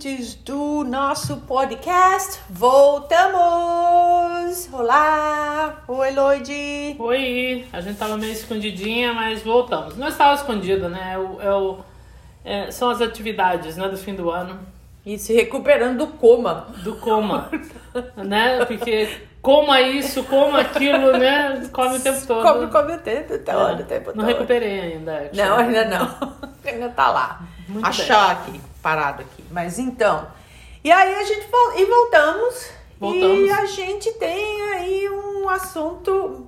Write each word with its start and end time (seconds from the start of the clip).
ouvintes 0.00 0.34
do 0.34 0.82
nosso 0.84 1.36
podcast. 1.42 2.40
Voltamos! 2.48 3.36
Olá! 4.72 5.82
Oi, 5.86 6.10
Lloyd! 6.12 6.96
Oi! 6.98 7.66
A 7.70 7.82
gente 7.82 7.98
tava 7.98 8.16
meio 8.16 8.32
escondidinha, 8.32 9.12
mas 9.12 9.42
voltamos. 9.42 9.98
Não 9.98 10.08
estava 10.08 10.34
escondido, 10.34 10.88
né? 10.88 11.16
É 11.42 11.46
é 11.46 11.50
é, 12.66 12.70
são 12.70 12.88
as 12.88 13.02
atividades 13.02 13.76
né, 13.76 13.86
do 13.88 13.98
fim 13.98 14.14
do 14.14 14.30
ano. 14.30 14.58
E 15.04 15.18
se 15.18 15.34
recuperando 15.34 15.98
do 15.98 16.06
coma. 16.06 16.68
Do 16.82 16.94
coma. 16.96 17.50
né? 18.16 18.64
Porque 18.64 19.20
coma 19.42 19.82
isso, 19.82 20.24
coma 20.24 20.60
aquilo, 20.62 21.12
né? 21.18 21.68
Come 21.70 21.98
o 21.98 22.00
tempo 22.00 22.26
todo. 22.26 22.42
Come, 22.42 22.68
come 22.68 22.94
o 22.94 22.98
tempo, 22.98 23.38
todo, 23.38 23.80
é. 23.80 23.82
o 23.82 23.84
tempo 23.84 24.04
todo. 24.06 24.16
Não 24.16 24.24
recuperei 24.24 24.80
ainda. 24.80 25.30
Não, 25.34 25.58
ainda 25.58 25.84
não. 25.84 26.08
ainda 26.64 26.88
tá 26.88 27.10
lá. 27.10 27.42
Muito 27.68 27.86
Achar 27.86 28.30
aqui, 28.30 28.60
parado 28.82 29.22
aqui. 29.22 29.44
Mas 29.50 29.78
então. 29.78 30.28
E 30.82 30.90
aí 30.90 31.14
a 31.14 31.24
gente 31.24 31.46
e 31.76 31.84
voltamos, 31.84 32.70
voltamos. 32.98 33.48
E 33.48 33.50
a 33.50 33.66
gente 33.66 34.12
tem 34.14 34.62
aí 34.72 35.08
um 35.10 35.48
assunto. 35.48 36.46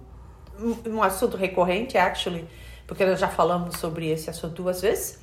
Um 0.87 1.03
assunto 1.03 1.37
recorrente, 1.37 1.99
actually, 1.99 2.47
porque 2.87 3.05
nós 3.05 3.19
já 3.19 3.29
falamos 3.29 3.79
sobre 3.79 4.09
esse 4.11 4.31
assunto 4.31 4.55
duas 4.55 4.81
vezes. 4.81 5.21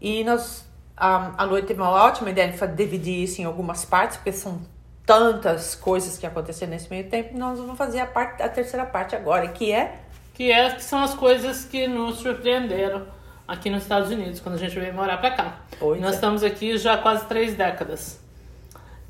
E 0.00 0.24
nós. 0.24 0.66
A 0.96 1.44
Lua 1.44 1.62
teve 1.62 1.80
uma 1.80 1.90
ótima 1.90 2.28
ideia 2.30 2.50
de 2.50 2.66
dividir 2.74 3.22
isso 3.22 3.40
em 3.40 3.44
algumas 3.44 3.84
partes, 3.84 4.16
porque 4.16 4.32
são 4.32 4.60
tantas 5.06 5.76
coisas 5.76 6.18
que 6.18 6.26
aconteceram 6.26 6.72
nesse 6.72 6.90
meio 6.90 7.08
tempo. 7.08 7.38
Nós 7.38 7.56
vamos 7.56 7.78
fazer 7.78 8.00
a, 8.00 8.06
parte, 8.06 8.42
a 8.42 8.48
terceira 8.48 8.84
parte 8.84 9.14
agora, 9.14 9.46
que 9.48 9.72
é. 9.72 10.00
Que, 10.34 10.50
é, 10.50 10.74
que 10.74 10.82
são 10.82 11.02
as 11.02 11.14
coisas 11.14 11.64
que 11.64 11.86
nos 11.86 12.18
surpreenderam 12.18 13.06
aqui 13.48 13.70
nos 13.70 13.82
Estados 13.82 14.10
Unidos, 14.10 14.38
quando 14.40 14.56
a 14.56 14.58
gente 14.58 14.78
veio 14.78 14.92
morar 14.92 15.16
pra 15.16 15.30
cá. 15.30 15.60
Pois 15.80 15.98
Nós 16.00 16.12
é. 16.12 16.14
estamos 16.16 16.44
aqui 16.44 16.76
já 16.76 16.94
há 16.94 16.98
quase 16.98 17.24
três 17.26 17.54
décadas. 17.54 18.20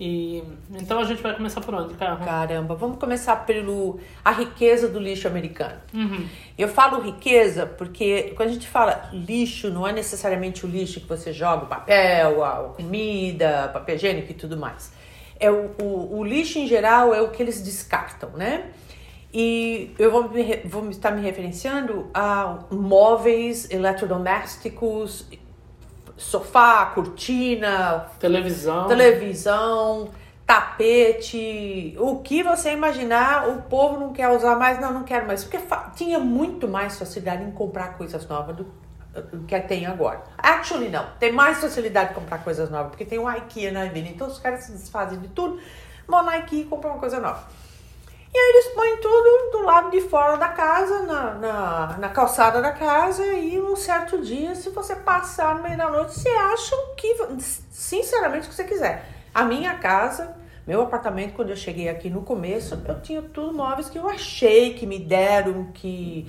E 0.01 0.45
então 0.71 1.01
a 1.01 1.05
gente 1.05 1.21
vai 1.21 1.35
começar 1.35 1.61
por 1.61 1.75
onde, 1.75 1.95
cara? 1.95 2.15
Caramba, 2.19 2.77
vamos 2.77 3.01
começar 3.01 3.35
pelo 3.45 3.99
a 4.25 4.31
riqueza 4.31 4.87
do 4.87 5.01
lixo 5.01 5.27
americano. 5.27 5.81
Uhum. 5.93 6.25
Eu 6.57 6.69
falo 6.69 7.01
riqueza 7.01 7.67
porque 7.67 8.33
quando 8.37 8.51
a 8.51 8.53
gente 8.53 8.69
fala 8.69 9.11
lixo, 9.13 9.71
não 9.71 9.89
é 9.89 9.93
necessariamente 9.93 10.65
o 10.65 10.69
lixo 10.69 11.01
que 11.01 11.09
você 11.09 11.33
joga, 11.33 11.65
o 11.65 11.67
papel, 11.67 12.45
a 12.45 12.75
comida, 12.77 13.71
papel 13.73 13.97
higiênico 13.97 14.31
e 14.31 14.35
tudo 14.35 14.57
mais. 14.57 14.93
É 15.41 15.51
o, 15.51 15.73
o, 15.83 16.19
o 16.19 16.25
lixo 16.25 16.61
em 16.61 16.69
geral 16.69 17.13
é 17.13 17.21
o 17.21 17.31
que 17.31 17.43
eles 17.43 17.61
descartam, 17.61 18.31
né? 18.31 18.71
E 19.33 19.95
eu 19.99 20.11
vou, 20.11 20.29
me, 20.29 20.57
vou 20.65 20.89
estar 20.89 21.11
me 21.11 21.21
referenciando 21.21 22.11
a 22.15 22.61
móveis 22.71 23.71
eletrodomésticos, 23.71 25.27
sofá, 26.17 26.87
cortina, 26.87 28.07
televisão, 28.19 28.89
televisão, 28.89 30.11
tapete, 30.47 31.95
o 31.99 32.21
que 32.21 32.43
você 32.43 32.73
imaginar, 32.73 33.49
o 33.49 33.63
povo 33.63 34.01
não 34.01 34.15
quer 34.15 34.31
usar 34.31 34.57
mais, 34.57 34.81
não, 34.81 34.93
não 34.93 35.05
quero 35.05 35.27
mais, 35.27 35.45
porque 35.45 35.59
tinha 35.95 36.19
muito 36.19 36.67
mais 36.67 36.99
facilidade 36.99 37.45
em 37.45 37.51
comprar 37.51 37.99
coisas 37.99 38.27
novas 38.27 38.57
do, 38.57 38.67
do 39.31 39.45
que 39.47 39.61
tem 39.61 39.85
agora. 39.85 40.25
Actually, 40.39 40.89
não, 40.89 41.05
tem 41.21 41.33
mais 41.33 41.61
facilidade 41.61 42.09
de 42.09 42.15
comprar 42.15 42.39
coisas 42.39 42.71
novas, 42.71 42.89
porque 42.89 43.05
tem 43.05 43.19
o 43.19 43.31
IKEA 43.31 43.71
na 43.73 43.85
vida, 43.85 44.09
então 44.09 44.27
os 44.27 44.39
caras 44.39 44.65
se 44.65 44.73
desfazem 44.73 45.21
de 45.21 45.29
tudo, 45.29 45.61
vão 46.07 46.23
na 46.23 46.39
IKEA 46.39 46.63
e 46.63 46.65
compram 46.65 46.93
uma 46.93 46.99
coisa 46.99 47.21
nova. 47.21 47.45
E 48.33 48.39
aí 48.39 48.51
eles 48.51 48.67
põem 48.75 48.97
tudo 48.99 49.51
do 49.53 49.65
lado 49.65 49.91
de 49.91 50.03
fora 50.03 50.37
da 50.37 50.49
casa, 50.49 51.03
na, 51.03 51.35
na, 51.35 51.99
na 51.99 52.09
calçada 52.11 52.61
da 52.61 52.73
casa, 52.73 53.25
e 53.27 53.59
um 53.61 53.75
certo 53.75 54.21
dia, 54.21 54.55
se 54.55 54.69
você 54.71 54.95
passar 54.95 55.55
no 55.55 55.63
meio 55.63 55.79
da 55.79 55.91
noite, 55.91 56.13
você 56.13 56.29
acha 56.29 56.77
o 56.77 56.95
que, 56.95 57.17
sinceramente, 57.71 58.47
o 58.47 58.51
que 58.51 58.55
você 58.55 58.65
quiser. 58.65 59.07
A 59.35 59.45
minha 59.45 59.75
casa, 59.79 60.37
meu 60.67 60.83
apartamento, 60.83 61.35
quando 61.35 61.51
eu 61.51 61.57
cheguei 61.57 61.89
aqui 61.89 62.11
no 62.11 62.23
começo, 62.23 62.79
eu 62.87 63.01
tinha 63.01 63.23
tudo 63.23 63.53
móveis 63.55 63.89
que 63.89 63.99
eu 63.99 64.09
achei, 64.09 64.75
que 64.75 64.87
me 64.87 64.99
deram, 64.99 65.73
que 65.73 66.29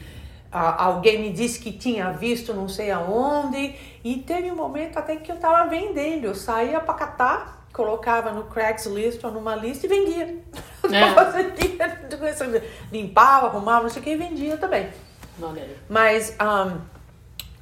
alguém 0.51 1.19
me 1.21 1.31
disse 1.31 1.59
que 1.59 1.71
tinha 1.71 2.11
visto 2.11 2.53
não 2.53 2.67
sei 2.67 2.91
aonde, 2.91 3.75
e 4.03 4.15
teve 4.17 4.49
um 4.49 4.55
momento 4.55 4.97
até 4.97 5.17
que 5.17 5.31
eu 5.31 5.37
tava 5.37 5.69
vendendo, 5.69 6.25
eu 6.25 6.35
saía 6.35 6.79
para 6.79 6.93
catar 6.93 7.58
colocava 7.73 8.31
no 8.31 8.43
Craigslist 8.45 9.23
ou 9.23 9.31
numa 9.31 9.55
lista 9.55 9.85
e 9.85 9.89
vendia. 9.89 10.37
É. 10.83 11.13
Limpava, 12.91 13.47
arrumava, 13.47 13.83
não 13.83 13.89
sei 13.89 14.01
o 14.01 14.03
que, 14.03 14.11
e 14.11 14.17
vendia 14.17 14.57
também. 14.57 14.89
Mas 15.87 16.35
um, 16.41 16.79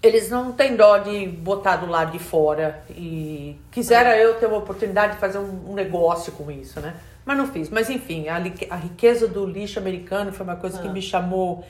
eles 0.02 0.30
não 0.30 0.52
têm 0.52 0.76
dó 0.76 0.98
de 0.98 1.28
botar 1.28 1.78
do 1.78 1.86
lado 1.86 2.12
de 2.12 2.20
fora. 2.20 2.84
E 2.90 3.60
quisera 3.72 4.16
é. 4.16 4.26
eu 4.26 4.40
ter 4.40 4.48
uma 4.48 4.58
oportunidade 4.58 5.14
de 5.14 5.20
fazer 5.20 5.38
um, 5.38 5.72
um, 5.72 5.74
negócio 5.74 6.32
com 6.34 6.50
isso, 6.50 6.80
né? 6.80 6.96
Mas 7.26 7.38
não 7.38 7.48
fiz. 7.48 7.70
Mas 7.70 7.90
enfim, 7.90 8.28
a, 8.30 8.38
a 8.38 8.76
riqueza 8.76 9.28
do 9.28 9.46
lixo 9.46 9.80
americano 9.80 10.32
foi 10.32 10.46
uma 10.46 10.56
coisa 10.56 10.80
que 10.82 10.88
é. 10.88 10.92
me 10.92 11.02
chamou 11.02 11.66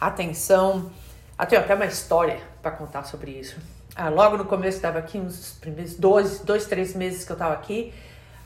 a 0.00 0.06
atenção. 0.06 0.90
Até 1.36 1.56
até 1.56 1.74
uma 1.74 1.86
história 1.86 2.38
para 2.60 2.70
contar 2.70 3.04
sobre 3.04 3.30
isso 3.30 3.56
ah, 3.96 4.08
logo 4.08 4.36
no 4.36 4.44
começo 4.44 4.76
estava 4.76 4.98
aqui, 4.98 5.18
uns 5.18 5.56
primeiros 5.60 5.94
dois, 5.94 6.40
dois, 6.40 6.66
três 6.66 6.94
meses 6.94 7.24
que 7.24 7.32
eu 7.32 7.34
estava 7.34 7.54
aqui, 7.54 7.92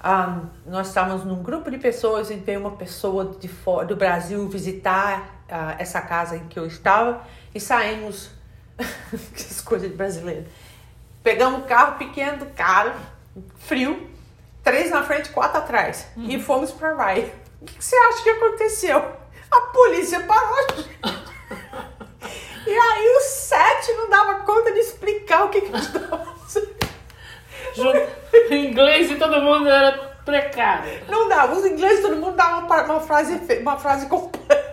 ah, 0.00 0.40
nós 0.66 0.88
estávamos 0.88 1.24
num 1.24 1.42
grupo 1.42 1.70
de 1.70 1.78
pessoas 1.78 2.30
e 2.30 2.34
veio 2.34 2.60
uma 2.60 2.72
pessoa 2.72 3.36
de 3.38 3.48
fora, 3.48 3.86
do 3.86 3.96
Brasil 3.96 4.46
visitar 4.48 5.44
uh, 5.48 5.76
essa 5.78 6.00
casa 6.00 6.36
em 6.36 6.46
que 6.46 6.58
eu 6.58 6.66
estava 6.66 7.22
e 7.54 7.60
saímos, 7.60 8.30
que 8.76 9.62
coisas 9.62 9.90
de 9.90 9.96
brasileiro, 9.96 10.44
pegamos 11.22 11.60
um 11.60 11.62
carro 11.62 11.96
pequeno 11.96 12.38
do 12.38 12.46
cara, 12.46 12.94
frio, 13.56 14.10
três 14.62 14.90
na 14.90 15.02
frente, 15.02 15.30
quatro 15.30 15.58
atrás 15.58 16.06
uhum. 16.16 16.28
e 16.28 16.40
fomos 16.40 16.70
para 16.70 16.94
Rye. 16.94 17.32
O 17.60 17.64
que, 17.64 17.74
que 17.74 17.84
você 17.84 17.96
acha 17.96 18.22
que 18.22 18.30
aconteceu? 18.30 18.98
A 19.50 19.60
polícia 19.72 20.20
parou. 20.20 20.84
E 22.66 22.70
aí 22.70 23.08
o 23.16 23.20
sete 23.20 23.92
não 23.92 24.08
dava 24.08 24.40
conta 24.40 24.72
de 24.72 24.80
explicar 24.80 25.44
o 25.44 25.48
que, 25.50 25.60
que 25.60 25.74
a 25.74 25.78
gente 25.78 25.96
estava 25.96 26.24
fazendo. 26.24 26.74
inglês 28.50 29.10
e 29.10 29.16
todo 29.16 29.42
mundo 29.42 29.68
era 29.68 29.92
precário. 30.24 31.02
Não 31.08 31.28
dava, 31.28 31.54
os 31.54 31.64
ingleses 31.64 32.02
todo 32.02 32.16
mundo 32.16 32.36
dava 32.36 32.64
uma, 32.64 32.82
uma, 32.84 33.00
frase, 33.00 33.40
uma 33.60 33.76
frase 33.76 34.06
completa. 34.06 34.64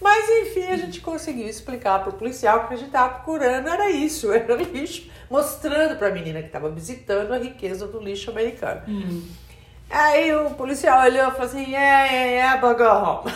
Mas 0.00 0.28
enfim, 0.28 0.66
a 0.66 0.76
gente 0.76 1.00
conseguiu 1.00 1.48
explicar 1.48 2.00
para 2.00 2.10
o 2.10 2.14
policial 2.14 2.66
que 2.66 2.74
a 2.74 2.76
gente 2.76 2.88
estava 2.88 3.14
procurando 3.14 3.68
era 3.68 3.90
isso, 3.90 4.32
era 4.32 4.54
lixo, 4.54 5.10
mostrando 5.30 5.96
para 5.96 6.08
a 6.08 6.10
menina 6.12 6.40
que 6.40 6.46
estava 6.46 6.70
visitando 6.70 7.32
a 7.32 7.38
riqueza 7.38 7.86
do 7.86 7.98
lixo 7.98 8.30
americano. 8.30 8.82
Hum. 8.86 9.26
Aí 9.88 10.34
o 10.34 10.50
policial 10.50 11.04
olhou 11.04 11.28
e 11.28 11.30
falou 11.30 11.46
assim: 11.46 11.74
é, 11.74 12.08
é, 12.08 12.36
é, 12.38 12.54
home. 12.54 13.32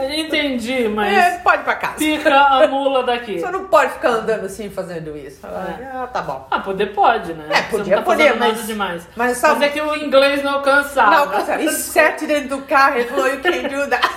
Entendi, 0.18 0.88
mas. 0.88 1.14
É, 1.14 1.38
pode 1.38 1.60
ir 1.60 1.64
pra 1.64 1.74
casa. 1.74 1.98
Fica 1.98 2.34
a 2.34 2.66
mula 2.66 3.02
daqui. 3.04 3.38
Você 3.38 3.50
não 3.50 3.66
pode 3.66 3.92
ficar 3.92 4.08
andando 4.08 4.46
assim 4.46 4.70
fazendo 4.70 5.16
isso. 5.16 5.46
É. 5.46 5.90
Ah, 5.94 6.08
tá 6.10 6.22
bom. 6.22 6.46
Ah, 6.50 6.60
poder 6.60 6.86
pode, 6.94 7.34
né? 7.34 7.46
É, 7.50 7.62
podia, 7.62 7.96
tá 7.96 8.02
poder, 8.02 8.34
mas. 8.36 8.66
Demais. 8.66 9.06
Mas, 9.14 9.36
sabe... 9.36 9.60
mas 9.60 9.68
é 9.68 9.72
que 9.72 9.80
o 9.80 9.94
inglês 9.94 10.42
não 10.42 10.54
alcançava. 10.54 11.10
Não 11.10 11.18
alcançava. 11.18 11.62
E 11.62 11.70
sete 11.70 12.26
dentro 12.26 12.56
do 12.56 12.62
carro, 12.62 12.96
ele 12.96 13.08
falou: 13.08 13.28
you 13.28 13.40
can't 13.40 13.68
do 13.68 13.88
that. 13.88 14.08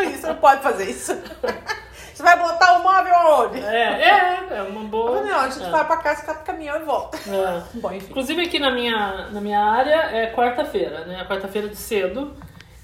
isso 0.14 0.26
não 0.26 0.36
pode 0.36 0.62
fazer 0.62 0.88
isso. 0.88 1.16
Você 2.20 2.22
vai 2.22 2.38
botar 2.38 2.74
o 2.74 2.82
móvel 2.82 3.14
aonde? 3.14 3.60
É, 3.60 4.48
é, 4.50 4.58
é 4.58 4.62
uma 4.62 4.84
boa. 4.84 5.22
Não, 5.22 5.40
a 5.40 5.48
gente 5.48 5.64
é. 5.64 5.70
vai 5.70 5.86
pra 5.86 5.96
casa, 5.96 6.20
fica 6.20 6.34
pro 6.34 6.44
caminhão 6.44 6.76
e 6.76 6.84
volta. 6.84 7.16
É. 7.16 7.62
Bom, 7.80 7.90
enfim. 7.92 8.10
Inclusive 8.10 8.42
aqui 8.42 8.58
na 8.58 8.70
minha, 8.70 9.28
na 9.30 9.40
minha 9.40 9.58
área 9.58 10.10
é 10.14 10.30
quarta-feira, 10.30 11.06
né? 11.06 11.24
Quarta-feira 11.24 11.66
de 11.66 11.76
cedo. 11.76 12.34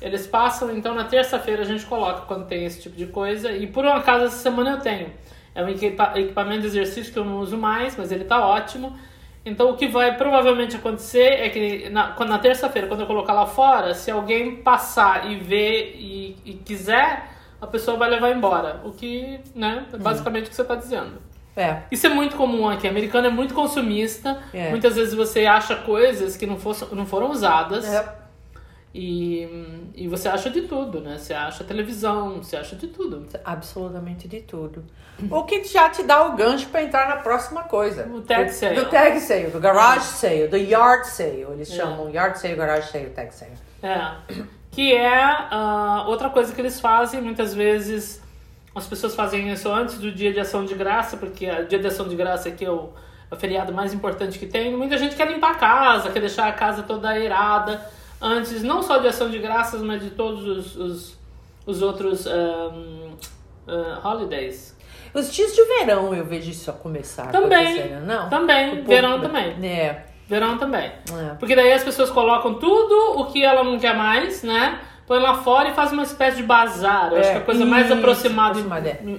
Eles 0.01 0.27
passam, 0.27 0.75
então 0.75 0.95
na 0.95 1.05
terça-feira 1.05 1.63
a 1.63 1.67
gente 1.67 1.85
coloca 1.85 2.23
quando 2.23 2.47
tem 2.47 2.65
esse 2.65 2.81
tipo 2.81 2.97
de 2.97 3.07
coisa. 3.09 3.53
E 3.53 3.67
por 3.67 3.85
um 3.85 3.93
acaso 3.93 4.25
essa 4.25 4.39
semana 4.39 4.71
eu 4.71 4.81
tenho. 4.81 5.13
É 5.55 5.63
um 5.63 5.69
equipamento 5.69 6.63
de 6.63 6.69
exercício 6.69 7.13
que 7.13 7.19
eu 7.19 7.25
não 7.25 7.37
uso 7.37 7.59
mais, 7.59 7.95
mas 7.95 8.11
ele 8.11 8.25
tá 8.25 8.43
ótimo. 8.47 8.99
Então 9.45 9.69
o 9.69 9.77
que 9.77 9.87
vai 9.87 10.17
provavelmente 10.17 10.77
acontecer 10.77 11.43
é 11.43 11.51
que 11.51 11.91
na, 11.91 12.17
na 12.25 12.39
terça-feira, 12.39 12.89
quando 12.89 13.01
eu 13.01 13.07
colocar 13.07 13.35
lá 13.35 13.45
fora, 13.45 13.93
se 13.93 14.11
alguém 14.11 14.57
passar 14.57 15.31
e 15.31 15.37
ver 15.37 15.95
e, 15.95 16.37
e 16.43 16.55
quiser 16.55 17.36
a 17.67 17.71
pessoa 17.71 17.97
vai 17.97 18.09
levar 18.09 18.31
embora. 18.31 18.81
O 18.85 18.93
que, 18.93 19.41
né, 19.55 19.87
é 19.93 19.97
basicamente 19.97 20.45
uhum. 20.45 20.47
o 20.47 20.51
que 20.51 20.57
você 20.57 20.63
está 20.63 20.75
dizendo. 20.75 21.21
É. 21.57 21.83
Isso 21.91 22.07
é 22.07 22.11
muito 22.11 22.37
comum 22.37 22.69
aqui. 22.69 22.87
O 22.87 22.91
americano 22.91 23.27
é 23.27 23.31
muito 23.31 23.55
consumista. 23.55 24.43
É. 24.53 24.71
Muitas 24.71 24.95
vezes 24.97 25.15
você 25.15 25.47
acha 25.47 25.75
coisas 25.77 26.37
que 26.37 26.47
não, 26.47 26.59
fosse, 26.59 26.85
não 26.95 27.07
foram 27.07 27.31
usadas. 27.31 27.87
É. 27.87 28.27
E, 28.95 29.93
e 29.95 30.09
você 30.09 30.29
acha 30.29 30.49
de 30.49 30.63
tudo, 30.63 31.01
né? 31.01 31.19
Você 31.19 31.35
acha 31.35 31.65
televisão, 31.65 32.43
você 32.43 32.57
acha 32.57 32.77
de 32.77 32.87
tudo. 32.87 33.27
Absolutamente 33.45 34.27
de 34.29 34.41
tudo. 34.41 34.85
o 35.31 35.45
que 35.45 35.65
já 35.65 35.91
te 35.91 36.03
dá 36.03 36.27
o 36.27 36.37
gancho 36.37 36.69
para 36.69 36.83
entrar 36.83 37.09
na 37.09 37.17
próxima 37.17 37.65
coisa. 37.65 38.07
O 38.07 38.23
tag 38.23 38.51
sale. 38.51 38.77
Do 38.77 38.87
tag 38.87 39.21
sale, 39.21 39.49
do 39.49 39.61
garage 39.61 40.07
sale, 40.07 40.49
do 40.49 40.57
yard 40.57 41.07
sale. 41.09 41.47
Eles 41.53 41.71
é. 41.71 41.75
chamam 41.75 42.11
yard 42.11 42.39
sale, 42.39 42.55
garage 42.55 42.91
sale, 42.91 43.11
tag 43.11 43.35
sale. 43.35 43.53
É 43.83 44.47
que 44.77 44.93
é 44.95 45.49
uh, 45.51 46.07
outra 46.07 46.29
coisa 46.29 46.55
que 46.55 46.61
eles 46.61 46.79
fazem. 46.79 47.23
Muitas 47.23 47.55
vezes 47.55 48.23
as 48.75 48.87
pessoas 48.87 49.15
fazem 49.15 49.51
isso 49.51 49.71
antes 49.73 49.97
do 49.97 50.13
dia 50.13 50.31
de 50.31 50.39
ação 50.39 50.67
de 50.67 50.75
graça, 50.75 51.17
porque 51.17 51.51
o 51.51 51.67
dia 51.67 51.79
de 51.79 51.87
ação 51.87 52.07
de 52.07 52.15
graça 52.15 52.51
aqui 52.51 52.63
é 52.63 52.71
o, 52.71 52.91
o 53.31 53.37
feriado 53.37 53.73
mais 53.73 53.95
importante 53.95 54.39
que 54.39 54.45
tem. 54.45 54.77
Muita 54.77 54.99
gente 54.99 55.17
quer 55.17 55.33
limpar 55.33 55.53
a 55.53 55.55
casa, 55.55 56.11
quer 56.11 56.21
deixar 56.21 56.47
a 56.47 56.53
casa 56.53 56.83
toda 56.83 57.09
aerada 57.09 57.91
antes, 58.21 58.63
não 58.63 58.83
só 58.83 58.99
de 58.99 59.09
ação 59.09 59.31
de 59.31 59.39
graças, 59.39 59.81
mas 59.81 60.03
de 60.03 60.11
todos 60.11 60.47
os, 60.47 60.77
os, 60.77 61.19
os 61.65 61.81
outros 61.81 62.27
um, 62.27 63.15
uh, 63.67 64.07
holidays. 64.07 64.77
Os 65.15 65.33
dias 65.33 65.55
de 65.55 65.65
verão 65.65 66.15
eu 66.15 66.27
vejo 66.27 66.51
isso 66.51 66.71
começar. 66.75 67.33
Também, 67.33 67.99
não? 68.03 68.29
Também, 68.29 68.85
verão 68.85 69.23
também. 69.23 69.57
É. 69.67 70.05
Verão 70.29 70.59
também. 70.59 70.87
É. 70.87 71.35
Porque 71.39 71.55
daí 71.55 71.73
as 71.73 71.85
pessoas 71.85 72.11
colocam 72.11 72.55
tudo 72.55 73.21
o 73.21 73.27
que 73.27 73.45
ela 73.45 73.63
não 73.63 73.79
quer 73.79 73.97
mais, 73.97 74.43
né? 74.43 74.81
Põe 75.07 75.21
lá 75.21 75.35
fora 75.35 75.69
e 75.69 75.75
faz 75.75 75.93
uma 75.93 76.03
espécie 76.03 76.39
de 76.39 76.43
bazar. 76.43 77.13
Eu 77.13 77.19
é. 77.19 77.21
acho 77.21 77.31
que 77.31 77.39
a 77.39 77.43
coisa 77.43 77.65
mais 77.65 77.91
aproximada 77.93 78.61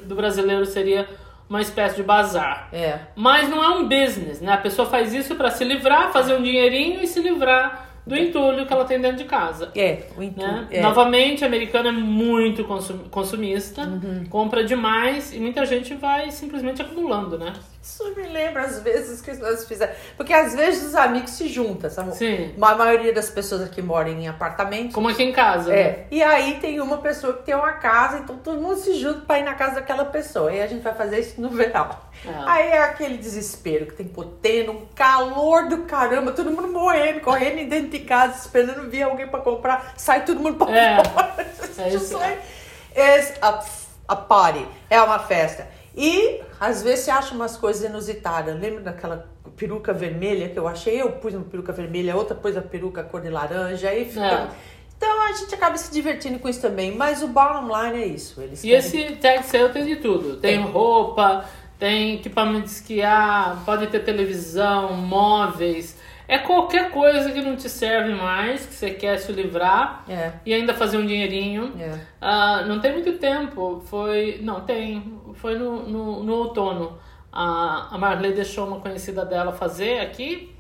do 0.04 0.16
brasileiro 0.16 0.66
seria 0.66 1.08
uma 1.50 1.62
espécie 1.62 1.96
de 1.96 2.04
bazar. 2.04 2.68
É. 2.74 3.00
Mas 3.16 3.50
não 3.50 3.64
é 3.64 3.70
um 3.70 3.88
business, 3.88 4.42
né? 4.42 4.52
A 4.52 4.58
pessoa 4.58 4.88
faz 4.88 5.14
isso 5.14 5.36
para 5.36 5.50
se 5.50 5.64
livrar, 5.64 6.12
fazer 6.12 6.36
um 6.36 6.42
dinheirinho 6.42 7.02
e 7.02 7.08
se 7.08 7.22
livrar 7.22 7.88
do 8.06 8.16
entulho 8.16 8.66
que 8.66 8.74
ela 8.74 8.86
tem 8.86 9.00
dentro 9.00 9.18
de 9.18 9.26
casa. 9.26 9.70
É, 9.76 10.04
o 10.18 10.24
entulho. 10.24 10.48
Né? 10.48 10.68
É. 10.72 10.82
Novamente, 10.82 11.44
a 11.44 11.48
americana 11.48 11.90
é 11.90 11.92
muito 11.92 12.64
consumista, 13.12 13.84
uhum. 13.84 14.26
compra 14.30 14.64
demais 14.64 15.34
e 15.34 15.40
muita 15.40 15.66
gente 15.66 15.94
vai 15.94 16.32
simplesmente 16.32 16.82
acumulando, 16.82 17.38
né? 17.38 17.54
Isso 17.82 18.14
me 18.16 18.28
lembra 18.28 18.64
às 18.64 18.82
vezes 18.82 19.22
que 19.22 19.34
nós 19.34 19.66
fizemos. 19.66 19.96
Porque 20.18 20.34
às 20.34 20.54
vezes 20.54 20.90
os 20.90 20.96
amigos 20.96 21.32
se 21.32 21.48
juntam, 21.48 21.90
sabe? 21.90 22.16
Sim. 22.16 22.54
A 22.62 22.76
maioria 22.76 23.14
das 23.14 23.30
pessoas 23.30 23.62
aqui 23.62 23.82
moram 23.82 24.10
em 24.10 24.28
apartamentos. 24.28 24.94
Como 24.94 25.08
aqui 25.08 25.24
em 25.24 25.32
casa. 25.32 25.74
É. 25.74 25.84
Né? 25.84 26.06
E 26.12 26.22
aí 26.22 26.60
tem 26.60 26.82
uma 26.82 26.98
pessoa 26.98 27.34
que 27.34 27.44
tem 27.44 27.56
uma 27.56 27.74
casa, 27.74 28.20
então 28.20 28.38
todo 28.38 28.60
mundo 28.60 28.76
se 28.78 28.94
junta 28.96 29.22
para 29.22 29.40
ir 29.40 29.44
na 29.44 29.54
casa 29.54 29.76
daquela 29.76 30.06
pessoa. 30.06 30.52
E 30.54 30.62
a 30.62 30.68
gente 30.68 30.82
vai 30.82 30.94
fazer 30.94 31.20
isso 31.20 31.40
no 31.40 31.50
verão. 31.50 31.90
É. 32.26 32.30
Aí 32.46 32.68
é 32.70 32.84
aquele 32.84 33.18
desespero 33.18 33.86
que 33.86 33.94
tem 33.94 34.08
que 34.08 34.14
pôr 34.14 34.26
tendo, 34.42 34.72
um 34.72 34.86
calor 34.94 35.70
do 35.70 35.84
caramba, 35.84 36.32
todo 36.32 36.52
mundo 36.52 36.68
morrendo, 36.68 37.22
correndo 37.22 37.70
dentro 37.70 37.90
de 37.90 38.00
casa, 38.00 38.38
esperando 38.38 38.90
vir 38.90 39.04
alguém 39.04 39.28
para 39.28 39.40
comprar, 39.40 39.94
sai 39.96 40.26
todo 40.26 40.40
mundo 40.40 40.58
para 40.58 40.76
é. 40.76 41.04
fora. 41.06 41.48
É 41.78 41.90
isso. 41.90 42.18
A, 43.42 43.64
a 44.08 44.16
party, 44.16 44.68
é 44.90 45.02
uma 45.02 45.20
festa. 45.20 45.77
E 45.98 46.42
às 46.60 46.84
vezes 46.84 47.06
você 47.06 47.12
acha 47.12 47.34
umas 47.34 47.58
coisas 47.58 47.84
inusitadas. 47.90 48.58
Lembra 48.60 48.82
daquela 48.82 49.28
peruca 49.56 49.92
vermelha 49.92 50.48
que 50.48 50.60
eu 50.60 50.68
achei? 50.68 51.02
Eu 51.02 51.14
pus 51.14 51.34
uma 51.34 51.44
peruca 51.44 51.74
vermelha, 51.74 52.16
outra 52.16 52.36
pôs 52.36 52.56
a 52.56 52.62
peruca 52.62 53.04
cor 53.04 53.20
de 53.20 53.30
laranja, 53.30 53.90
aí 53.90 54.06
fica. 54.06 54.24
É. 54.24 54.48
Então 54.96 55.24
a 55.24 55.32
gente 55.34 55.54
acaba 55.54 55.76
se 55.76 55.92
divertindo 55.92 56.38
com 56.38 56.48
isso 56.48 56.62
também. 56.62 56.96
Mas 56.96 57.24
o 57.24 57.28
bottom 57.28 57.68
line 57.68 58.04
é 58.04 58.06
isso. 58.06 58.40
Eles 58.40 58.64
e 58.64 58.72
esse 58.72 59.16
tag 59.16 59.44
sale 59.44 59.70
tem 59.70 59.86
de 59.86 59.96
tudo: 59.96 60.38
tem, 60.38 60.62
tem 60.62 60.72
roupa, 60.72 61.46
tem 61.80 62.16
equipamento 62.16 62.66
de 62.66 62.72
esquiar, 62.72 63.64
pode 63.66 63.88
ter 63.88 64.04
televisão, 64.04 64.94
móveis. 64.94 65.97
É 66.28 66.38
qualquer 66.38 66.92
coisa 66.92 67.32
que 67.32 67.42
não 67.42 67.56
te 67.56 67.70
serve 67.70 68.14
mais, 68.14 68.66
que 68.66 68.74
você 68.74 68.92
quer 68.92 69.18
se 69.18 69.32
livrar 69.32 70.04
é. 70.10 70.34
e 70.46 70.54
ainda 70.54 70.74
fazer 70.74 70.98
um 70.98 71.06
dinheirinho. 71.06 71.74
É. 71.80 71.94
Uh, 72.22 72.68
não 72.68 72.80
tem 72.80 72.92
muito 72.92 73.14
tempo, 73.14 73.82
foi. 73.86 74.40
Não, 74.42 74.62
tem. 74.62 75.20
Foi 75.36 75.58
no, 75.58 75.88
no, 75.88 76.24
no 76.24 76.34
outono. 76.34 76.98
A, 77.32 77.96
a 77.96 77.98
Marley 77.98 78.34
deixou 78.34 78.68
uma 78.68 78.80
conhecida 78.80 79.24
dela 79.24 79.54
fazer 79.54 80.00
aqui. 80.00 80.54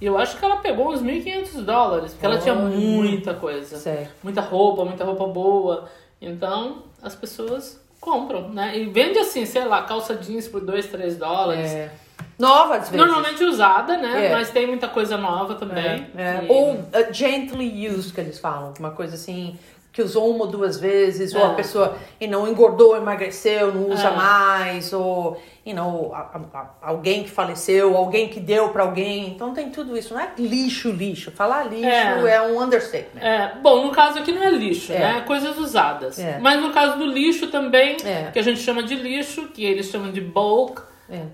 E 0.00 0.06
eu 0.06 0.16
acho 0.16 0.38
que 0.38 0.44
ela 0.44 0.56
pegou 0.56 0.90
uns 0.90 1.02
1.500 1.02 1.62
dólares, 1.62 2.12
porque 2.12 2.24
ela 2.24 2.38
tinha 2.38 2.54
muita 2.54 3.34
coisa. 3.34 3.76
Certo. 3.76 4.14
Muita 4.22 4.40
roupa, 4.40 4.84
muita 4.84 5.04
roupa 5.04 5.26
boa. 5.26 5.90
Então, 6.20 6.84
as 7.02 7.14
pessoas 7.14 7.78
compram, 8.00 8.48
né? 8.48 8.78
E 8.78 8.86
vende 8.86 9.18
assim, 9.18 9.44
sei 9.44 9.66
lá, 9.66 9.82
calça 9.82 10.14
jeans 10.14 10.48
por 10.48 10.62
2, 10.62 10.86
3 10.86 11.18
dólares. 11.18 11.70
É. 11.70 11.92
Nova, 12.40 12.76
às 12.76 12.88
vezes. 12.88 12.96
Normalmente 12.96 13.44
usada, 13.44 13.98
né? 13.98 14.26
É. 14.26 14.32
Mas 14.32 14.50
tem 14.50 14.66
muita 14.66 14.88
coisa 14.88 15.18
nova 15.18 15.54
também. 15.54 16.08
É. 16.16 16.22
é. 16.22 16.44
E... 16.44 16.50
Ou 16.50 16.72
uh, 16.72 16.88
gently 17.12 17.88
used, 17.88 18.14
que 18.14 18.20
eles 18.20 18.38
falam. 18.38 18.72
Uma 18.78 18.92
coisa 18.92 19.14
assim, 19.14 19.58
que 19.92 20.00
usou 20.00 20.30
uma 20.30 20.44
ou 20.44 20.50
duas 20.50 20.80
vezes, 20.80 21.34
ou 21.34 21.44
a 21.44 21.52
é. 21.52 21.54
pessoa 21.54 21.98
e 22.18 22.26
não 22.26 22.48
engordou, 22.48 22.96
emagreceu, 22.96 23.74
não 23.74 23.90
usa 23.90 24.08
é. 24.08 24.16
mais, 24.16 24.92
ou 24.92 25.40
you 25.66 25.74
know, 25.74 26.14
a, 26.14 26.40
a, 26.54 26.70
alguém 26.80 27.24
que 27.24 27.30
faleceu, 27.30 27.94
alguém 27.94 28.28
que 28.28 28.40
deu 28.40 28.70
para 28.70 28.84
alguém. 28.84 29.28
Então 29.28 29.52
tem 29.52 29.68
tudo 29.68 29.94
isso. 29.94 30.14
Não 30.14 30.20
é 30.20 30.30
lixo, 30.38 30.90
lixo. 30.90 31.30
Falar 31.30 31.64
lixo 31.64 31.86
é, 31.86 32.36
é 32.36 32.42
um 32.42 32.58
understatement. 32.62 33.20
É. 33.20 33.54
Bom, 33.60 33.84
no 33.84 33.92
caso 33.92 34.18
aqui 34.18 34.32
não 34.32 34.42
é 34.42 34.50
lixo, 34.50 34.92
né? 34.92 35.22
Coisas 35.26 35.58
usadas. 35.58 36.18
Mas 36.40 36.58
no 36.58 36.70
caso 36.70 36.96
do 36.96 37.04
lixo 37.04 37.48
também, 37.48 37.98
que 38.32 38.38
a 38.38 38.42
gente 38.42 38.60
chama 38.60 38.82
de 38.82 38.94
lixo, 38.94 39.48
que 39.48 39.62
eles 39.62 39.86
chamam 39.90 40.10
de 40.10 40.22
bulk 40.22 40.82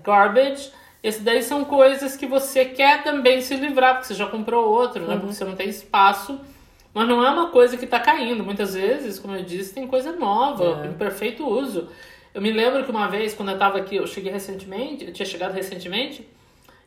garbage 0.03 0.71
esse 1.03 1.21
daí 1.21 1.43
são 1.43 1.63
coisas 1.63 2.15
que 2.15 2.25
você 2.25 2.65
quer 2.65 3.03
também 3.03 3.41
se 3.41 3.55
livrar, 3.55 3.95
porque 3.95 4.07
você 4.07 4.13
já 4.13 4.27
comprou 4.27 4.67
outro, 4.67 5.01
né? 5.05 5.13
Uhum. 5.13 5.19
Porque 5.21 5.33
você 5.33 5.45
não 5.45 5.55
tem 5.55 5.69
espaço. 5.69 6.39
Mas 6.93 7.07
não 7.07 7.23
é 7.23 7.29
uma 7.29 7.49
coisa 7.49 7.77
que 7.77 7.85
está 7.85 7.99
caindo. 7.99 8.43
Muitas 8.43 8.73
vezes, 8.73 9.19
como 9.19 9.35
eu 9.35 9.43
disse, 9.43 9.73
tem 9.73 9.85
coisa 9.85 10.11
nova, 10.13 10.83
é. 10.83 10.87
em 10.87 10.93
perfeito 10.93 11.47
uso. 11.47 11.89
Eu 12.33 12.41
me 12.41 12.51
lembro 12.51 12.83
que 12.83 12.89
uma 12.89 13.07
vez, 13.07 13.33
quando 13.33 13.49
eu 13.49 13.53
estava 13.55 13.77
aqui, 13.77 13.95
eu 13.95 14.07
cheguei 14.07 14.31
recentemente, 14.31 15.05
eu 15.05 15.13
tinha 15.13 15.25
chegado 15.25 15.53
recentemente, 15.53 16.27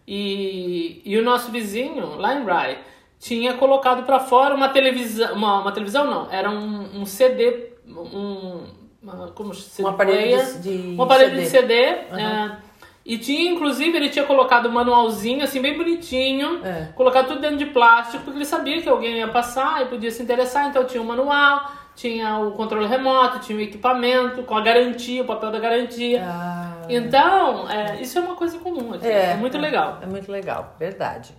e, 0.07 1.01
e 1.05 1.17
o 1.17 1.23
nosso 1.23 1.51
vizinho, 1.51 2.17
lá 2.17 2.35
em 2.35 2.45
Rye, 2.45 2.79
tinha 3.19 3.55
colocado 3.55 4.05
para 4.05 4.19
fora 4.19 4.55
uma 4.55 4.69
televisão, 4.69 5.35
uma, 5.35 5.61
uma 5.61 5.73
televisão 5.73 6.05
não, 6.05 6.33
era 6.33 6.51
um, 6.51 7.01
um 7.01 7.07
CD, 7.07 7.73
um, 7.87 8.65
uma, 9.03 9.29
como 9.29 9.53
um 9.79 9.87
aparelho 9.87 10.61
de, 10.61 10.79
de, 10.79 10.97
um 10.99 11.03
aparelho 11.03 11.31
CD. 11.31 11.43
de 11.43 11.49
CD, 11.49 11.75
uhum. 12.11 12.19
é, 12.19 12.59
e 13.05 13.17
tinha, 13.17 13.51
inclusive, 13.51 13.97
ele 13.97 14.11
tinha 14.11 14.25
colocado 14.25 14.69
um 14.69 14.73
manualzinho, 14.73 15.43
assim, 15.43 15.61
bem 15.61 15.77
bonitinho, 15.77 16.65
é. 16.65 16.89
colocado 16.95 17.29
tudo 17.29 17.41
dentro 17.41 17.57
de 17.57 17.67
plástico, 17.67 18.25
porque 18.25 18.39
ele 18.39 18.45
sabia 18.45 18.81
que 18.83 18.89
alguém 18.89 19.19
ia 19.19 19.29
passar 19.29 19.83
e 19.83 19.87
podia 19.87 20.11
se 20.11 20.23
interessar, 20.23 20.69
então 20.69 20.85
tinha 20.85 21.01
o 21.01 21.05
um 21.05 21.09
manual, 21.09 21.73
tinha 21.97 22.39
o 22.39 22.53
controle 22.53 22.87
remoto, 22.87 23.41
tinha 23.41 23.59
o 23.59 23.61
equipamento, 23.61 24.43
com 24.43 24.55
a 24.55 24.61
garantia, 24.61 25.23
o 25.23 25.27
papel 25.27 25.51
da 25.51 25.59
garantia. 25.59 26.23
Ah. 26.25 26.83
Então, 26.89 27.71
é, 27.71 28.01
isso 28.01 28.19
é 28.19 28.23
uma 28.23 28.37
coisa 28.37 28.59
comum 28.59 28.95
aqui. 28.95 29.07
É, 29.07 29.33
é 29.33 29.35
muito 29.35 29.57
legal. 29.57 29.99
É 30.03 30.07
muito 30.07 30.31
legal, 30.31 30.75
verdade. 30.79 31.35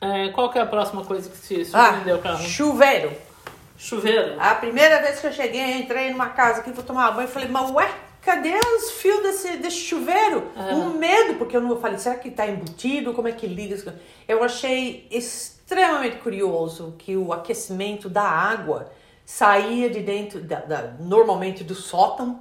É, 0.00 0.28
qual 0.30 0.50
que 0.50 0.58
é 0.58 0.62
a 0.62 0.66
próxima 0.66 1.04
coisa 1.04 1.30
que 1.30 1.36
se 1.36 1.64
surpreendeu, 1.64 2.20
ah, 2.24 2.36
Chuveiro. 2.36 3.12
Chuveiro. 3.76 4.34
A 4.40 4.54
primeira 4.54 5.00
vez 5.00 5.20
que 5.20 5.26
eu 5.26 5.32
cheguei, 5.32 5.78
entrei 5.78 6.10
numa 6.10 6.30
casa 6.30 6.60
aqui 6.60 6.72
para 6.72 6.82
tomar 6.82 7.10
banho, 7.12 7.28
falei, 7.28 7.48
mas 7.48 7.70
ué, 7.70 7.88
cadê 8.22 8.54
os 8.76 8.92
fios 8.92 9.20
desse, 9.22 9.56
desse 9.56 9.76
chuveiro? 9.76 10.50
Ah. 10.56 10.74
Um 10.74 10.94
medo, 10.94 11.34
porque 11.34 11.56
eu 11.56 11.60
não 11.60 11.78
falei, 11.78 11.98
será 11.98 12.14
que 12.14 12.28
está 12.28 12.46
embutido? 12.46 13.12
Como 13.12 13.28
é 13.28 13.32
que 13.32 13.46
liga? 13.46 13.98
Eu 14.26 14.42
achei 14.42 15.06
extremamente 15.10 16.18
curioso 16.18 16.94
que 16.96 17.16
o 17.16 17.32
aquecimento 17.32 18.08
da 18.08 18.22
água 18.22 18.90
saía 19.26 19.90
de 19.90 20.00
dentro, 20.00 20.40
da, 20.40 20.60
da, 20.60 20.82
normalmente 21.00 21.64
do 21.64 21.74
sótão, 21.74 22.40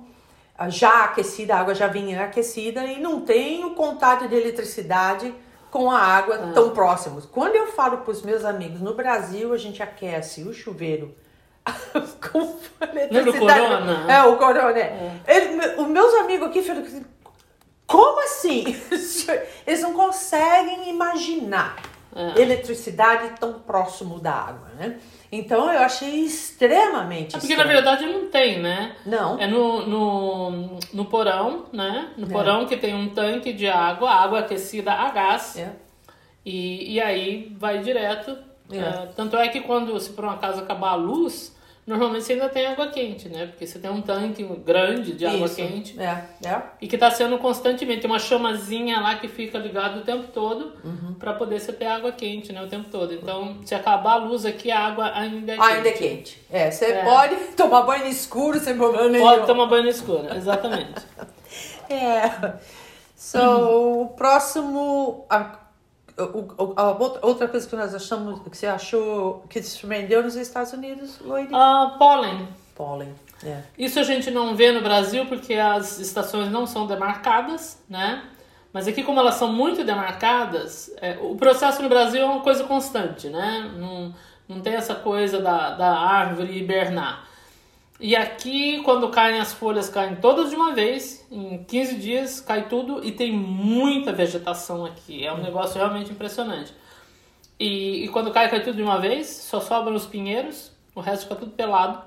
já 0.67 1.05
aquecida, 1.05 1.55
a 1.55 1.59
água 1.59 1.73
já 1.73 1.87
vinha 1.87 2.23
aquecida 2.23 2.85
e 2.85 2.99
não 2.99 3.21
tem 3.21 3.65
o 3.65 3.71
contato 3.71 4.27
de 4.27 4.35
eletricidade 4.35 5.33
com 5.71 5.89
a 5.89 5.97
água 5.97 6.35
ah. 6.35 6.51
tão 6.53 6.69
próximos. 6.69 7.25
Quando 7.25 7.55
eu 7.55 7.67
falo 7.67 7.99
para 7.99 8.11
os 8.11 8.21
meus 8.21 8.45
amigos, 8.45 8.79
no 8.79 8.93
Brasil 8.93 9.51
a 9.53 9.57
gente 9.57 9.81
aquece 9.81 10.43
o 10.43 10.53
chuveiro 10.53 11.15
com 12.31 12.59
eletricidade. 12.81 13.59
Corona? 13.61 14.13
É, 14.13 14.23
o 14.23 14.37
Corona. 14.37 14.79
É. 14.79 15.21
Ele, 15.27 15.81
os 15.81 15.87
meus 15.87 16.13
amigos 16.15 16.47
aqui 16.47 16.59
assim, 16.59 17.05
como 17.85 18.23
assim? 18.23 18.63
Eles 19.67 19.81
não 19.81 19.93
conseguem 19.93 20.89
imaginar 20.89 21.75
é. 22.15 22.41
eletricidade 22.41 23.39
tão 23.39 23.59
próximo 23.59 24.19
da 24.19 24.33
água, 24.33 24.69
né? 24.77 24.97
Então 25.31 25.71
eu 25.71 25.79
achei 25.79 26.25
extremamente. 26.25 27.35
É 27.35 27.39
porque 27.39 27.53
estranho. 27.53 27.67
na 27.67 27.73
verdade 27.73 28.05
não 28.05 28.27
tem, 28.27 28.59
né? 28.59 28.95
Não. 29.05 29.39
É 29.39 29.47
no, 29.47 29.85
no, 29.85 30.79
no 30.93 31.05
porão, 31.05 31.65
né? 31.71 32.11
No 32.17 32.27
é. 32.27 32.29
porão 32.29 32.65
que 32.65 32.75
tem 32.75 32.93
um 32.93 33.09
tanque 33.09 33.53
de 33.53 33.67
água, 33.67 34.11
água 34.11 34.39
aquecida 34.39 34.91
a 34.91 35.09
gás. 35.09 35.57
É. 35.57 35.71
E, 36.45 36.95
e 36.95 37.01
aí 37.01 37.55
vai 37.57 37.79
direto. 37.79 38.37
É. 38.71 38.79
é. 38.79 39.09
tanto 39.15 39.37
é 39.37 39.47
que 39.47 39.61
quando, 39.61 39.99
se 39.99 40.11
por 40.11 40.25
um 40.25 40.29
acaso 40.29 40.59
acabar 40.59 40.91
a 40.91 40.95
luz, 40.95 41.55
normalmente 41.85 42.25
você 42.25 42.33
ainda 42.33 42.49
tem 42.49 42.67
água 42.67 42.87
quente, 42.87 43.27
né? 43.27 43.47
Porque 43.47 43.65
você 43.65 43.79
tem 43.79 43.89
um 43.89 44.01
tanque 44.01 44.43
grande 44.43 45.13
de 45.13 45.25
água 45.25 45.45
Isso. 45.45 45.55
quente. 45.55 45.99
É, 45.99 46.25
é. 46.45 46.61
E 46.79 46.87
que 46.87 46.95
está 46.95 47.09
sendo 47.11 47.37
constantemente. 47.37 48.01
Tem 48.01 48.09
uma 48.09 48.19
chamazinha 48.19 48.99
lá 48.99 49.15
que 49.15 49.27
fica 49.27 49.57
ligado 49.57 49.99
o 49.99 50.01
tempo 50.03 50.27
todo 50.33 50.73
uhum. 50.83 51.15
para 51.19 51.33
poder 51.33 51.59
você 51.59 51.73
ter 51.73 51.87
água 51.87 52.11
quente, 52.11 52.53
né? 52.53 52.61
O 52.63 52.67
tempo 52.67 52.89
todo. 52.89 53.13
Então, 53.13 53.57
se 53.65 53.73
acabar 53.75 54.13
a 54.13 54.17
luz 54.17 54.45
aqui, 54.45 54.71
a 54.71 54.79
água 54.79 55.11
ainda 55.13 55.53
é 55.53 55.57
quente. 55.57 55.71
Ainda 55.71 55.89
é 55.89 55.93
quente. 55.93 56.41
É, 56.51 56.71
você 56.71 56.85
é. 56.85 57.03
pode 57.03 57.35
tomar 57.57 57.81
banho 57.81 58.07
escuro 58.07 58.59
sem 58.59 58.77
problema 58.77 59.09
nenhum. 59.09 59.25
Pode 59.25 59.47
tomar 59.47 59.65
banho 59.65 59.87
escuro, 59.87 60.27
exatamente. 60.35 61.01
é. 61.89 62.53
So, 63.15 63.39
uhum. 63.39 64.01
o 64.01 64.07
próximo... 64.09 65.25
A 65.29 65.60
a 66.75 66.91
outra 67.25 67.47
coisa 67.47 67.67
que 67.67 67.75
nós 67.75 67.93
achamos, 67.93 68.41
que 68.41 68.57
você 68.57 68.67
achou 68.67 69.43
que 69.49 69.61
se 69.61 69.77
surpreendeu 69.77 70.23
nos 70.23 70.35
Estados 70.35 70.73
Unidos, 70.73 71.19
Loide? 71.21 71.53
Uh, 71.53 71.97
pólen. 71.97 72.47
Pólen, 72.75 73.13
é. 73.43 73.61
Isso 73.77 73.99
a 73.99 74.03
gente 74.03 74.31
não 74.31 74.55
vê 74.55 74.71
no 74.71 74.81
Brasil 74.81 75.25
porque 75.25 75.55
as 75.55 75.99
estações 75.99 76.51
não 76.51 76.65
são 76.65 76.87
demarcadas, 76.87 77.81
né? 77.89 78.23
Mas 78.73 78.87
aqui, 78.87 79.03
como 79.03 79.19
elas 79.19 79.35
são 79.35 79.51
muito 79.51 79.83
demarcadas, 79.83 80.91
é, 81.01 81.17
o 81.21 81.35
processo 81.35 81.83
no 81.83 81.89
Brasil 81.89 82.21
é 82.21 82.25
uma 82.25 82.39
coisa 82.39 82.63
constante, 82.63 83.27
né? 83.27 83.69
Não, 83.77 84.13
não 84.47 84.61
tem 84.61 84.73
essa 84.73 84.95
coisa 84.95 85.41
da, 85.41 85.71
da 85.71 85.91
árvore 85.91 86.57
hibernar. 86.57 87.27
E 88.01 88.15
aqui, 88.15 88.81
quando 88.81 89.07
caem 89.09 89.39
as 89.39 89.53
folhas, 89.53 89.87
caem 89.87 90.15
todas 90.15 90.49
de 90.49 90.55
uma 90.55 90.73
vez, 90.73 91.23
em 91.31 91.63
15 91.63 91.95
dias 91.97 92.41
cai 92.41 92.67
tudo 92.67 93.05
e 93.05 93.11
tem 93.11 93.31
muita 93.31 94.11
vegetação 94.11 94.83
aqui. 94.83 95.23
É 95.23 95.31
um 95.31 95.37
negócio 95.37 95.77
realmente 95.77 96.11
impressionante. 96.11 96.73
E, 97.59 98.05
e 98.05 98.07
quando 98.07 98.31
cai, 98.31 98.49
cai 98.49 98.63
tudo 98.63 98.77
de 98.77 98.81
uma 98.81 98.99
vez, 98.99 99.27
só 99.27 99.59
sobram 99.59 99.93
os 99.93 100.07
pinheiros, 100.07 100.75
o 100.95 100.99
resto 100.99 101.23
fica 101.25 101.35
tudo 101.35 101.51
pelado. 101.51 102.01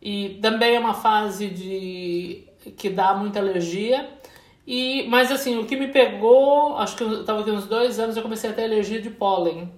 E 0.00 0.38
também 0.40 0.76
é 0.76 0.78
uma 0.78 0.94
fase 0.94 1.48
de 1.48 2.44
que 2.76 2.88
dá 2.88 3.12
muita 3.12 3.40
alergia. 3.40 4.08
E, 4.64 5.04
mas 5.08 5.32
assim, 5.32 5.58
o 5.58 5.66
que 5.66 5.74
me 5.74 5.88
pegou, 5.88 6.76
acho 6.78 6.94
que 6.94 7.02
eu 7.02 7.22
estava 7.22 7.40
aqui 7.40 7.50
uns 7.50 7.66
dois 7.66 7.98
anos, 7.98 8.16
eu 8.16 8.22
comecei 8.22 8.50
a 8.50 8.52
ter 8.52 8.66
alergia 8.66 9.02
de 9.02 9.10
pólen. 9.10 9.68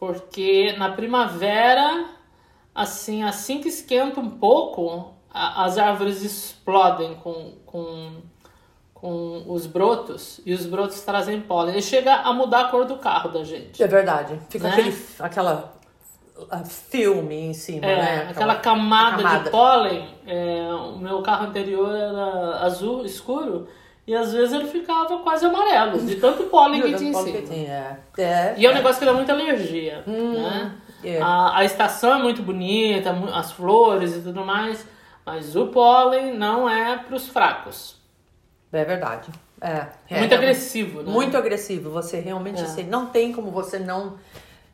Porque 0.00 0.72
na 0.78 0.90
primavera, 0.90 2.21
assim, 2.74 3.22
assim 3.22 3.60
que 3.60 3.68
esquenta 3.68 4.20
um 4.20 4.30
pouco, 4.30 5.14
a, 5.32 5.64
as 5.64 5.78
árvores 5.78 6.22
explodem 6.22 7.14
com, 7.16 7.52
com, 7.66 8.12
com 8.94 9.44
os 9.46 9.66
brotos 9.66 10.40
e 10.44 10.52
os 10.52 10.66
brotos 10.66 11.00
trazem 11.02 11.40
pólen. 11.40 11.76
E 11.78 11.82
chega 11.82 12.14
a 12.14 12.32
mudar 12.32 12.62
a 12.62 12.68
cor 12.68 12.84
do 12.84 12.96
carro 12.96 13.30
da 13.30 13.44
gente. 13.44 13.82
É 13.82 13.86
verdade. 13.86 14.38
Fica 14.48 14.68
né? 14.68 14.74
aquele, 14.74 14.96
aquela 15.18 15.72
filme 16.64 17.34
em 17.34 17.54
cima, 17.54 17.86
é, 17.86 17.96
né? 17.96 18.14
Aquela, 18.16 18.30
aquela 18.30 18.54
camada, 18.56 19.16
camada, 19.18 19.44
de 19.44 19.50
pólen. 19.50 20.08
É, 20.26 20.68
o 20.72 20.98
meu 20.98 21.22
carro 21.22 21.46
anterior 21.46 21.94
era 21.94 22.64
azul 22.64 23.04
escuro. 23.04 23.68
E 24.04 24.16
às 24.16 24.32
vezes 24.32 24.52
ele 24.52 24.66
ficava 24.66 25.18
quase 25.18 25.46
amarelo, 25.46 26.00
de 26.00 26.16
tanto 26.16 26.44
pólen 26.44 26.82
que 26.82 26.94
tinha 26.98 27.10
em 27.10 27.14
cima. 27.14 27.42
Tem, 27.42 27.66
é. 27.66 28.00
É, 28.18 28.54
e 28.56 28.66
é 28.66 28.70
um 28.70 28.74
negócio 28.74 28.98
que 28.98 29.04
dá 29.04 29.12
muita 29.12 29.32
alergia. 29.32 30.02
Hum, 30.06 30.42
né? 30.42 30.72
É. 31.04 31.20
A, 31.20 31.58
a 31.58 31.64
estação 31.64 32.14
é 32.14 32.22
muito 32.22 32.42
bonita, 32.42 33.10
as 33.34 33.52
flores 33.52 34.16
e 34.16 34.20
tudo 34.20 34.44
mais, 34.44 34.86
mas 35.24 35.56
o 35.56 35.66
pólen 35.66 36.34
não 36.36 36.68
é 36.68 36.96
para 36.98 37.16
os 37.16 37.28
fracos. 37.28 37.96
É 38.72 38.84
verdade. 38.84 39.30
É, 39.60 39.86
é 40.10 40.18
muito 40.18 40.34
agressivo, 40.34 41.02
né? 41.02 41.12
Muito 41.12 41.36
agressivo. 41.36 41.90
Você 41.90 42.18
realmente 42.18 42.60
é. 42.60 42.64
assim, 42.64 42.82
não 42.82 43.06
tem 43.06 43.32
como 43.32 43.50
você 43.50 43.78
não 43.78 44.14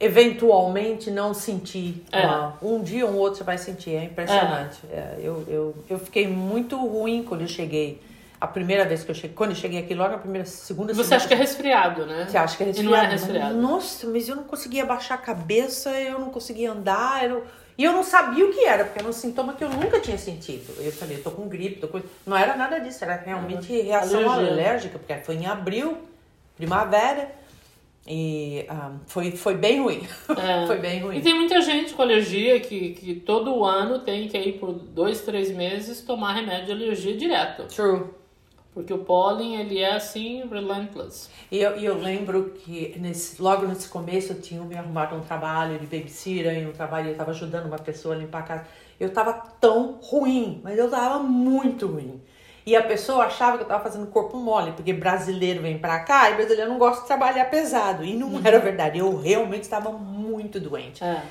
eventualmente 0.00 1.10
não 1.10 1.34
sentir. 1.34 2.04
É. 2.12 2.26
um 2.64 2.82
dia 2.82 3.04
ou 3.04 3.14
outro 3.14 3.38
você 3.38 3.44
vai 3.44 3.58
sentir, 3.58 3.94
é 3.94 4.04
impressionante. 4.04 4.80
É. 4.90 4.96
É, 4.96 5.18
eu, 5.20 5.44
eu, 5.48 5.74
eu 5.90 5.98
fiquei 5.98 6.26
muito 6.26 6.76
ruim 6.76 7.22
quando 7.22 7.42
eu 7.42 7.48
cheguei. 7.48 8.00
A 8.40 8.46
primeira 8.46 8.84
vez 8.84 9.02
que 9.02 9.10
eu 9.10 9.14
cheguei, 9.14 9.34
quando 9.34 9.50
eu 9.50 9.56
cheguei 9.56 9.80
aqui, 9.80 9.94
logo 9.94 10.14
a 10.14 10.18
primeira, 10.18 10.46
segunda, 10.46 10.94
Você 10.94 11.14
acha 11.14 11.26
que 11.26 11.34
é 11.34 11.36
resfriado, 11.36 12.06
né? 12.06 12.26
Você 12.28 12.36
acha 12.36 12.56
que 12.56 12.62
é 12.62 12.66
resfriado? 12.66 12.94
E 12.94 12.96
não 12.96 13.04
é 13.04 13.10
resfriado. 13.10 13.54
Mas, 13.54 13.62
nossa, 13.62 14.06
mas 14.06 14.28
eu 14.28 14.36
não 14.36 14.44
conseguia 14.44 14.86
baixar 14.86 15.14
a 15.14 15.18
cabeça, 15.18 15.90
eu 15.90 16.18
não 16.18 16.30
conseguia 16.30 16.70
andar, 16.70 17.28
eu, 17.28 17.44
e 17.78 17.84
eu 17.84 17.92
não 17.92 18.02
sabia 18.02 18.44
o 18.44 18.52
que 18.52 18.64
era, 18.64 18.84
porque 18.84 18.98
era 18.98 19.08
um 19.08 19.12
sintoma 19.12 19.52
que 19.52 19.62
eu 19.62 19.70
nunca 19.70 20.00
tinha 20.00 20.18
sentido. 20.18 20.72
Eu 20.80 20.90
falei, 20.90 21.18
eu 21.18 21.22
tô 21.22 21.30
com 21.30 21.48
gripe, 21.48 21.80
tô 21.80 21.86
com... 21.86 22.00
Não 22.26 22.36
era 22.36 22.56
nada 22.56 22.80
disso, 22.80 23.04
era 23.04 23.14
realmente 23.14 23.72
reação 23.72 24.28
alérgica, 24.28 24.52
alérgica 24.52 24.98
porque 24.98 25.14
foi 25.24 25.36
em 25.36 25.46
abril, 25.46 25.96
primavera. 26.56 27.30
E 28.04 28.66
um, 28.68 28.72
ah, 28.72 28.92
foi, 29.06 29.30
foi 29.32 29.54
bem 29.54 29.80
ruim. 29.80 30.06
É. 30.30 30.66
foi 30.66 30.78
bem 30.78 31.00
ruim. 31.00 31.18
E 31.18 31.20
tem 31.20 31.34
muita 31.34 31.60
gente 31.60 31.92
com 31.94 32.02
alergia 32.02 32.58
que, 32.58 32.94
que 32.94 33.14
todo 33.14 33.62
ano 33.64 34.00
tem 34.00 34.26
que 34.26 34.36
ir 34.36 34.52
por 34.54 34.72
dois, 34.72 35.20
três 35.20 35.50
meses 35.50 36.00
tomar 36.00 36.32
remédio 36.32 36.66
de 36.66 36.72
alergia 36.72 37.16
direto. 37.16 37.64
True. 37.64 38.06
Porque 38.74 38.92
o 38.92 38.98
pólen, 38.98 39.56
ele 39.56 39.78
é 39.78 39.94
assim, 39.94 40.46
relentless. 40.48 41.28
E 41.50 41.58
eu, 41.58 41.72
eu 41.72 41.98
lembro 41.98 42.50
que 42.50 42.96
nesse, 42.98 43.40
logo 43.42 43.66
nesse 43.66 43.88
começo 43.88 44.32
eu 44.32 44.40
tinha 44.40 44.62
me 44.62 44.76
arrumado 44.76 45.16
um 45.16 45.20
trabalho 45.20 45.78
de 45.78 45.86
babysitter, 45.86 46.58
e 46.58 46.66
um 46.66 46.72
trabalho, 46.72 47.08
eu 47.08 47.12
estava 47.12 47.30
ajudando 47.32 47.66
uma 47.66 47.78
pessoa 47.78 48.14
a 48.14 48.18
limpar 48.18 48.40
a 48.40 48.42
casa. 48.42 48.66
Eu 49.00 49.08
estava 49.08 49.32
tão 49.32 49.98
ruim, 50.02 50.60
mas 50.62 50.78
eu 50.78 50.86
estava 50.86 51.18
muito 51.18 51.86
ruim. 51.86 52.20
E 52.68 52.76
a 52.76 52.82
pessoa 52.82 53.24
achava 53.24 53.56
que 53.56 53.62
eu 53.62 53.66
tava 53.66 53.82
fazendo 53.82 54.06
corpo 54.08 54.36
mole, 54.36 54.72
porque 54.72 54.92
brasileiro 54.92 55.62
vem 55.62 55.78
pra 55.78 56.00
cá 56.00 56.30
e 56.30 56.34
brasileiro 56.34 56.70
não 56.70 56.78
gosta 56.78 57.00
de 57.00 57.06
trabalhar 57.06 57.46
pesado. 57.46 58.04
E 58.04 58.14
não 58.14 58.34
uhum. 58.34 58.42
era 58.44 58.58
verdade. 58.58 58.98
Eu 58.98 59.18
realmente 59.18 59.62
estava 59.62 59.90
muito 59.90 60.60
doente. 60.60 61.02
É. 61.02 61.22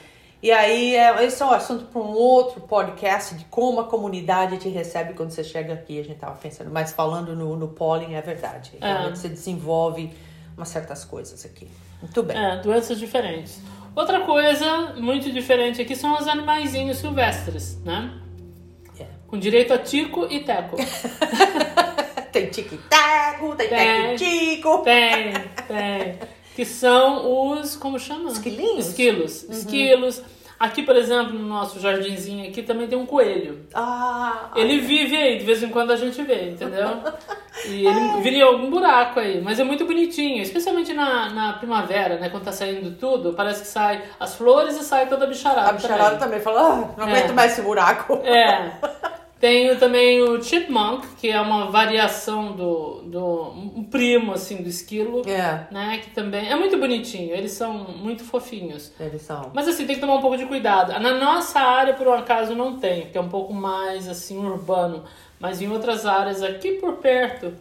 E 0.41 0.51
aí, 0.51 0.96
é, 0.96 1.25
esse 1.25 1.41
é 1.41 1.46
um 1.46 1.51
assunto 1.51 1.86
para 1.86 2.00
um 2.00 2.12
outro 2.12 2.62
podcast 2.62 3.34
de 3.36 3.46
como 3.46 3.82
a 3.82 3.86
comunidade 3.86 4.58
te 4.58 4.70
recebe 4.70 5.13
quando 5.13 5.32
você 5.32 5.44
chega 5.44 5.74
aqui. 5.74 6.00
A 6.00 6.03
gente 6.03 6.20
tava 6.20 6.36
pensando, 6.36 6.70
mas 6.72 6.91
falando 6.94 7.36
no, 7.36 7.56
no 7.56 7.70
pólen 7.70 8.15
é 8.15 8.22
verdade. 8.22 8.74
É. 8.79 8.86
Realmente 8.86 9.13
é. 9.13 9.15
você 9.15 9.29
desenvolve 9.29 10.12
umas 10.56 10.70
certas 10.70 11.03
coisas 11.03 11.44
aqui. 11.44 11.67
Muito 12.01 12.22
bem. 12.22 12.38
É, 12.38 12.58
doenças 12.58 13.00
diferentes. 13.00 13.60
Outra 13.96 14.22
coisa 14.22 14.94
muito 14.98 15.32
diferente 15.32 15.82
aqui 15.82 15.96
são 15.96 16.15
os 16.15 16.27
animaizinhos 16.27 16.98
silvestres, 16.98 17.82
né? 17.84 18.22
Com 19.27 19.38
direito 19.38 19.74
a 19.74 19.77
tico 19.77 20.25
e 20.29 20.39
teco. 20.39 20.77
tem 22.32 22.50
tico 22.50 22.75
e 22.75 22.77
teco, 22.77 23.56
tem, 23.56 23.67
tem 23.67 23.77
teco 23.77 24.13
e 24.13 24.56
tico. 24.56 24.77
Tem, 24.84 25.34
tem. 25.67 26.37
Que 26.58 26.66
são 26.66 27.52
os, 27.52 27.76
como 27.76 28.00
chama? 28.00 28.32
Esquilinhos? 28.32 28.88
Esquilos. 28.88 29.44
Uhum. 29.44 29.52
Esquilos. 29.52 30.24
Aqui, 30.60 30.82
por 30.82 30.96
exemplo, 30.96 31.34
no 31.34 31.48
nosso 31.48 31.80
jardinzinho 31.80 32.50
aqui 32.50 32.64
também 32.64 32.88
tem 32.88 32.98
um 32.98 33.06
coelho. 33.06 33.60
Ah, 33.76 34.50
ele 34.56 34.80
vive 34.80 35.16
aí, 35.16 35.38
de 35.38 35.46
vez 35.46 35.62
em 35.62 35.70
quando 35.70 35.92
a 35.92 35.96
gente 35.96 36.20
vê, 36.24 36.50
entendeu? 36.50 36.88
E 37.66 37.86
ele 37.88 38.38
em 38.38 38.42
algum 38.42 38.70
buraco 38.70 39.20
aí, 39.20 39.42
mas 39.42 39.60
é 39.60 39.64
muito 39.64 39.84
bonitinho, 39.84 40.44
especialmente 40.44 40.94
na, 40.94 41.32
na 41.32 41.54
primavera, 41.54 42.20
né? 42.20 42.30
Quando 42.30 42.44
tá 42.44 42.52
saindo 42.52 42.92
tudo, 42.92 43.34
parece 43.34 43.64
que 43.64 43.68
sai 43.68 44.04
as 44.20 44.36
flores 44.36 44.80
e 44.80 44.84
sai 44.84 45.08
toda 45.08 45.26
a 45.26 45.28
bicharada. 45.28 45.70
A 45.70 45.74
bicharada 45.74 46.18
também, 46.18 46.40
também 46.40 46.40
fala, 46.40 46.62
ah, 46.62 46.94
não 46.96 47.06
aguento 47.06 47.32
é. 47.32 47.34
mais 47.34 47.54
esse 47.54 47.64
buraco. 47.64 48.14
É. 48.24 48.74
Tenho 49.39 49.77
também 49.77 50.22
o 50.22 50.41
chipmunk, 50.41 51.08
que 51.17 51.29
é 51.29 51.39
uma 51.39 51.70
variação 51.70 52.53
do, 52.53 53.03
do 53.03 53.51
um 53.75 53.84
primo 53.84 54.34
assim 54.34 54.63
do 54.63 54.67
esquilo, 54.67 55.22
é. 55.29 55.67
né, 55.72 56.00
que 56.00 56.10
também 56.10 56.50
é 56.50 56.56
muito 56.56 56.77
bonitinho. 56.77 57.36
Eles 57.36 57.51
são 57.51 57.74
muito 57.74 58.24
fofinhos. 58.24 58.91
Eles 59.00 59.22
são. 59.22 59.51
Mas 59.53 59.67
assim, 59.67 59.86
tem 59.86 59.96
que 59.96 60.01
tomar 60.01 60.15
um 60.15 60.22
pouco 60.22 60.38
de 60.38 60.46
cuidado. 60.46 61.00
Na 61.00 61.13
nossa 61.13 61.60
área 61.60 61.94
por 61.94 62.08
um 62.08 62.13
acaso 62.13 62.56
não 62.56 62.79
tem, 62.79 63.10
que 63.10 63.17
é 63.17 63.22
um 63.22 63.29
pouco 63.29 63.53
mais 63.53 64.08
assim 64.08 64.44
urbano, 64.44 65.03
mas 65.39 65.62
em 65.62 65.70
outras 65.70 66.06
áreas 66.06 66.41
aqui 66.41 66.74
por 66.74 66.94
perto, 66.94 67.53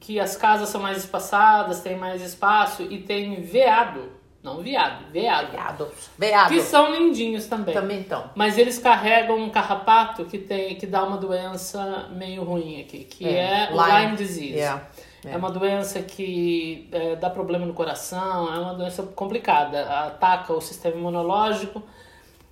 que 0.00 0.18
as 0.18 0.34
casas 0.36 0.70
são 0.70 0.80
mais 0.80 0.96
espaçadas, 0.96 1.80
tem 1.80 1.96
mais 1.96 2.22
espaço 2.22 2.84
e 2.84 2.98
tem 2.98 3.42
veado. 3.42 4.17
Não 4.54 4.62
viado, 4.62 5.04
veado. 5.12 5.52
Veado. 5.52 5.88
Veado. 6.18 6.54
Que 6.54 6.60
são 6.60 6.92
lindinhos 6.92 7.46
também. 7.46 7.74
Também 7.74 8.00
estão. 8.00 8.30
Mas 8.34 8.58
eles 8.58 8.78
carregam 8.78 9.36
um 9.38 9.50
carrapato 9.50 10.24
que, 10.24 10.38
tem, 10.38 10.76
que 10.76 10.86
dá 10.86 11.04
uma 11.04 11.16
doença 11.16 12.08
meio 12.12 12.44
ruim 12.44 12.80
aqui, 12.80 13.04
que 13.04 13.26
é, 13.26 13.64
é 13.64 13.68
Lyme, 13.70 14.00
Lyme 14.00 14.16
disease. 14.16 14.54
Yeah. 14.54 14.82
É. 15.24 15.32
é 15.32 15.36
uma 15.36 15.50
doença 15.50 16.00
que 16.00 16.88
é, 16.92 17.16
dá 17.16 17.28
problema 17.28 17.66
no 17.66 17.74
coração, 17.74 18.54
é 18.54 18.58
uma 18.58 18.74
doença 18.74 19.02
complicada, 19.02 19.82
ataca 20.06 20.52
o 20.52 20.60
sistema 20.60 20.96
imunológico. 20.96 21.82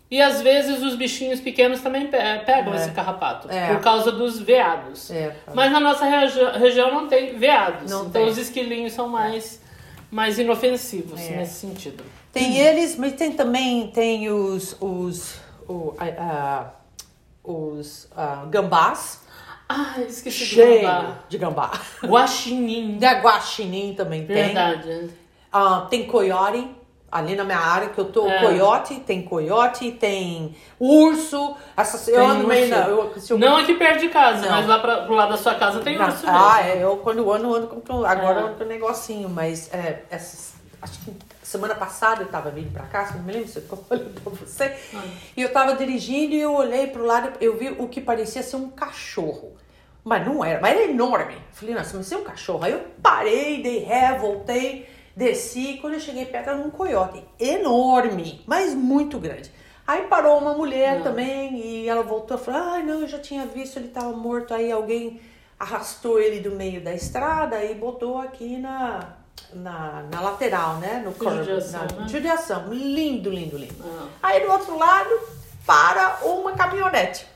E 0.09 0.23
às 0.23 0.41
vezes 0.41 0.83
os 0.83 0.95
bichinhos 0.95 1.41
pequenos 1.41 1.81
também 1.81 2.07
pegam 2.07 2.73
é. 2.73 2.77
esse 2.77 2.93
carrapato, 2.93 3.51
é. 3.51 3.75
por 3.75 3.81
causa 3.81 4.13
dos 4.13 4.39
veados. 4.39 5.11
É. 5.11 5.35
Mas 5.53 5.73
na 5.73 5.81
nossa 5.81 6.05
regi 6.05 6.39
região 6.59 6.95
não 6.95 7.09
tem 7.09 7.37
veados, 7.37 7.91
não 7.91 8.07
então 8.07 8.23
tem. 8.23 8.31
os 8.31 8.39
esquilinhos 8.39 8.93
são 8.93 9.09
mais 9.09 9.61
mais 10.11 10.39
inofensivos 10.39 11.21
é. 11.21 11.37
nesse 11.37 11.61
sentido. 11.61 12.05
Tem 12.33 12.53
hum. 12.53 12.57
eles, 12.57 12.97
mas 12.97 13.13
tem 13.15 13.33
também 13.33 13.89
tem 13.89 14.31
os 14.31 14.77
os 14.81 15.37
o, 15.69 15.95
uh, 15.95 16.67
os 17.43 18.05
uh, 18.13 18.47
gambás. 18.49 19.21
Ah, 19.69 20.01
esqueci 20.07 20.47
Cheio 20.47 20.75
de 20.75 20.81
gambá. 20.81 21.19
De 21.29 21.39
gambá. 21.39 21.73
Guaxinim. 22.05 22.99
Da 22.99 23.19
guaxinim 23.21 23.95
também 23.95 24.25
Verdade. 24.25 24.83
tem. 24.83 24.93
Verdade. 24.93 25.15
Uh, 25.53 25.89
tem 25.89 26.07
coiote 26.07 26.69
ali 27.11 27.37
na 27.37 27.45
minha 27.45 27.59
área 27.59 27.89
que 27.89 27.99
eu 27.99 28.07
tô, 28.07 28.29
é. 28.29 28.41
coiote, 28.41 28.97
tem 29.01 29.23
coiote, 29.23 29.93
tem 29.93 30.57
urso, 30.79 31.57
essa, 31.77 32.11
eu 32.11 32.27
ando 32.27 32.47
meio 32.47 32.69
na, 32.69 32.89
eu, 32.89 33.13
eu, 33.31 33.39
Não 33.39 33.57
aqui 33.57 33.75
perto 33.75 34.01
de 34.01 34.09
casa, 34.09 34.43
não. 34.43 34.51
mas 34.51 34.67
lá 34.67 34.79
pra, 34.79 34.97
pro 35.03 35.15
lado 35.15 35.31
da 35.31 35.37
sua 35.37 35.55
casa 35.55 35.81
tem 35.81 35.97
urso 35.97 36.27
mesmo. 36.27 36.39
Ah, 36.39 36.61
é, 36.67 36.83
eu 36.83 36.97
quando 36.99 37.31
ando, 37.33 37.55
ando 37.55 37.69
com, 37.69 38.05
agora 38.05 38.41
é. 38.41 38.43
eu 38.43 38.47
ando 38.49 38.57
com 38.57 38.65
um 38.65 38.69
negocinho, 38.69 39.29
mas 39.29 39.73
é, 39.73 40.03
essas, 40.11 40.55
acho 40.83 40.99
que 41.01 41.13
semana 41.43 41.75
passada 41.75 42.23
eu 42.23 42.29
tava 42.29 42.51
vindo 42.51 42.73
pra 42.73 42.85
cá, 42.85 43.13
não 43.15 43.23
me 43.23 43.33
lembro 43.33 43.49
se 43.49 43.59
eu 43.59 43.77
falei 43.89 44.05
pra 44.05 44.33
você, 44.33 44.77
ah. 44.95 45.03
e 45.37 45.43
eu 45.43 45.53
tava 45.53 45.75
dirigindo 45.77 46.35
e 46.35 46.41
eu 46.41 46.55
olhei 46.55 46.89
pro 46.89 47.07
lado, 47.07 47.33
eu 47.41 47.57
vi 47.57 47.75
o 47.79 47.89
que 47.89 48.01
parecia 48.01 48.43
ser 48.43 48.57
um 48.57 48.69
cachorro. 48.69 49.57
Mas 50.05 50.25
não 50.25 50.45
era, 50.45 50.61
mas 50.61 50.71
era 50.71 50.89
enorme. 50.89 51.37
Falei, 51.51 51.75
nossa, 51.75 51.97
mas 51.97 52.13
é 52.13 52.17
um 52.17 52.23
cachorro. 52.23 52.63
Aí 52.63 52.71
eu 52.71 52.81
parei, 53.03 53.61
dei 53.61 53.81
ré, 53.81 54.17
voltei 54.17 54.89
Desci, 55.17 55.79
quando 55.81 55.95
eu 55.95 56.01
cheguei 56.01 56.27
perto 56.27 56.51
era 56.51 56.59
um 56.59 56.71
coiote 56.71 57.25
enorme, 57.41 58.45
mas 58.47 58.75
muito 58.75 59.19
grande. 59.19 59.51
Aí 59.87 60.03
parou 60.09 60.39
uma 60.39 60.53
mulher 60.53 60.97
não. 60.97 61.05
também 61.05 61.59
e 61.59 61.89
ela 61.89 62.03
voltou 62.03 62.37
e 62.37 62.41
falou: 62.41 62.61
Ah, 62.61 62.79
não, 62.81 63.01
eu 63.01 63.09
já 63.09 63.19
tinha 63.19 63.47
visto, 63.47 63.79
ele 63.79 63.87
estava 63.87 64.13
morto. 64.13 64.53
Aí 64.53 64.71
alguém 64.71 65.19
arrastou 65.59 66.21
ele 66.21 66.41
do 66.41 66.51
meio 66.51 66.83
da 66.83 66.93
estrada 66.93 67.65
e 67.65 67.73
botou 67.75 68.19
aqui 68.19 68.59
na, 68.59 69.15
na, 69.55 70.05
na 70.13 70.21
lateral, 70.21 70.75
né? 70.75 71.01
No 71.03 71.13
curb, 71.13 71.39
judiação, 71.39 71.87
na 71.95 72.03
né? 72.03 72.09
judiação. 72.09 72.75
Lindo, 72.75 73.31
lindo, 73.31 73.57
lindo. 73.57 73.75
Ah. 73.83 74.09
Aí 74.23 74.45
do 74.45 74.53
outro 74.53 74.77
lado, 74.77 75.19
para 75.65 76.19
uma 76.25 76.53
caminhonete. 76.53 77.27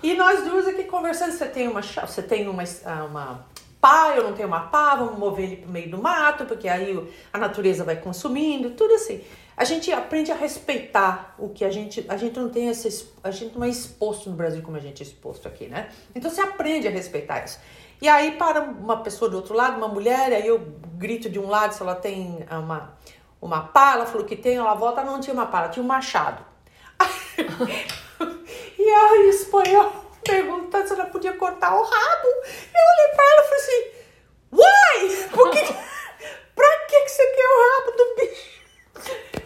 E 0.00 0.14
nós 0.14 0.44
duas 0.44 0.68
aqui 0.68 0.84
conversando, 0.84 1.32
você 1.32 1.46
tem 1.46 1.66
uma, 1.66 1.80
você 1.80 2.22
tem 2.22 2.46
uma, 2.46 2.62
ah, 2.84 3.04
uma 3.04 3.46
pá, 3.84 4.14
eu 4.16 4.24
não 4.24 4.32
tenho 4.32 4.48
uma 4.48 4.60
pá, 4.60 4.94
vamos 4.94 5.18
mover 5.18 5.44
ele 5.44 5.56
pro 5.58 5.70
meio 5.70 5.90
do 5.90 5.98
mato, 6.02 6.46
porque 6.46 6.66
aí 6.66 6.96
o- 6.96 7.06
a 7.30 7.36
natureza 7.38 7.84
vai 7.84 7.96
consumindo, 7.96 8.70
tudo 8.70 8.94
assim. 8.94 9.22
A 9.54 9.62
gente 9.64 9.92
aprende 9.92 10.32
a 10.32 10.34
respeitar 10.34 11.34
o 11.38 11.50
que 11.50 11.66
a 11.66 11.70
gente, 11.70 12.02
a 12.08 12.16
gente 12.16 12.40
não 12.40 12.48
tem 12.48 12.68
esse, 12.70 12.88
es- 12.88 13.12
a 13.22 13.30
gente 13.30 13.54
não 13.58 13.62
é 13.62 13.68
exposto 13.68 14.30
no 14.30 14.36
Brasil 14.36 14.62
como 14.62 14.78
a 14.78 14.80
gente 14.80 15.02
é 15.02 15.06
exposto 15.06 15.46
aqui, 15.46 15.66
né? 15.66 15.90
Então 16.14 16.30
você 16.30 16.40
aprende 16.40 16.88
a 16.88 16.90
respeitar 16.90 17.44
isso. 17.44 17.58
E 18.00 18.08
aí 18.08 18.32
para 18.38 18.62
uma 18.62 18.96
pessoa 19.02 19.30
do 19.30 19.36
outro 19.36 19.54
lado, 19.54 19.76
uma 19.76 19.88
mulher, 19.88 20.32
aí 20.32 20.46
eu 20.46 20.58
grito 20.94 21.28
de 21.28 21.38
um 21.38 21.46
lado 21.46 21.74
se 21.74 21.82
ela 21.82 21.94
tem 21.94 22.42
ah, 22.48 22.60
uma, 22.60 22.96
uma 23.38 23.60
pá, 23.64 23.92
ela 23.92 24.06
falou 24.06 24.26
que 24.26 24.34
tem, 24.34 24.56
ela 24.56 24.72
volta, 24.74 25.04
não 25.04 25.20
tinha 25.20 25.34
uma 25.34 25.44
pá, 25.44 25.58
ela 25.58 25.68
tinha 25.68 25.82
um 25.84 25.86
machado. 25.86 26.42
e 28.78 28.82
aí 28.88 29.26
o 29.26 29.28
espanhol 29.28 30.03
pergunta 30.24 30.86
se 30.86 30.92
ela 30.94 31.06
podia 31.06 31.34
cortar 31.34 31.74
o 31.74 31.82
rabo. 31.82 32.26
Eu 32.26 32.84
olhei 32.92 33.14
pra 33.14 33.24
ela 33.24 33.40
e 33.40 33.48
falei 33.48 33.60
assim, 33.60 33.84
why? 34.52 35.28
Por 35.28 35.50
que, 35.50 35.60
pra 36.56 36.78
que 36.88 37.00
que 37.00 37.08
você 37.08 37.26
quer 37.26 37.46
o 37.46 37.60
rabo 37.62 37.96
do 37.96 38.14
bicho? 38.16 38.54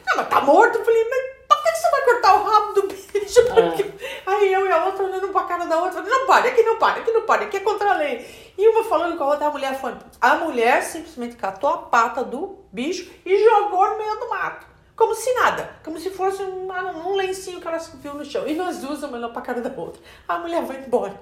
Não, 0.07 0.17
mas 0.17 0.29
tá 0.29 0.41
morto. 0.41 0.79
Eu 0.79 0.85
falei, 0.85 1.05
mas 1.09 1.23
pra 1.49 1.57
que 1.59 1.73
que 1.73 1.79
você 1.79 1.91
vai 1.91 2.03
cortar 2.03 2.35
o 2.35 2.45
rabo 2.45 2.73
do 2.73 2.83
bicho? 2.87 3.45
Porque... 3.53 3.99
Aí 4.27 4.53
eu 4.53 4.67
e 4.67 4.71
a 4.71 4.85
outra 4.85 5.05
olhando 5.05 5.29
pra 5.29 5.43
cara 5.45 5.65
da 5.65 5.83
outra, 5.83 6.03
não 6.03 6.27
pode, 6.27 6.49
aqui 6.49 6.63
não 6.63 6.77
pode, 6.77 7.01
aqui 7.01 7.11
não 7.11 7.23
pode, 7.23 7.45
aqui 7.45 7.57
é 7.57 7.61
contra 7.61 7.91
a 7.91 7.97
lei. 7.97 8.53
E 8.57 8.69
uma 8.69 8.85
falando 8.85 9.17
com 9.17 9.25
a 9.25 9.29
outra, 9.29 9.47
a 9.47 9.51
mulher 9.51 9.81
falando. 9.81 10.05
A 10.21 10.37
mulher 10.37 10.83
simplesmente 10.83 11.35
catou 11.35 11.71
a 11.71 11.79
pata 11.79 12.23
do 12.23 12.59
bicho 12.71 13.11
e 13.25 13.45
jogou 13.45 13.91
no 13.91 13.99
meio 13.99 14.21
do 14.21 14.29
mato. 14.29 14.68
Como 14.99 15.15
se 15.15 15.33
nada, 15.35 15.71
como 15.85 15.97
se 15.97 16.11
fosse 16.11 16.43
um, 16.43 16.69
um 17.07 17.15
lencinho 17.15 17.61
que 17.61 17.69
ela 17.69 17.79
viu 17.79 18.15
no 18.15 18.25
chão. 18.25 18.49
E 18.49 18.55
nós 18.57 18.79
duas 18.79 19.01
olhando 19.01 19.31
pra 19.33 19.41
cara 19.41 19.61
da 19.61 19.71
outra. 19.81 20.03
A 20.27 20.39
mulher 20.39 20.61
vai 20.65 20.79
embora. 20.79 21.15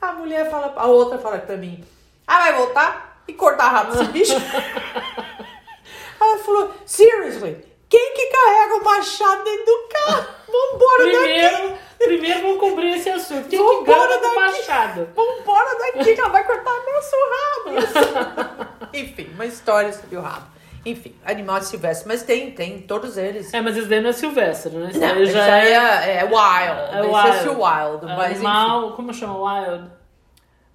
A 0.00 0.12
mulher 0.12 0.50
fala, 0.50 0.72
a 0.74 0.86
outra 0.86 1.18
fala 1.18 1.38
pra 1.38 1.54
mim, 1.58 1.84
ah, 2.26 2.38
vai 2.38 2.54
voltar 2.54 3.22
e 3.28 3.34
cortar 3.34 3.66
a 3.66 3.68
rabo 3.68 3.92
desse 3.92 4.04
bicho? 4.12 4.32
Ela 6.18 6.38
falou, 6.38 6.72
seriously, 6.86 7.64
quem 7.88 8.14
que 8.14 8.26
carrega 8.26 8.76
o 8.76 8.84
machado 8.84 9.44
dentro 9.44 9.64
do 9.66 9.88
carro? 9.88 10.26
Vambora 10.46 11.04
daqui. 11.04 11.18
Primeiro, 11.18 11.78
primeiro 11.98 12.42
vamos 12.42 12.60
cobrir 12.60 12.96
esse 12.96 13.10
assunto. 13.10 13.48
Quem 13.48 13.58
que 13.58 13.64
Vambora 13.64 13.98
gana 14.08 14.16
do 14.16 14.22
daqui. 14.22 14.36
machado? 14.36 15.08
Vambora 15.14 15.78
daqui, 15.78 16.14
que 16.14 16.20
ela 16.20 16.30
vai 16.30 16.44
cortar 16.44 16.72
nosso 16.72 17.16
rabo. 17.34 18.88
Enfim, 18.94 19.30
uma 19.34 19.44
história 19.44 19.92
sobre 19.92 20.16
o 20.16 20.20
rabo. 20.22 20.46
Enfim, 20.86 21.14
animais 21.24 21.66
silvestres, 21.66 22.06
mas 22.06 22.22
tem, 22.22 22.50
tem, 22.52 22.80
todos 22.80 23.16
eles. 23.18 23.52
É, 23.52 23.60
mas 23.60 23.76
esse 23.76 23.88
daí 23.88 24.00
não 24.00 24.10
é 24.10 24.12
silvestre, 24.12 24.74
né? 24.74 24.90
Esse 24.90 24.98
Não, 25.00 25.22
esse 25.22 25.32
já 25.32 25.58
é, 25.58 25.72
é, 25.72 26.16
é 26.20 26.24
wild. 26.24 26.36
é 26.36 27.00
Esse 27.30 27.48
wild. 27.48 27.48
é 27.48 27.50
wild, 27.50 28.04
É 28.04 28.16
mas 28.16 28.30
enfim. 28.38 28.46
animal, 28.46 28.92
como 28.92 29.12
chama? 29.12 29.60
Wild. 29.60 29.90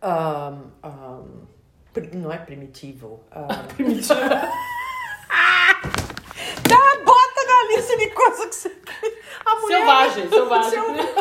Um, 0.04 0.88
um, 0.88 1.48
não 2.16 2.32
é 2.32 2.38
primitivo. 2.38 3.24
um, 3.36 3.48
Primitivo. 3.76 4.20
Dá, 6.70 7.04
bota 7.06 7.42
na 7.48 7.76
lista 7.76 7.98
de 7.98 8.08
coisas 8.10 8.46
que 8.48 8.56
você. 8.56 8.72
A 9.46 9.56
mulher... 9.56 9.78
Selvagem, 9.80 10.30
selvagem. 10.30 10.70
Selvagem. 10.70 11.14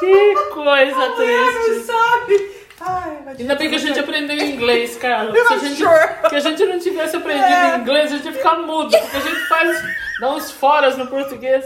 Que 0.00 0.34
coisa 0.52 0.96
A 1.04 1.08
mulher 1.10 1.52
não 1.52 1.62
triste. 1.64 1.84
sabe. 1.86 2.61
Ai, 2.84 3.18
Ainda 3.38 3.54
bem 3.54 3.68
que 3.70 3.76
a 3.76 3.78
gente 3.78 3.98
aprendeu 3.98 4.36
inglês. 4.36 4.96
I'm 4.96 5.32
Se 5.46 5.52
a 5.54 5.58
gente, 5.58 5.76
sure. 5.76 6.28
que 6.30 6.36
a 6.36 6.40
gente 6.40 6.64
não 6.64 6.78
tivesse 6.78 7.16
aprendido 7.16 7.44
É. 7.46 7.76
inglês, 7.76 8.12
a 8.12 8.16
gente 8.16 8.26
ia 8.26 8.32
ficar 8.32 8.56
mudo. 8.56 8.90
Porque 8.90 9.16
a 9.16 9.20
gente 9.20 9.40
faz, 9.48 9.82
dá 10.20 10.30
uns 10.30 10.50
foras 10.50 10.96
no 10.96 11.06
português. 11.06 11.64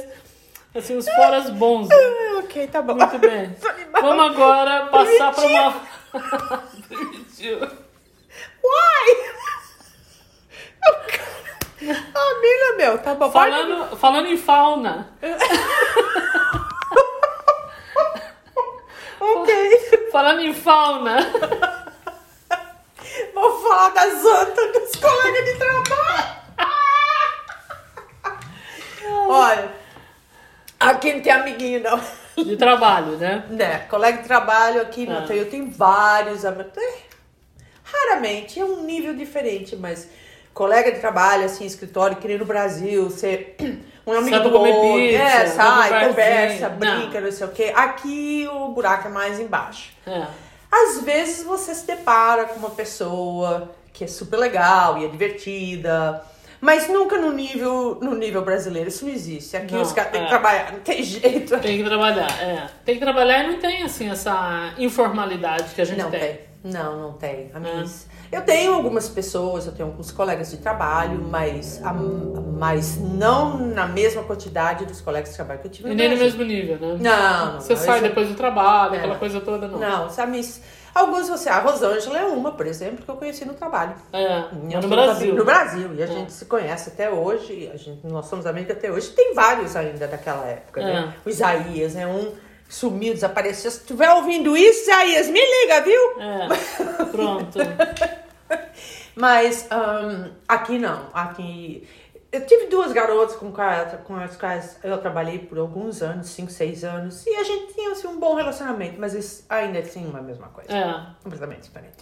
Assim, 0.75 0.97
uns 0.97 1.09
foras 1.09 1.49
bons. 1.51 1.89
Ah, 2.37 2.39
Ok, 2.41 2.67
tá 2.69 2.83
bom. 2.83 2.95
Muito 2.95 3.19
bem. 3.19 3.57
Vamos 4.01 4.27
agora 4.27 4.87
passar 4.87 5.33
para 5.35 5.47
uma. 5.47 5.83
Why? 8.63 9.27
Ah, 12.15 12.41
Mila, 12.41 12.77
meu, 12.77 12.99
tá 12.99 13.15
bom. 13.15 13.31
Falando, 13.31 13.97
falando 13.97 14.27
em 14.29 14.37
fauna, 14.37 15.09
Ok. 19.47 20.09
falando 20.11 20.41
em 20.41 20.55
fauna, 20.55 21.17
Vou 23.35 23.63
falar 23.63 23.91
das 23.91 24.25
antas 24.25 24.73
dos 24.73 24.97
colegas 25.01 25.45
de 25.45 25.55
trabalho. 25.59 26.37
Olha, 29.29 29.71
aqui 30.81 31.13
não 31.15 31.21
tem 31.21 31.33
amiguinho, 31.33 31.83
não. 31.83 32.45
de 32.45 32.57
trabalho, 32.57 33.17
né? 33.19 33.45
Né, 33.51 33.79
colega 33.91 34.19
de 34.23 34.25
trabalho 34.29 34.83
aqui, 34.83 35.07
Ah. 35.09 35.21
não 35.21 35.27
tem, 35.27 35.39
eu 35.39 35.49
tenho 35.51 35.71
vários 35.71 36.45
amigos. 36.45 36.77
É, 36.77 37.07
Raramente, 37.85 38.59
é 38.61 38.65
um 38.65 38.83
nível 38.83 39.15
diferente, 39.15 39.77
mas 39.77 40.09
colega 40.53 40.91
de 40.93 40.99
trabalho, 40.99 41.45
assim, 41.45 41.65
escritório, 41.65 42.17
que 42.17 42.27
nem 42.29 42.37
no 42.39 42.45
Brasil, 42.45 43.09
você. 43.09 43.55
Um 44.07 44.13
amigo 44.13 44.39
do 44.39 44.51
comer 44.53 44.73
outro, 44.73 44.99
pizza, 44.99 45.23
é, 45.23 45.47
sai, 45.49 46.07
conversa, 46.09 46.69
brinca, 46.69 47.21
não. 47.21 47.33
sei 47.33 47.47
o 47.47 47.51
quê. 47.51 47.73
Aqui 47.75 48.49
o 48.53 48.69
buraco 48.69 49.09
é 49.09 49.11
mais 49.11 49.41
embaixo. 49.41 49.91
É. 50.07 50.27
Às 50.71 51.01
vezes 51.03 51.45
você 51.45 51.75
se 51.75 51.87
depara 51.87 52.45
com 52.45 52.59
uma 52.61 52.71
pessoa 52.71 53.71
que 53.93 54.05
é 54.05 54.07
super 54.07 54.37
legal 54.37 54.99
e 54.99 55.07
é 55.07 55.09
divertida, 55.09 56.23
mas 56.61 56.89
nunca 56.89 57.19
no 57.19 57.33
nível, 57.33 57.99
no 58.01 58.15
nível 58.15 58.43
brasileiro. 58.43 58.89
Isso 58.89 59.05
não 59.05 59.13
existe. 59.13 59.57
Aqui 59.57 59.75
Não, 59.75 59.83
os 59.83 59.93
caras 59.93 60.13
têm 60.13 60.21
é. 60.21 60.25
que 60.25 60.31
trabalhar, 60.31 60.73
não 60.73 60.81
tem 60.81 61.03
jeito. 61.03 61.59
Tem 61.59 61.79
que 61.79 61.85
trabalhar, 61.85 62.43
é. 62.43 62.67
Tem 62.85 62.95
que 62.95 63.01
trabalhar 63.01 63.45
e 63.45 63.53
não 63.53 63.59
tem, 63.59 63.83
assim, 63.83 64.11
essa 64.11 64.73
informalidade 64.79 65.75
que 65.75 65.81
a 65.81 65.85
gente 65.85 66.01
Não 66.03 66.11
tem. 66.11 66.21
tem. 66.21 66.41
Não, 66.65 66.97
não 66.97 67.13
tem. 67.13 67.51
É. 67.55 67.85
Eu 68.31 68.43
tenho 68.43 68.75
algumas 68.75 69.09
pessoas, 69.09 69.67
eu 69.67 69.73
tenho 69.73 69.89
alguns 69.89 70.11
colegas 70.11 70.51
de 70.51 70.57
trabalho, 70.59 71.19
mas, 71.31 71.81
a- 71.85 71.93
mas 71.93 72.99
não 72.99 73.59
na 73.59 73.87
mesma 73.87 74.23
quantidade 74.23 74.85
dos 74.85 75.01
colegas 75.01 75.31
de 75.31 75.37
trabalho 75.37 75.61
que 75.61 75.67
eu 75.67 75.71
tive 75.71 75.91
E 75.91 75.95
nem 75.95 76.11
no 76.11 76.17
mesmo 76.17 76.43
nível, 76.45 76.77
né? 76.79 76.99
Não, 77.01 77.53
não. 77.55 77.61
Você 77.61 77.75
não, 77.75 77.81
sai 77.81 77.99
isso- 77.99 78.09
depois 78.09 78.29
do 78.29 78.35
trabalho, 78.35 78.95
É. 78.95 78.99
aquela 78.99 79.17
coisa 79.17 79.41
toda, 79.41 79.69
não. 79.69 79.79
Não, 79.79 80.11
sabe? 80.11 80.39
isso- 80.39 80.61
Alguns 80.95 81.29
você. 81.29 81.51
A 81.51 81.59
Rosângela 81.59 82.19
é 82.19 82.25
uma, 82.25 82.53
por 82.53 82.67
exemplo, 82.67 83.05
que 83.05 83.11
eu 83.11 83.17
conheci 83.17 83.45
no 83.45 83.53
trabalho. 83.53 83.93
É, 84.15 84.29
no 84.29 84.39
absolutamente- 84.47 84.89
Brasil. 84.89 85.35
No 85.35 85.45
Brasil. 85.45 85.95
E 85.95 86.01
a 86.03 86.05
É. 86.05 86.09
gente 86.09 86.33
se 86.33 86.47
conhece 86.47 86.89
até 86.89 87.11
hoje. 87.11 87.71
A 87.71 87.77
gente, 87.77 88.01
nós 88.07 88.25
somos 88.27 88.47
amigos 88.47 88.71
até 88.71 88.91
hoje. 88.91 89.09
Tem 89.11 89.35
vários 89.35 89.77
ainda 89.77 90.09
daquela 90.09 90.47
época, 90.47 90.81
né? 90.83 91.13
É. 91.15 91.29
O 91.29 91.31
Isaías, 91.31 91.95
né? 91.95 92.07
Um 92.07 92.33
sumiu, 92.69 93.15
desapareceu. 93.15 93.71
Se 93.71 93.79
estiver 93.79 94.11
ouvindo 94.13 94.57
isso, 94.57 94.83
Isaías, 94.91 95.29
me 95.29 95.41
liga, 95.41 95.81
viu? 95.83 96.21
É, 96.21 97.05
pronto. 97.11 97.59
Mas 99.15 99.67
ahn, 99.71 100.31
aqui 100.47 100.79
não. 100.79 101.09
Aqui. 101.13 101.89
Eu 102.33 102.45
tive 102.45 102.67
duas 102.67 102.93
garotas 102.93 103.37
com, 103.37 103.51
com 103.51 104.17
as 104.17 104.37
quais 104.37 104.79
eu 104.85 104.99
trabalhei 104.99 105.39
por 105.39 105.57
alguns 105.59 106.03
anos, 106.03 106.29
5, 106.29 106.51
6 106.51 106.85
anos, 106.85 107.25
e 107.27 107.31
a 107.35 107.43
gente 107.45 107.73
tinha 107.73 107.93
assim, 107.93 108.09
um 108.09 108.19
bom 108.19 108.35
relacionamento, 108.35 108.97
mas 109.01 109.45
ainda 109.49 109.79
assim 109.79 110.05
não 110.05 110.17
é 110.17 110.21
a 110.21 110.23
mesma 110.23 110.49
coisa. 110.49 110.71
É. 110.71 111.07
Completamente 111.23 111.63
diferente. 111.63 111.97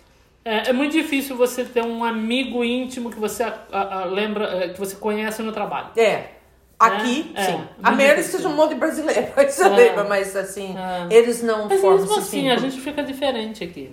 É, 0.45 0.71
é 0.71 0.73
muito 0.73 0.93
difícil 0.93 1.37
você 1.37 1.65
ter 1.65 1.83
um 1.85 2.03
amigo 2.03 2.65
íntimo 2.65 3.11
que 3.11 3.19
você 3.19 3.45
a- 3.45 3.59
a- 3.71 4.01
a- 4.01 4.05
lembra, 4.07 4.65
é, 4.65 4.69
que 4.71 4.79
você 4.81 4.97
conhece 4.97 5.41
no 5.43 5.53
trabalho. 5.53 5.91
É. 5.97 6.31
Aqui, 6.79 7.33
É, 7.35 7.41
é. 7.41 7.45
sim. 7.45 7.53
Muito 7.53 7.69
A 7.83 7.91
difícil. 7.93 8.45
é 8.45 8.49
um 8.49 8.57
monte 8.57 8.71
de 8.71 8.75
brasileiro, 8.77 9.29
você 9.37 9.65
É. 9.65 9.69
lembra, 9.69 10.05
mas 10.05 10.35
assim, 10.37 10.77
É. 10.77 11.15
eles 11.15 11.43
não 11.43 11.69
Mas 11.69 11.81
formam 11.81 12.01
mesmo 12.01 12.19
assim, 12.19 12.51
a 12.51 12.57
gente 12.57 12.81
fica 12.81 13.03
diferente 13.03 13.63
aqui. 13.65 13.91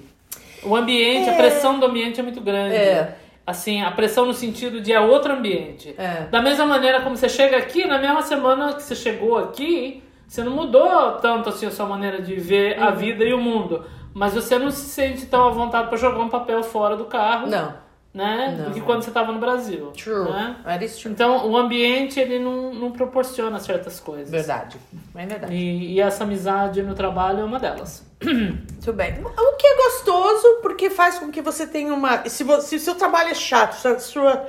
O 0.63 0.75
ambiente, 0.75 1.29
a 1.29 1.33
É. 1.33 1.37
pressão 1.37 1.79
do 1.79 1.85
ambiente 1.85 2.19
é 2.19 2.23
muito 2.23 2.41
grande. 2.41 2.75
É. 2.75 3.15
Assim, 3.45 3.81
a 3.81 3.91
pressão 3.91 4.25
no 4.25 4.33
sentido 4.33 4.79
de 4.79 4.93
é 4.93 4.99
outro 4.99 5.33
ambiente. 5.33 5.93
É. 5.97 6.25
Da 6.29 6.41
mesma 6.41 6.65
maneira 6.65 7.01
como 7.01 7.15
você 7.17 7.27
chega 7.27 7.57
aqui, 7.57 7.85
na 7.87 7.97
mesma 7.97 8.21
semana 8.21 8.73
que 8.73 8.83
você 8.83 8.95
chegou 8.95 9.37
aqui, 9.37 10.03
você 10.27 10.43
não 10.43 10.51
mudou 10.51 11.13
tanto 11.13 11.49
assim 11.49 11.65
a 11.65 11.71
sua 11.71 11.85
maneira 11.85 12.21
de 12.21 12.35
ver 12.35 12.77
Uhum. 12.77 12.83
a 12.85 12.91
vida 12.91 13.23
e 13.23 13.33
o 13.33 13.37
mundo. 13.39 13.83
Mas 14.13 14.33
você 14.33 14.59
não 14.59 14.69
se 14.69 14.85
sente 14.89 15.25
tão 15.25 15.47
à 15.47 15.49
vontade 15.51 15.87
para 15.87 15.97
jogar 15.97 16.19
um 16.19 16.29
papel 16.29 16.61
fora 16.63 16.95
do 16.95 17.05
carro, 17.05 17.47
Não. 17.47 17.73
Né? 18.13 18.55
Não. 18.57 18.65
Do 18.65 18.73
que 18.73 18.81
quando 18.81 19.03
você 19.03 19.09
estava 19.09 19.31
no 19.31 19.39
Brasil. 19.39 19.91
True. 19.91 20.29
Né? 20.29 20.55
That 20.63 20.83
is 20.83 20.97
true. 20.97 21.11
Então, 21.11 21.49
o 21.49 21.55
ambiente, 21.55 22.19
ele 22.19 22.39
não, 22.39 22.73
não 22.73 22.91
proporciona 22.91 23.59
certas 23.59 23.99
coisas. 23.99 24.29
Verdade. 24.29 24.77
É 25.15 25.25
verdade. 25.25 25.53
E, 25.53 25.93
e 25.93 25.99
essa 25.99 26.23
amizade 26.23 26.83
no 26.83 26.93
trabalho 26.93 27.39
é 27.39 27.43
uma 27.43 27.59
delas. 27.59 28.05
Muito 28.23 28.93
bem. 28.93 29.13
O 29.23 29.55
que 29.55 29.67
é 29.67 29.75
gostoso, 29.75 30.59
porque 30.61 30.89
faz 30.89 31.19
com 31.19 31.31
que 31.31 31.41
você 31.41 31.65
tenha 31.65 31.93
uma. 31.93 32.27
Se, 32.27 32.43
você, 32.43 32.67
se 32.67 32.75
o 32.75 32.79
seu 32.79 32.95
trabalho 32.95 33.29
é 33.29 33.35
chato, 33.35 33.73
se 33.73 33.87
a 33.87 33.99
sua 33.99 34.45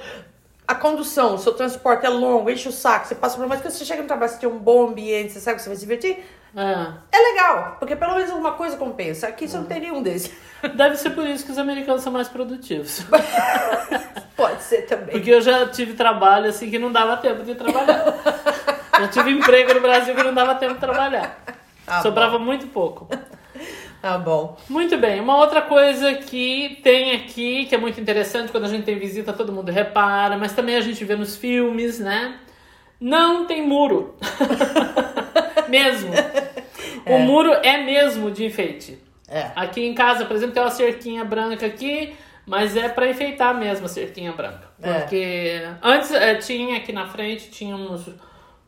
a 0.66 0.74
condução, 0.74 1.34
o 1.34 1.38
seu 1.38 1.52
transporte 1.52 2.06
é 2.06 2.08
longo, 2.08 2.50
enche 2.50 2.68
o 2.68 2.72
saco, 2.72 3.06
você 3.06 3.14
passa 3.14 3.36
por 3.36 3.46
mais 3.46 3.60
que 3.60 3.70
você 3.70 3.84
chega 3.84 4.02
no 4.02 4.08
trabalho, 4.08 4.30
você 4.30 4.38
tem 4.38 4.48
um 4.48 4.58
bom 4.58 4.88
ambiente, 4.88 5.32
você 5.32 5.40
sabe 5.40 5.56
que 5.56 5.62
você 5.62 5.68
vai 5.68 5.76
se 5.76 5.82
divertir. 5.82 6.24
É. 6.54 7.16
é 7.16 7.32
legal, 7.32 7.76
porque 7.78 7.96
pelo 7.96 8.14
menos 8.14 8.30
alguma 8.30 8.52
coisa 8.52 8.76
compensa. 8.76 9.26
Aqui 9.26 9.48
você 9.48 9.56
não 9.56 9.64
tem 9.64 9.80
nenhum 9.80 10.02
desses. 10.02 10.30
Deve 10.74 10.96
ser 10.96 11.10
por 11.10 11.26
isso 11.26 11.44
que 11.44 11.52
os 11.52 11.58
americanos 11.58 12.02
são 12.02 12.12
mais 12.12 12.28
produtivos. 12.28 13.02
Pode 14.36 14.62
ser 14.62 14.82
também. 14.82 15.12
Porque 15.12 15.30
eu 15.30 15.40
já 15.40 15.66
tive 15.68 15.94
trabalho 15.94 16.50
assim 16.50 16.70
que 16.70 16.78
não 16.78 16.92
dava 16.92 17.16
tempo 17.16 17.42
de 17.42 17.54
trabalhar. 17.54 18.04
já 19.00 19.08
tive 19.08 19.30
emprego 19.30 19.72
no 19.74 19.80
Brasil 19.80 20.14
que 20.14 20.22
não 20.22 20.34
dava 20.34 20.54
tempo 20.56 20.74
de 20.74 20.80
trabalhar. 20.80 21.38
Ah, 21.86 22.02
Sobrava 22.02 22.38
bom. 22.38 22.44
muito 22.44 22.66
pouco. 22.66 23.08
Tá 24.02 24.18
bom. 24.18 24.56
Muito 24.68 24.98
bem. 24.98 25.20
Uma 25.20 25.36
outra 25.36 25.62
coisa 25.62 26.14
que 26.14 26.80
tem 26.82 27.12
aqui, 27.12 27.64
que 27.66 27.74
é 27.74 27.78
muito 27.78 28.00
interessante, 28.00 28.50
quando 28.50 28.64
a 28.64 28.68
gente 28.68 28.84
tem 28.84 28.98
visita, 28.98 29.32
todo 29.32 29.52
mundo 29.52 29.70
repara, 29.70 30.36
mas 30.36 30.52
também 30.52 30.76
a 30.76 30.80
gente 30.80 31.04
vê 31.04 31.16
nos 31.16 31.36
filmes, 31.36 31.98
né? 32.00 32.38
Não 33.00 33.46
tem 33.46 33.66
muro. 33.66 34.16
mesmo. 35.72 36.12
É. 37.06 37.14
O 37.14 37.20
muro 37.20 37.52
é 37.52 37.78
mesmo 37.78 38.30
de 38.30 38.44
enfeite. 38.44 38.98
É. 39.26 39.50
Aqui 39.56 39.82
em 39.82 39.94
casa, 39.94 40.26
por 40.26 40.36
exemplo, 40.36 40.54
tem 40.54 40.62
uma 40.62 40.70
cerquinha 40.70 41.24
branca 41.24 41.64
aqui, 41.64 42.14
mas 42.46 42.76
é 42.76 42.88
para 42.88 43.08
enfeitar 43.08 43.58
mesmo 43.58 43.86
a 43.86 43.88
cerquinha 43.88 44.32
branca. 44.32 44.68
É. 44.80 45.00
Porque 45.00 45.16
é. 45.16 45.74
antes 45.82 46.12
é, 46.12 46.34
tinha 46.34 46.76
aqui 46.76 46.92
na 46.92 47.06
frente, 47.06 47.50
tinha 47.50 47.74
uns, 47.74 48.10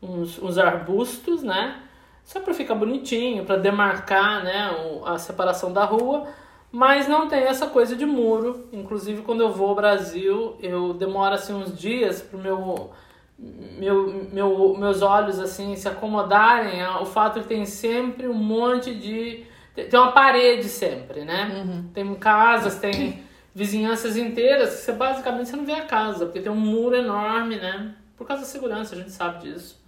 uns, 0.01 0.39
uns 0.39 0.57
arbustos, 0.57 1.43
né? 1.43 1.81
Só 2.25 2.39
para 2.39 2.55
ficar 2.55 2.73
bonitinho, 2.73 3.45
para 3.45 3.55
demarcar 3.55 4.43
né, 4.43 4.71
a 5.05 5.17
separação 5.19 5.71
da 5.71 5.85
rua, 5.85 6.27
mas 6.71 7.07
não 7.07 7.27
tem 7.27 7.43
essa 7.43 7.67
coisa 7.67 7.95
de 7.95 8.05
muro. 8.05 8.67
Inclusive, 8.73 9.21
quando 9.21 9.41
eu 9.41 9.51
vou 9.51 9.69
ao 9.69 9.75
Brasil, 9.75 10.57
eu 10.59 10.93
demoro 10.93 11.35
assim, 11.35 11.53
uns 11.53 11.77
dias 11.77 12.23
para 12.23 12.39
meu, 12.39 12.89
meu, 13.37 14.27
meu, 14.33 14.75
meus 14.75 15.03
olhos 15.03 15.39
assim 15.39 15.75
se 15.75 15.87
acomodarem 15.87 16.81
ao 16.81 17.05
fato 17.05 17.41
que 17.41 17.47
tem 17.47 17.65
sempre 17.65 18.27
um 18.27 18.33
monte 18.33 18.93
de. 18.93 19.45
Tem 19.75 19.99
uma 19.99 20.11
parede 20.11 20.67
sempre, 20.67 21.23
né? 21.23 21.63
Uhum. 21.63 21.89
Tem 21.93 22.15
casas, 22.15 22.79
tem 22.79 23.23
vizinhanças 23.53 24.17
inteiras 24.17 24.71
que 24.71 24.81
você 24.81 24.91
basicamente 24.93 25.49
você 25.49 25.55
não 25.55 25.65
vê 25.65 25.73
a 25.73 25.85
casa, 25.85 26.25
porque 26.25 26.41
tem 26.41 26.51
um 26.51 26.55
muro 26.55 26.95
enorme, 26.95 27.57
né? 27.57 27.93
Por 28.17 28.25
causa 28.25 28.41
da 28.41 28.47
segurança, 28.47 28.95
a 28.95 28.97
gente 28.97 29.11
sabe 29.11 29.43
disso. 29.43 29.84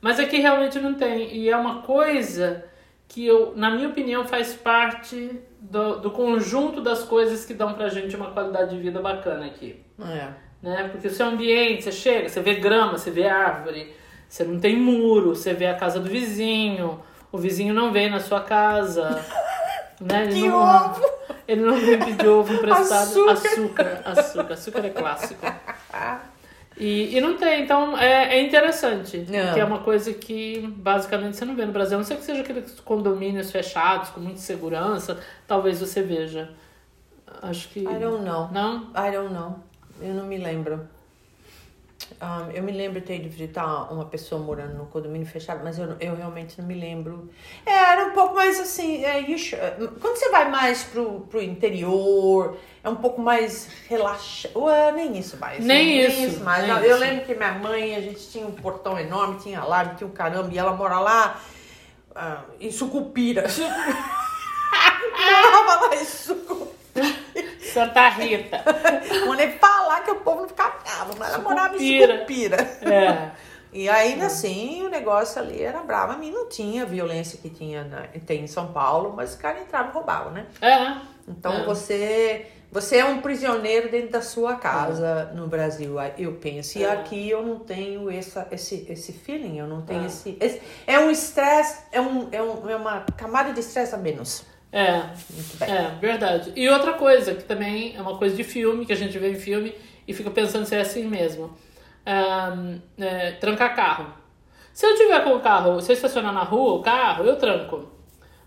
Mas 0.00 0.18
aqui 0.18 0.38
realmente 0.38 0.78
não 0.78 0.94
tem. 0.94 1.34
E 1.34 1.50
é 1.50 1.56
uma 1.56 1.82
coisa 1.82 2.64
que, 3.06 3.26
eu, 3.26 3.52
na 3.56 3.70
minha 3.70 3.88
opinião, 3.88 4.26
faz 4.26 4.54
parte 4.54 5.40
do, 5.60 5.96
do 5.96 6.10
conjunto 6.10 6.80
das 6.80 7.02
coisas 7.02 7.44
que 7.44 7.52
dão 7.52 7.74
pra 7.74 7.88
gente 7.88 8.16
uma 8.16 8.30
qualidade 8.30 8.70
de 8.70 8.80
vida 8.80 9.00
bacana 9.00 9.46
aqui. 9.46 9.82
É. 10.00 10.28
Né? 10.62 10.88
Porque 10.90 11.08
o 11.08 11.10
seu 11.10 11.26
ambiente, 11.26 11.84
você 11.84 11.92
chega, 11.92 12.28
você 12.28 12.40
vê 12.40 12.54
grama, 12.54 12.92
você 12.96 13.10
vê 13.10 13.26
árvore, 13.26 13.94
você 14.28 14.44
não 14.44 14.60
tem 14.60 14.76
muro, 14.76 15.34
você 15.34 15.52
vê 15.52 15.66
a 15.66 15.74
casa 15.74 15.98
do 15.98 16.08
vizinho, 16.08 17.00
o 17.32 17.38
vizinho 17.38 17.74
não 17.74 17.92
vem 17.92 18.08
na 18.08 18.20
sua 18.20 18.40
casa. 18.40 19.24
né? 20.00 20.24
Ele 20.24 20.34
que 20.34 20.48
não, 20.48 20.62
ovo! 20.62 21.20
Ele 21.48 21.62
não 21.62 21.76
vem 21.76 21.98
pedir 21.98 22.28
ovo 22.28 22.54
emprestado. 22.54 23.28
Açúcar. 23.28 23.32
açúcar, 23.32 24.02
açúcar, 24.04 24.52
açúcar 24.52 24.86
é 24.86 24.90
clássico. 24.90 25.46
E, 26.80 27.14
e 27.14 27.20
não 27.20 27.36
tem, 27.36 27.62
então 27.62 27.96
é, 27.98 28.38
é 28.38 28.42
interessante. 28.42 29.26
É. 29.30 29.52
Que 29.52 29.60
é 29.60 29.64
uma 29.64 29.80
coisa 29.80 30.14
que 30.14 30.60
basicamente 30.78 31.36
você 31.36 31.44
não 31.44 31.54
vê 31.54 31.66
no 31.66 31.72
Brasil. 31.72 31.96
A 31.96 31.98
não 31.98 32.04
ser 32.04 32.16
que 32.16 32.24
seja 32.24 32.40
aqueles 32.40 32.80
condomínios 32.80 33.50
fechados, 33.50 34.08
com 34.08 34.20
muita 34.20 34.38
segurança, 34.38 35.20
talvez 35.46 35.78
você 35.78 36.02
veja. 36.02 36.50
Acho 37.42 37.68
que. 37.68 37.80
I 37.80 37.98
don't 37.98 38.24
know. 38.24 38.50
Não? 38.50 38.90
I 38.96 39.12
don't 39.12 39.32
know. 39.32 39.58
Eu 40.00 40.14
não 40.14 40.24
me 40.24 40.38
lembro. 40.38 40.88
Um, 42.20 42.50
eu 42.50 42.62
me 42.62 42.72
lembro 42.72 43.00
de 43.00 43.06
ter 43.06 43.16
ido 43.16 43.28
visitar 43.28 43.92
uma 43.92 44.04
pessoa 44.04 44.40
morando 44.40 44.74
no 44.74 44.86
condomínio 44.86 45.26
fechado, 45.26 45.62
mas 45.62 45.78
eu, 45.78 45.96
eu 46.00 46.14
realmente 46.14 46.60
não 46.60 46.66
me 46.66 46.74
lembro. 46.74 47.30
É, 47.64 47.72
era 47.72 48.06
um 48.06 48.12
pouco 48.12 48.34
mais 48.34 48.58
assim. 48.58 49.04
É, 49.04 49.22
quando 50.00 50.16
você 50.16 50.28
vai 50.30 50.50
mais 50.50 50.82
pro, 50.82 51.20
pro 51.22 51.42
interior, 51.42 52.58
é 52.82 52.88
um 52.88 52.96
pouco 52.96 53.20
mais 53.20 53.68
relaxado. 53.88 54.58
Ué, 54.60 54.92
nem 54.92 55.18
isso 55.18 55.36
mais. 55.38 55.64
Nem, 55.64 55.86
nem 55.86 56.06
isso. 56.06 56.34
isso 56.34 56.44
mais. 56.44 56.66
Nem 56.66 56.76
eu 56.76 56.90
isso. 56.90 56.98
lembro 56.98 57.24
que 57.24 57.34
minha 57.34 57.52
mãe, 57.52 57.94
a 57.94 58.00
gente 58.00 58.28
tinha 58.28 58.46
um 58.46 58.52
portão 58.52 58.98
enorme, 58.98 59.38
tinha 59.40 59.60
alarme, 59.60 59.94
tinha 59.96 60.08
um 60.08 60.12
caramba, 60.12 60.52
e 60.52 60.58
ela 60.58 60.72
mora 60.72 60.98
lá 60.98 61.40
uh, 62.10 62.52
em 62.60 62.70
Sucupira. 62.70 63.46
Morava 65.12 65.86
lá 65.86 65.96
em 65.96 66.04
Sucupira. 66.04 66.70
Santa 67.72 68.08
Rita. 68.08 68.62
Vou 69.26 69.34
nem 69.34 69.52
falar 69.52 70.00
que 70.00 70.10
o 70.10 70.16
povo 70.16 70.42
não 70.42 70.48
ficava 70.48 70.78
bravo, 70.82 71.14
mas 71.18 71.34
ela 71.34 71.42
morava 71.42 71.76
em 71.76 72.00
Sucupira. 72.00 72.56
É. 72.82 73.30
E 73.72 73.88
ainda 73.88 74.26
assim, 74.26 74.82
o 74.82 74.88
negócio 74.88 75.40
ali 75.40 75.62
era 75.62 75.80
bravo. 75.80 76.12
A 76.12 76.16
mim 76.16 76.30
não 76.30 76.48
tinha 76.48 76.84
violência 76.84 77.38
que 77.38 77.48
tinha 77.48 77.84
na, 77.84 78.02
tem 78.26 78.42
em 78.42 78.46
São 78.48 78.72
Paulo, 78.72 79.12
mas 79.16 79.30
os 79.30 79.36
caras 79.36 79.62
entravam 79.62 79.90
e 79.90 79.94
roubavam, 79.94 80.32
né? 80.32 80.46
É. 80.60 80.96
Então 81.28 81.52
é. 81.52 81.64
você 81.64 82.46
você 82.72 82.98
é 82.98 83.04
um 83.04 83.20
prisioneiro 83.20 83.90
dentro 83.90 84.10
da 84.10 84.22
sua 84.22 84.54
casa 84.54 85.32
no 85.34 85.48
Brasil, 85.48 85.96
eu 86.16 86.34
penso. 86.34 86.78
E 86.78 86.86
aqui 86.86 87.28
eu 87.28 87.42
não 87.42 87.58
tenho 87.58 88.08
essa, 88.08 88.46
esse, 88.52 88.86
esse 88.88 89.12
feeling, 89.12 89.58
eu 89.58 89.66
não 89.66 89.82
tenho 89.82 90.06
esse, 90.06 90.36
esse, 90.40 90.62
É 90.86 90.98
um 91.00 91.10
estresse, 91.10 91.82
é, 91.90 92.00
um, 92.00 92.28
é, 92.30 92.40
um, 92.40 92.70
é 92.70 92.76
uma 92.76 93.00
camada 93.16 93.52
de 93.52 93.58
estresse 93.58 93.92
a 93.92 93.98
menos. 93.98 94.44
É, 94.72 95.02
é, 95.64 95.90
verdade. 96.00 96.52
E 96.54 96.68
outra 96.68 96.92
coisa, 96.92 97.34
que 97.34 97.44
também 97.44 97.96
é 97.96 98.00
uma 98.00 98.16
coisa 98.16 98.36
de 98.36 98.44
filme, 98.44 98.86
que 98.86 98.92
a 98.92 98.96
gente 98.96 99.18
vê 99.18 99.32
em 99.32 99.36
filme 99.36 99.74
e 100.06 100.14
fica 100.14 100.30
pensando 100.30 100.64
se 100.64 100.74
é 100.74 100.80
assim 100.80 101.04
mesmo. 101.04 101.56
É, 102.06 103.32
trancar 103.32 103.74
carro. 103.74 104.06
Se 104.72 104.86
eu 104.86 104.96
tiver 104.96 105.22
com 105.24 105.34
o 105.34 105.40
carro, 105.40 105.80
se 105.80 105.90
eu 105.90 105.94
estacionar 105.94 106.32
na 106.32 106.42
rua 106.42 106.74
o 106.74 106.82
carro, 106.82 107.24
eu 107.24 107.36
tranco. 107.36 107.88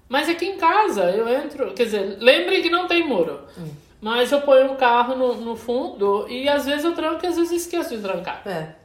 Mas 0.07 0.29
aqui 0.29 0.45
em 0.45 0.57
casa 0.57 1.09
eu 1.11 1.27
entro, 1.27 1.73
quer 1.73 1.85
dizer, 1.85 2.17
lembrem 2.19 2.61
que 2.61 2.69
não 2.69 2.87
tem 2.87 3.07
muro. 3.07 3.41
Hum. 3.57 3.69
Mas 4.01 4.31
eu 4.31 4.41
ponho 4.41 4.73
o 4.73 4.75
carro 4.75 5.15
no, 5.15 5.35
no 5.35 5.55
fundo 5.55 6.27
e 6.29 6.47
às 6.49 6.65
vezes 6.65 6.83
eu 6.83 6.93
tranco 6.93 7.25
e 7.25 7.27
às 7.27 7.37
vezes 7.37 7.63
esqueço 7.63 7.95
de 7.95 8.01
trancar. 8.01 8.41
É. 8.45 8.75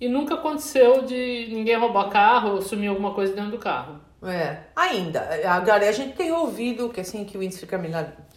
E 0.00 0.08
nunca 0.08 0.34
aconteceu 0.34 1.02
de 1.02 1.48
ninguém 1.50 1.76
roubar 1.76 2.08
carro 2.08 2.52
ou 2.52 2.62
sumir 2.62 2.88
alguma 2.88 3.12
coisa 3.12 3.34
dentro 3.34 3.50
do 3.50 3.58
carro. 3.58 4.00
É, 4.24 4.58
ainda. 4.74 5.28
Agora, 5.46 5.88
a 5.88 5.92
gente 5.92 6.16
tem 6.16 6.32
ouvido 6.32 6.88
que 6.88 7.00
assim 7.00 7.24
que 7.24 7.36
o 7.36 7.42
índice 7.42 7.60
de 7.60 7.66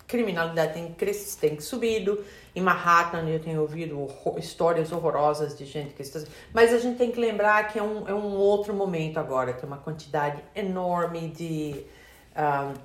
criminalidade 0.08 0.74
tem, 0.74 0.92
crescido, 0.94 1.42
tem 1.42 1.60
subido. 1.60 2.24
Em 2.56 2.62
Manhattan 2.62 3.28
eu 3.28 3.40
tenho 3.40 3.62
ouvido 3.62 4.02
horror, 4.02 4.40
histórias 4.40 4.92
horrorosas 4.92 5.58
de 5.58 5.66
gente 5.66 5.94
que 5.94 6.02
está... 6.02 6.20
Mas 6.54 6.74
a 6.74 6.80
gente 6.80 6.98
tem 6.98 7.12
que 7.12 7.20
lembrar 7.20 7.68
que 7.68 7.78
é 7.78 7.84
um, 7.84 8.08
é 8.08 8.14
um 8.14 8.36
outro 8.36 8.74
momento 8.74 9.18
agora. 9.20 9.54
Tem 9.54 9.68
uma 9.68 9.78
quantidade 9.78 10.44
enorme 10.56 11.30
de 11.30 11.86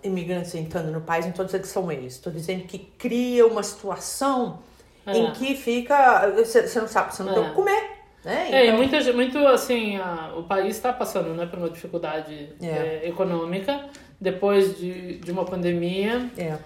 imigrantes 0.02 0.54
entrando 0.54 0.90
no 0.90 1.00
país, 1.00 1.24
não 1.24 1.30
estou 1.30 1.44
dizendo 1.44 1.62
que 1.62 1.68
são 1.68 1.92
eles, 1.92 2.14
estou 2.14 2.32
dizendo 2.32 2.64
que 2.64 2.78
cria 2.78 3.46
uma 3.46 3.62
situação 3.62 4.60
é. 5.06 5.16
em 5.16 5.32
que 5.32 5.54
fica. 5.54 6.30
Você 6.36 6.80
não 6.80 6.88
sabe, 6.88 7.14
você 7.14 7.22
não 7.22 7.32
é. 7.32 7.34
tem 7.34 7.42
o 7.42 7.48
que 7.48 7.54
comer. 7.54 8.01
Né? 8.24 8.46
Então... 8.46 8.58
É, 8.58 8.64
e 8.64 8.68
então 8.68 8.76
muita, 8.76 9.12
muito 9.12 9.38
assim, 9.46 9.96
a, 9.96 10.32
o 10.36 10.44
país 10.44 10.76
está 10.76 10.92
passando 10.92 11.34
né, 11.34 11.46
por 11.46 11.58
uma 11.58 11.70
dificuldade 11.70 12.50
é. 12.60 12.66
é. 12.66 13.08
econômica 13.08 13.86
depois 14.20 14.78
de, 14.78 15.18
de 15.18 15.32
uma 15.32 15.44
pandemia. 15.44 16.30
É. 16.38 16.56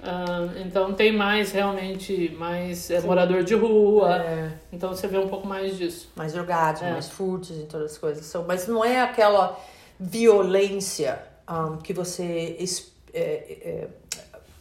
Uh, 0.00 0.58
então 0.64 0.94
tem 0.94 1.12
mais 1.12 1.52
realmente 1.52 2.34
mais 2.38 2.90
é, 2.90 3.00
morador 3.00 3.42
de 3.42 3.54
rua. 3.54 4.16
É. 4.16 4.50
Então 4.72 4.90
você 4.90 5.06
vê 5.06 5.18
um 5.18 5.28
pouco 5.28 5.46
mais 5.46 5.76
disso. 5.76 6.10
Mais 6.16 6.32
drogados, 6.32 6.82
é. 6.82 6.92
mais 6.92 7.08
furtos 7.08 7.50
e 7.50 7.64
todas 7.64 7.92
as 7.92 7.98
coisas. 7.98 8.44
Mas 8.46 8.66
não 8.66 8.84
é 8.84 9.00
aquela 9.00 9.60
violência 9.98 11.20
um, 11.48 11.76
que 11.76 11.92
você 11.92 12.56
é, 13.12 13.20
é, 13.20 13.88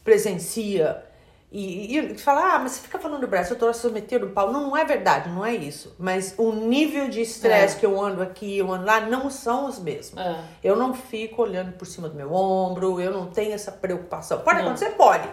presencia 0.03 1.03
e, 1.51 1.97
e 1.97 2.17
fala, 2.17 2.55
ah, 2.55 2.59
mas 2.59 2.73
você 2.73 2.81
fica 2.81 2.99
falando 2.99 3.21
do 3.21 3.27
Brasil, 3.27 3.55
eu 3.55 3.59
tô 3.59 3.73
submetido 3.73 4.27
no 4.27 4.31
pau. 4.31 4.51
Não, 4.51 4.67
não 4.67 4.77
é 4.77 4.85
verdade, 4.85 5.29
não 5.29 5.43
é 5.43 5.55
isso. 5.55 5.95
Mas 5.97 6.35
o 6.37 6.51
nível 6.51 7.09
de 7.09 7.21
estresse 7.21 7.77
é. 7.77 7.79
que 7.79 7.85
eu 7.85 7.99
ando 7.99 8.21
aqui, 8.21 8.59
eu 8.59 8.71
ando 8.71 8.85
lá, 8.85 9.01
não 9.01 9.31
são 9.31 9.67
os 9.67 9.79
mesmos. 9.79 10.21
É. 10.21 10.39
Eu 10.63 10.75
não 10.75 10.93
fico 10.93 11.41
olhando 11.41 11.71
por 11.71 11.87
cima 11.87 12.07
do 12.07 12.15
meu 12.15 12.31
ombro, 12.31 13.01
eu 13.01 13.11
não 13.11 13.27
tenho 13.27 13.53
essa 13.53 13.71
preocupação. 13.71 14.41
Pode 14.41 14.59
não. 14.59 14.67
acontecer? 14.67 14.91
Pode. 14.91 15.27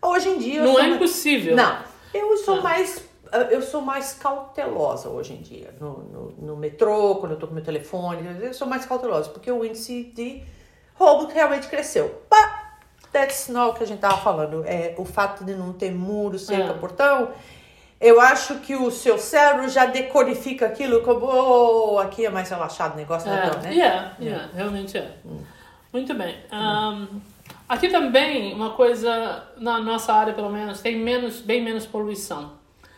Hoje 0.00 0.28
em 0.28 0.38
dia. 0.38 0.62
Não 0.62 0.78
é 0.78 0.82
mais... 0.82 0.94
impossível. 0.94 1.56
Não. 1.56 1.82
Eu 2.14 2.36
sou 2.36 2.58
é. 2.58 2.62
mais 2.62 3.10
eu 3.50 3.62
sou 3.62 3.80
mais 3.80 4.12
cautelosa 4.14 5.08
hoje 5.08 5.34
em 5.34 5.40
dia. 5.40 5.72
No, 5.80 5.98
no, 5.98 6.30
no, 6.32 6.56
metrô, 6.56 7.16
quando 7.16 7.32
eu 7.32 7.38
tô 7.38 7.46
com 7.46 7.54
meu 7.54 7.62
telefone, 7.62 8.26
eu 8.42 8.52
sou 8.52 8.66
mais 8.66 8.84
cautelosa, 8.84 9.30
porque 9.30 9.50
o 9.50 9.64
índice 9.64 10.02
de 10.02 10.42
roubo 10.94 11.32
realmente 11.32 11.68
cresceu. 11.68 12.08
But 12.28 12.59
that's 13.12 13.48
not 13.48 13.70
o 13.70 13.74
que 13.74 13.84
a 13.84 13.86
gente 13.86 14.00
tava 14.00 14.18
falando. 14.18 14.64
É 14.66 14.94
o 14.96 15.04
fato 15.04 15.44
de 15.44 15.54
não 15.54 15.72
ter 15.72 15.90
muro, 15.90 16.38
cerca, 16.38 16.72
é. 16.72 16.74
portão. 16.74 17.30
Eu 18.00 18.18
acho 18.20 18.60
que 18.60 18.74
o 18.74 18.90
seu 18.90 19.18
cérebro 19.18 19.68
já 19.68 19.84
decodifica 19.84 20.66
aquilo 20.66 21.02
como 21.02 21.26
oh, 21.26 21.98
aqui 21.98 22.24
é 22.24 22.30
mais 22.30 22.48
relaxado 22.48 22.94
o 22.94 22.96
negócio, 22.96 23.30
é. 23.30 23.50
não, 23.50 23.60
né? 23.60 23.74
Yeah, 23.74 24.16
yeah, 24.18 24.48
realmente 24.54 24.96
é. 24.96 25.10
Hum. 25.24 25.42
Muito 25.92 26.14
bem. 26.14 26.36
Um, 26.50 27.20
aqui 27.68 27.88
também, 27.88 28.54
uma 28.54 28.70
coisa, 28.70 29.44
na 29.58 29.80
nossa 29.80 30.14
área 30.14 30.32
pelo 30.32 30.48
menos, 30.48 30.80
tem 30.80 30.96
menos, 30.96 31.40
bem 31.40 31.62
menos 31.62 31.84
poluição. 31.84 32.52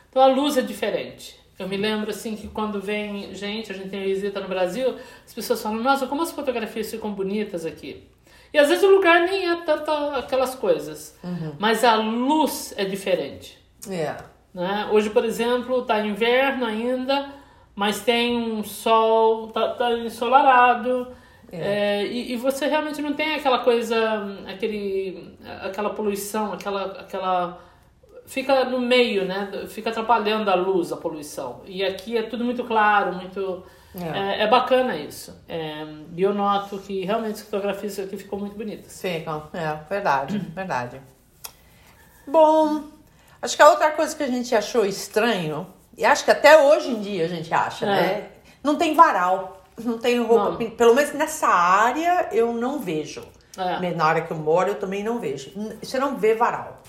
Então 0.09 0.23
a 0.23 0.27
luz 0.27 0.57
é 0.57 0.63
diferente. 0.63 1.41
Eu 1.59 1.67
me 1.67 1.77
lembro 1.77 2.11
assim 2.11 2.37
que 2.37 2.47
quando 2.49 2.81
vem 2.81 3.35
gente, 3.35 3.73
a 3.73 3.75
gente 3.75 3.89
tem 3.89 4.05
visita 4.05 4.41
no 4.41 4.49
Brasil, 4.49 4.97
as 5.25 5.35
pessoas 5.35 5.63
falam, 5.63 5.83
nossa, 5.83 6.07
como 6.07 6.23
as 6.23 6.31
fotografias 6.31 6.91
ficam 6.91 7.13
bonitas 7.13 7.65
aqui. 7.67 8.05
E 8.53 8.59
às 8.59 8.69
vezes 8.69 8.85
o 8.85 8.91
lugar 8.91 9.21
nem 9.23 9.51
é 9.51 9.57
tanto 9.63 9.91
aquelas 9.91 10.55
coisas. 10.55 11.19
Uhum. 11.25 11.55
Mas 11.59 11.85
a 11.85 11.97
luz 11.97 12.75
é 12.77 12.85
diferente. 12.85 13.59
Yeah. 13.87 14.25
Né? 14.53 14.89
Hoje, 14.93 15.09
por 15.11 15.25
exemplo, 15.25 15.83
tá 15.83 16.05
inverno 16.05 16.67
ainda, 16.67 17.33
mas 17.75 18.03
tem 18.03 18.37
um 18.37 18.63
sol, 18.63 19.49
tá, 19.49 19.71
tá 19.71 19.93
ensolarado. 19.93 21.09
É. 21.51 22.01
É, 22.01 22.07
e, 22.07 22.33
e, 22.33 22.37
você 22.37 22.67
realmente 22.67 23.03
não 23.03 23.13
tem 23.13 23.35
aquela 23.35 23.59
coisa, 23.59 24.39
aquele, 24.47 25.37
aquela 25.63 25.91
poluição, 25.91 26.53
aquela, 26.53 26.85
aquela 26.93 27.61
fica 28.25 28.65
no 28.65 28.81
meio, 28.81 29.25
né? 29.27 29.67
Fica 29.69 29.91
atrapalhando 29.91 30.51
a 30.51 30.55
luz, 30.55 30.93
a 30.93 30.97
poluição. 30.97 31.61
E 31.67 31.85
aqui 31.85 32.17
é 32.17 32.23
tudo 32.23 32.45
muito 32.45 32.65
claro, 32.65 33.15
muito. 33.15 33.63
É, 33.95 34.19
é, 34.19 34.43
é 34.43 34.47
bacana 34.49 34.97
isso. 34.97 35.39
É, 35.49 35.85
e 36.17 36.23
eu 36.23 36.33
noto 36.33 36.79
que 36.79 37.05
realmente 37.05 37.35
as 37.35 37.43
fotografias 37.43 37.99
aqui 37.99 38.17
ficou 38.17 38.39
muito 38.39 38.57
bonitas. 38.57 39.01
Ficam, 39.01 39.49
é 39.53 39.77
verdade, 39.89 40.39
verdade. 40.55 41.01
Bom, 42.27 42.85
acho 43.41 43.57
que 43.57 43.63
a 43.63 43.69
outra 43.69 43.91
coisa 43.91 44.17
que 44.17 44.23
a 44.23 44.29
gente 44.29 44.55
achou 44.55 44.87
estranho, 44.87 45.67
e 45.97 46.05
acho 46.05 46.25
que 46.25 46.31
até 46.31 46.59
hoje 46.59 46.91
em 46.91 47.01
dia 47.01 47.25
a 47.25 47.29
gente 47.29 47.53
acha, 47.53 47.85
é. 47.85 47.89
né? 47.89 48.29
Não 48.63 48.77
tem 48.77 48.95
varal. 48.95 49.63
Não 49.79 49.99
tem 49.99 50.21
roupa. 50.23 50.51
Não. 50.51 50.71
Pelo 50.71 50.95
menos 50.95 51.13
nessa 51.15 51.49
área 51.49 52.29
eu 52.33 52.53
não 52.53 52.79
vejo. 52.79 53.23
É. 53.57 53.95
Na 53.95 54.07
área 54.07 54.23
que 54.23 54.31
eu 54.31 54.37
moro 54.37 54.71
eu 54.71 54.75
também 54.77 55.03
não 55.03 55.19
vejo. 55.19 55.53
Você 55.83 55.99
não 55.99 56.17
vê 56.17 56.35
varal. 56.35 56.81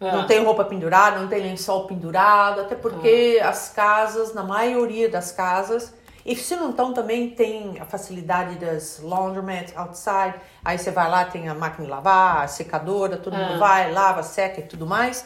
É. 0.00 0.12
Não 0.12 0.26
tem 0.26 0.44
roupa 0.44 0.64
pendurada, 0.64 1.18
não 1.18 1.28
tem 1.28 1.42
lençol 1.42 1.86
pendurado, 1.86 2.60
até 2.60 2.74
porque 2.74 3.38
é. 3.40 3.42
as 3.42 3.70
casas, 3.70 4.34
na 4.34 4.42
maioria 4.42 5.08
das 5.08 5.32
casas, 5.32 5.94
e 6.26 6.34
se 6.34 6.56
não 6.56 6.70
estão 6.70 6.92
também 6.92 7.30
tem 7.30 7.78
a 7.80 7.84
facilidade 7.84 8.56
das 8.56 9.00
laundromats 9.00 9.72
outside, 9.76 10.34
aí 10.64 10.76
você 10.76 10.90
vai 10.90 11.08
lá, 11.08 11.24
tem 11.24 11.48
a 11.48 11.54
máquina 11.54 11.84
de 11.84 11.90
lavar, 11.90 12.44
a 12.44 12.48
secadora, 12.48 13.16
todo 13.16 13.36
mundo 13.36 13.54
é. 13.54 13.58
vai, 13.58 13.92
lava, 13.92 14.22
seca 14.22 14.60
e 14.60 14.64
tudo 14.64 14.86
mais. 14.86 15.24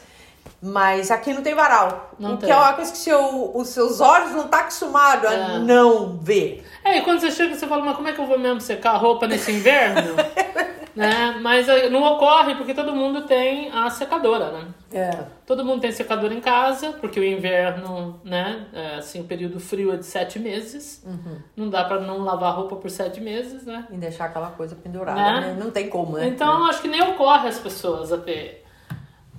Mas 0.63 1.11
aqui 1.11 1.33
não 1.33 1.43
tem 1.43 1.55
varal. 1.55 2.11
Não 2.19 2.35
o 2.35 2.37
tem. 2.37 2.47
que 2.47 2.53
é 2.53 2.57
uma 2.57 2.75
coisa 2.75 2.93
que 2.93 2.99
seu, 2.99 3.57
os 3.57 3.69
seus 3.69 4.01
olhos 4.01 4.33
não 4.33 4.45
estão 4.45 4.51
tá 4.51 4.59
acostumados 4.61 5.27
a 5.27 5.33
é. 5.33 5.59
não 5.59 6.19
ver. 6.19 6.67
É, 6.85 6.99
e 6.99 7.03
quando 7.03 7.21
você 7.21 7.31
chega, 7.31 7.55
você 7.55 7.67
fala, 7.67 7.83
mas 7.83 7.97
como 7.97 8.09
é 8.09 8.13
que 8.13 8.21
eu 8.21 8.27
vou 8.27 8.39
mesmo 8.39 8.61
secar 8.61 8.93
a 8.93 8.99
roupa 8.99 9.27
nesse 9.27 9.53
inverno? 9.53 10.17
né? 10.95 11.39
Mas 11.41 11.67
não 11.91 12.03
ocorre 12.03 12.55
porque 12.55 12.75
todo 12.75 12.95
mundo 12.95 13.23
tem 13.23 13.71
a 13.73 13.89
secadora, 13.91 14.51
né? 14.51 14.69
É. 14.93 15.25
Todo 15.47 15.65
mundo 15.65 15.81
tem 15.81 15.93
secadora 15.93 16.35
em 16.35 16.41
casa, 16.41 16.93
porque 17.01 17.19
o 17.19 17.25
inverno, 17.25 18.21
né? 18.25 18.67
É, 18.73 18.95
assim, 18.97 19.21
o 19.21 19.25
período 19.25 19.61
frio 19.61 19.93
é 19.93 19.97
de 19.97 20.07
sete 20.07 20.39
meses. 20.39 21.03
Uhum. 21.07 21.39
Não 21.57 21.71
dá 21.71 21.85
para 21.85 22.01
não 22.01 22.19
lavar 22.19 22.55
roupa 22.55 22.77
por 22.77 22.91
sete 22.91 23.21
meses, 23.21 23.65
né? 23.65 23.87
E 23.91 23.97
deixar 23.97 24.27
aquela 24.27 24.51
coisa 24.51 24.75
pendurada, 24.75 25.21
né? 25.21 25.41
né? 25.41 25.57
Não 25.59 25.71
tem 25.71 25.89
como, 25.89 26.17
né? 26.17 26.27
Então, 26.27 26.67
acho 26.67 26.83
que 26.83 26.89
nem 26.89 27.03
ocorre 27.03 27.49
as 27.49 27.59
pessoas 27.59 28.13
a 28.13 28.19
ter 28.19 28.61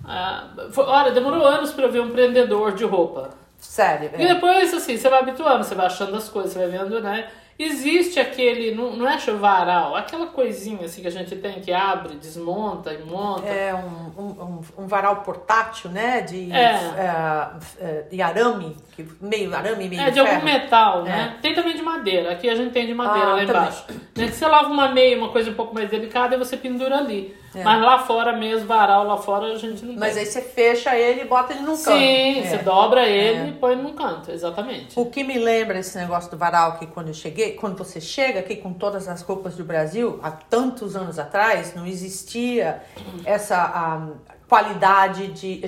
ah, 0.03 0.49
olha, 0.77 1.11
demorou 1.11 1.45
anos 1.45 1.71
para 1.71 1.85
eu 1.85 1.91
ver 1.91 2.01
um 2.01 2.09
prendedor 2.09 2.73
de 2.73 2.83
roupa. 2.83 3.29
Sério. 3.57 4.09
É. 4.13 4.23
E 4.23 4.27
depois, 4.27 4.73
assim, 4.73 4.97
você 4.97 5.07
vai 5.07 5.19
habituando, 5.19 5.63
você 5.63 5.75
vai 5.75 5.85
achando 5.85 6.15
as 6.15 6.27
coisas, 6.27 6.51
você 6.51 6.59
vai 6.59 6.67
vendo, 6.67 6.99
né? 6.99 7.29
Existe 7.63 8.19
aquele, 8.19 8.73
não, 8.73 8.95
não 8.95 9.07
é 9.07 9.17
varal, 9.17 9.95
aquela 9.95 10.27
coisinha 10.27 10.85
assim 10.85 11.01
que 11.01 11.07
a 11.07 11.11
gente 11.11 11.35
tem 11.35 11.61
que 11.61 11.71
abre, 11.71 12.15
desmonta 12.15 12.91
e 12.93 13.03
monta. 13.03 13.45
É 13.45 13.73
um, 13.75 14.21
um, 14.21 14.61
um 14.79 14.87
varal 14.87 15.17
portátil, 15.17 15.91
né? 15.91 16.21
De, 16.21 16.51
é. 16.51 16.75
uh, 16.75 18.09
de 18.09 18.21
arame, 18.21 18.75
meio 19.21 19.55
arame, 19.55 19.87
meio 19.87 20.01
É, 20.01 20.09
de 20.09 20.19
ferro. 20.19 20.27
algum 20.27 20.45
metal, 20.45 21.03
né? 21.03 21.35
É. 21.37 21.41
Tem 21.41 21.53
também 21.53 21.75
de 21.75 21.81
madeira, 21.81 22.31
aqui 22.31 22.49
a 22.49 22.55
gente 22.55 22.71
tem 22.71 22.87
de 22.87 22.93
madeira 22.93 23.29
ah, 23.29 23.33
lá 23.35 23.43
embaixo. 23.43 23.85
Né? 24.15 24.25
Que 24.27 24.31
você 24.31 24.47
lava 24.47 24.69
uma 24.69 24.89
meia, 24.89 25.17
uma 25.17 25.29
coisa 25.29 25.51
um 25.51 25.55
pouco 25.55 25.73
mais 25.75 25.89
delicada, 25.89 26.35
e 26.35 26.37
você 26.39 26.57
pendura 26.57 26.97
ali. 26.97 27.35
É. 27.53 27.63
Mas 27.63 27.81
lá 27.81 27.99
fora 27.99 28.33
mesmo, 28.33 28.65
varal 28.65 29.05
lá 29.05 29.17
fora, 29.17 29.47
a 29.47 29.57
gente 29.57 29.83
não 29.85 29.95
Mas 29.95 30.13
tem. 30.13 30.23
aí 30.23 30.25
você 30.25 30.41
fecha 30.41 30.95
ele 30.95 31.21
e 31.21 31.25
bota 31.25 31.53
ele 31.53 31.63
num 31.63 31.75
Sim, 31.75 31.83
canto. 31.83 31.97
Sim, 31.97 32.39
é. 32.39 32.43
você 32.43 32.57
dobra 32.59 33.05
ele 33.05 33.39
é. 33.39 33.47
e 33.49 33.51
põe 33.53 33.75
num 33.75 33.93
canto, 33.93 34.31
exatamente. 34.31 34.97
O 34.97 35.05
que 35.07 35.23
me 35.23 35.37
lembra 35.37 35.79
esse 35.79 35.97
negócio 35.97 36.31
do 36.31 36.37
varal, 36.37 36.77
que 36.77 36.87
quando 36.87 37.09
eu 37.09 37.13
cheguei, 37.13 37.53
quando 37.53 37.77
você 37.77 37.99
chega 37.99 38.39
aqui 38.39 38.55
com 38.55 38.71
todas 38.73 39.07
as 39.07 39.21
roupas 39.21 39.55
do 39.55 39.65
Brasil, 39.65 40.19
há 40.23 40.31
tantos 40.31 40.95
anos 40.95 41.19
atrás, 41.19 41.75
não 41.75 41.85
existia 41.85 42.81
essa 43.25 43.97
um, 43.97 44.15
qualidade 44.47 45.27
de, 45.27 45.61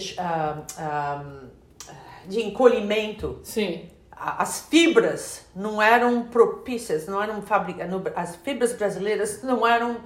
um, 0.80 1.50
de 2.30 2.42
encolhimento. 2.42 3.40
Sim 3.44 3.90
as 4.26 4.62
fibras 4.70 5.46
não 5.54 5.82
eram 5.82 6.24
propícias, 6.24 7.08
não 7.08 7.22
eram 7.22 7.42
fabricadas, 7.42 8.02
as 8.16 8.38
fibras 8.38 8.72
brasileiras 8.72 9.44
não 9.44 9.68
eram 9.68 9.98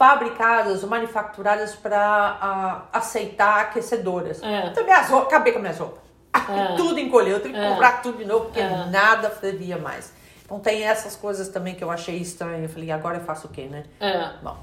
fabricadas 0.00 0.82
ou 0.82 0.88
manufaturadas 0.88 1.76
para 1.76 2.88
uh, 2.90 2.96
aceitar 2.96 3.60
aquecedoras. 3.60 4.42
É. 4.42 4.68
Então, 4.68 4.82
minhas 4.82 5.10
roupas, 5.10 5.28
acabei 5.28 5.52
com 5.52 5.58
minhas 5.58 5.76
roupas. 5.76 6.00
É. 6.32 6.74
tudo 6.74 6.98
encolheu, 6.98 7.34
eu 7.34 7.40
tenho 7.40 7.54
que 7.54 7.60
é. 7.60 7.68
comprar 7.68 8.00
tudo 8.00 8.16
de 8.16 8.24
novo, 8.24 8.46
porque 8.46 8.60
é. 8.60 8.86
nada 8.86 9.28
fervia 9.28 9.76
mais. 9.76 10.14
Então 10.42 10.58
tem 10.58 10.84
essas 10.84 11.16
coisas 11.16 11.48
também 11.48 11.74
que 11.74 11.84
eu 11.84 11.90
achei 11.90 12.16
estranho. 12.16 12.64
Eu 12.64 12.68
falei, 12.70 12.90
agora 12.90 13.18
eu 13.18 13.24
faço 13.24 13.46
o 13.46 13.50
quê, 13.50 13.64
né? 13.64 13.84
É. 14.00 14.30
Bom, 14.42 14.56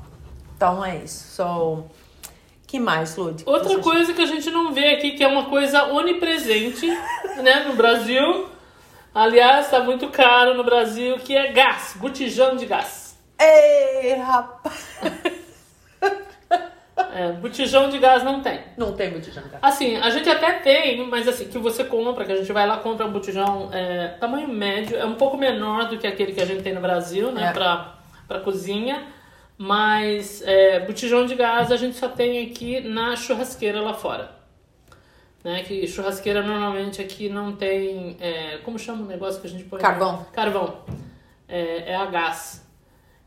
então 0.55 0.83
é 0.83 0.95
isso. 0.95 1.35
So, 1.35 1.85
que 2.65 2.79
mais, 2.79 3.15
Lud? 3.15 3.43
Outra 3.45 3.77
coisa 3.77 4.13
que 4.13 4.21
a 4.23 4.25
gente 4.25 4.49
não 4.49 4.73
vê 4.73 4.95
aqui, 4.95 5.11
que 5.11 5.23
é 5.23 5.27
uma 5.27 5.45
coisa 5.45 5.83
onipresente, 5.83 6.87
né, 7.43 7.63
no 7.67 7.75
Brasil. 7.75 8.49
Aliás, 9.13 9.65
está 9.65 9.81
muito 9.81 10.09
caro 10.09 10.55
no 10.55 10.63
Brasil, 10.63 11.19
que 11.19 11.37
é 11.37 11.51
gás, 11.51 11.95
botijão 11.95 12.55
de 12.55 12.65
gás. 12.65 13.06
Ei, 13.39 14.15
rapaz! 14.15 14.97
É, 17.17 17.31
botijão 17.31 17.89
de 17.89 17.97
gás 17.97 18.23
não 18.23 18.41
tem. 18.41 18.59
Não 18.77 18.93
tem 18.93 19.09
botijão 19.09 19.41
de 19.43 19.49
gás. 19.49 19.63
Assim, 19.63 19.97
a 19.97 20.09
gente 20.11 20.29
até 20.29 20.53
tem, 20.53 21.03
mas 21.07 21.27
assim, 21.27 21.47
que 21.47 21.57
você 21.57 21.83
compra, 21.83 22.25
que 22.25 22.31
a 22.31 22.35
gente 22.35 22.51
vai 22.51 22.67
lá 22.67 22.77
compra 22.77 23.07
um 23.07 23.11
botijão 23.11 23.69
é, 23.73 24.09
tamanho 24.19 24.47
médio, 24.47 24.95
é 24.95 25.05
um 25.05 25.15
pouco 25.15 25.35
menor 25.35 25.89
do 25.89 25.97
que 25.97 26.05
aquele 26.05 26.31
que 26.31 26.41
a 26.41 26.45
gente 26.45 26.61
tem 26.61 26.73
no 26.73 26.81
Brasil, 26.81 27.31
né, 27.31 27.49
é. 27.49 27.53
pra, 27.53 27.95
pra 28.27 28.39
cozinha. 28.39 29.03
Mas 29.57 30.43
é, 30.45 30.79
botijão 30.81 31.25
de 31.25 31.33
gás 31.33 31.71
a 31.71 31.77
gente 31.77 31.97
só 31.97 32.07
tem 32.07 32.45
aqui 32.45 32.81
na 32.81 33.15
churrasqueira 33.15 33.81
lá 33.81 33.95
fora. 33.95 34.31
Né, 35.43 35.63
que 35.63 35.87
churrasqueira 35.87 36.43
normalmente 36.43 37.01
aqui 37.01 37.29
não 37.29 37.55
tem. 37.55 38.15
É, 38.19 38.59
como 38.63 38.77
chama 38.77 39.03
o 39.03 39.07
negócio 39.07 39.41
que 39.41 39.47
a 39.47 39.49
gente 39.49 39.63
põe? 39.63 39.79
Carvão. 39.79 40.25
Carvão. 40.31 40.81
É, 41.47 41.93
é 41.93 41.95
a 41.95 42.05
gás. 42.05 42.66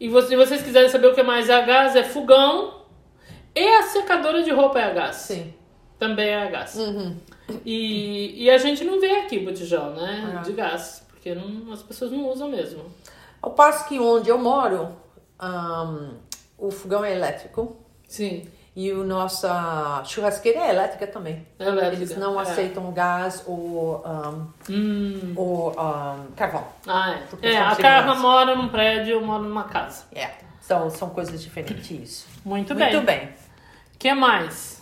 E 0.00 0.08
se 0.22 0.34
vocês 0.34 0.62
quiserem 0.62 0.88
saber 0.88 1.08
o 1.08 1.14
que 1.14 1.22
mais 1.22 1.50
é 1.50 1.54
a 1.54 1.60
gás, 1.60 1.94
é 1.94 2.02
fogão 2.02 2.80
e 3.54 3.66
a 3.66 3.82
secadora 3.82 4.42
de 4.42 4.50
roupa 4.50 4.80
é 4.80 4.84
a 4.84 4.90
gás. 4.90 5.16
Sim. 5.16 5.52
Também 5.98 6.28
é 6.28 6.42
a 6.42 6.46
gás. 6.46 6.74
Uhum. 6.76 7.16
E, 7.66 8.44
e 8.44 8.50
a 8.50 8.56
gente 8.56 8.82
não 8.82 8.98
vê 8.98 9.10
aqui 9.16 9.38
botijão, 9.40 9.90
né? 9.90 10.32
Uhum. 10.36 10.42
De 10.42 10.52
gás. 10.52 11.04
Porque 11.08 11.34
não, 11.34 11.70
as 11.70 11.82
pessoas 11.82 12.10
não 12.10 12.26
usam 12.30 12.48
mesmo. 12.48 12.84
Ao 13.42 13.50
passo 13.50 13.86
que 13.86 13.98
onde 13.98 14.30
eu 14.30 14.38
moro, 14.38 14.96
um, 15.42 16.14
o 16.56 16.70
fogão 16.70 17.04
é 17.04 17.14
elétrico. 17.14 17.76
Sim. 18.08 18.48
E 18.80 18.90
o 18.92 19.04
nossa 19.04 20.02
churrasqueira 20.06 20.60
é 20.60 20.70
elétrica 20.70 21.06
também. 21.06 21.46
É 21.58 21.64
elétrica. 21.64 21.96
Eles 21.96 22.16
não 22.16 22.40
é. 22.40 22.42
aceitam 22.42 22.90
gás 22.92 23.44
ou, 23.46 24.02
um, 24.06 24.48
hum. 24.70 25.34
ou 25.36 25.70
um, 25.72 26.32
carvão. 26.34 26.66
Ah, 26.86 27.20
é. 27.42 27.50
é 27.50 27.58
a 27.58 27.76
Carla 27.76 28.14
mora 28.14 28.56
num 28.56 28.68
prédio, 28.70 29.16
eu 29.16 29.20
moro 29.20 29.42
numa 29.42 29.64
casa. 29.64 30.04
É. 30.14 30.30
São, 30.62 30.88
são 30.88 31.10
coisas 31.10 31.42
diferentes 31.42 31.90
isso. 31.90 32.26
Muito 32.42 32.74
bem. 32.74 32.90
Muito 32.90 33.04
bem. 33.04 33.26
O 33.94 33.98
que 33.98 34.14
mais? 34.14 34.80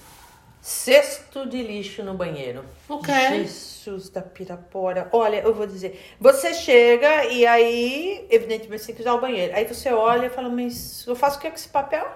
Cesto 0.63 1.45
de 1.49 1.61
lixo 1.61 2.05
no 2.05 2.15
banheiro. 2.15 2.65
Ok. 2.89 3.13
Jesus 3.13 4.11
da 4.11 4.23
pirapora. 4.23 5.09
Olha, 5.11 5.39
eu 5.39 5.53
vou 5.53 5.67
dizer. 5.67 6.15
Você 6.21 6.55
chega 6.55 7.25
e 7.25 7.45
aí, 7.45 8.29
evidentemente, 8.31 8.81
você 8.81 8.87
tem 8.87 8.95
que 8.95 9.01
usar 9.01 9.15
o 9.15 9.21
banheiro. 9.21 9.57
Aí 9.57 9.65
você 9.65 9.93
olha 9.93 10.27
e 10.27 10.31
fala, 10.31 10.49
mas 10.49 11.05
eu 11.05 11.17
faço 11.17 11.39
o 11.39 11.41
que 11.41 11.51
com 11.51 11.57
esse 11.57 11.69
papel? 11.69 12.09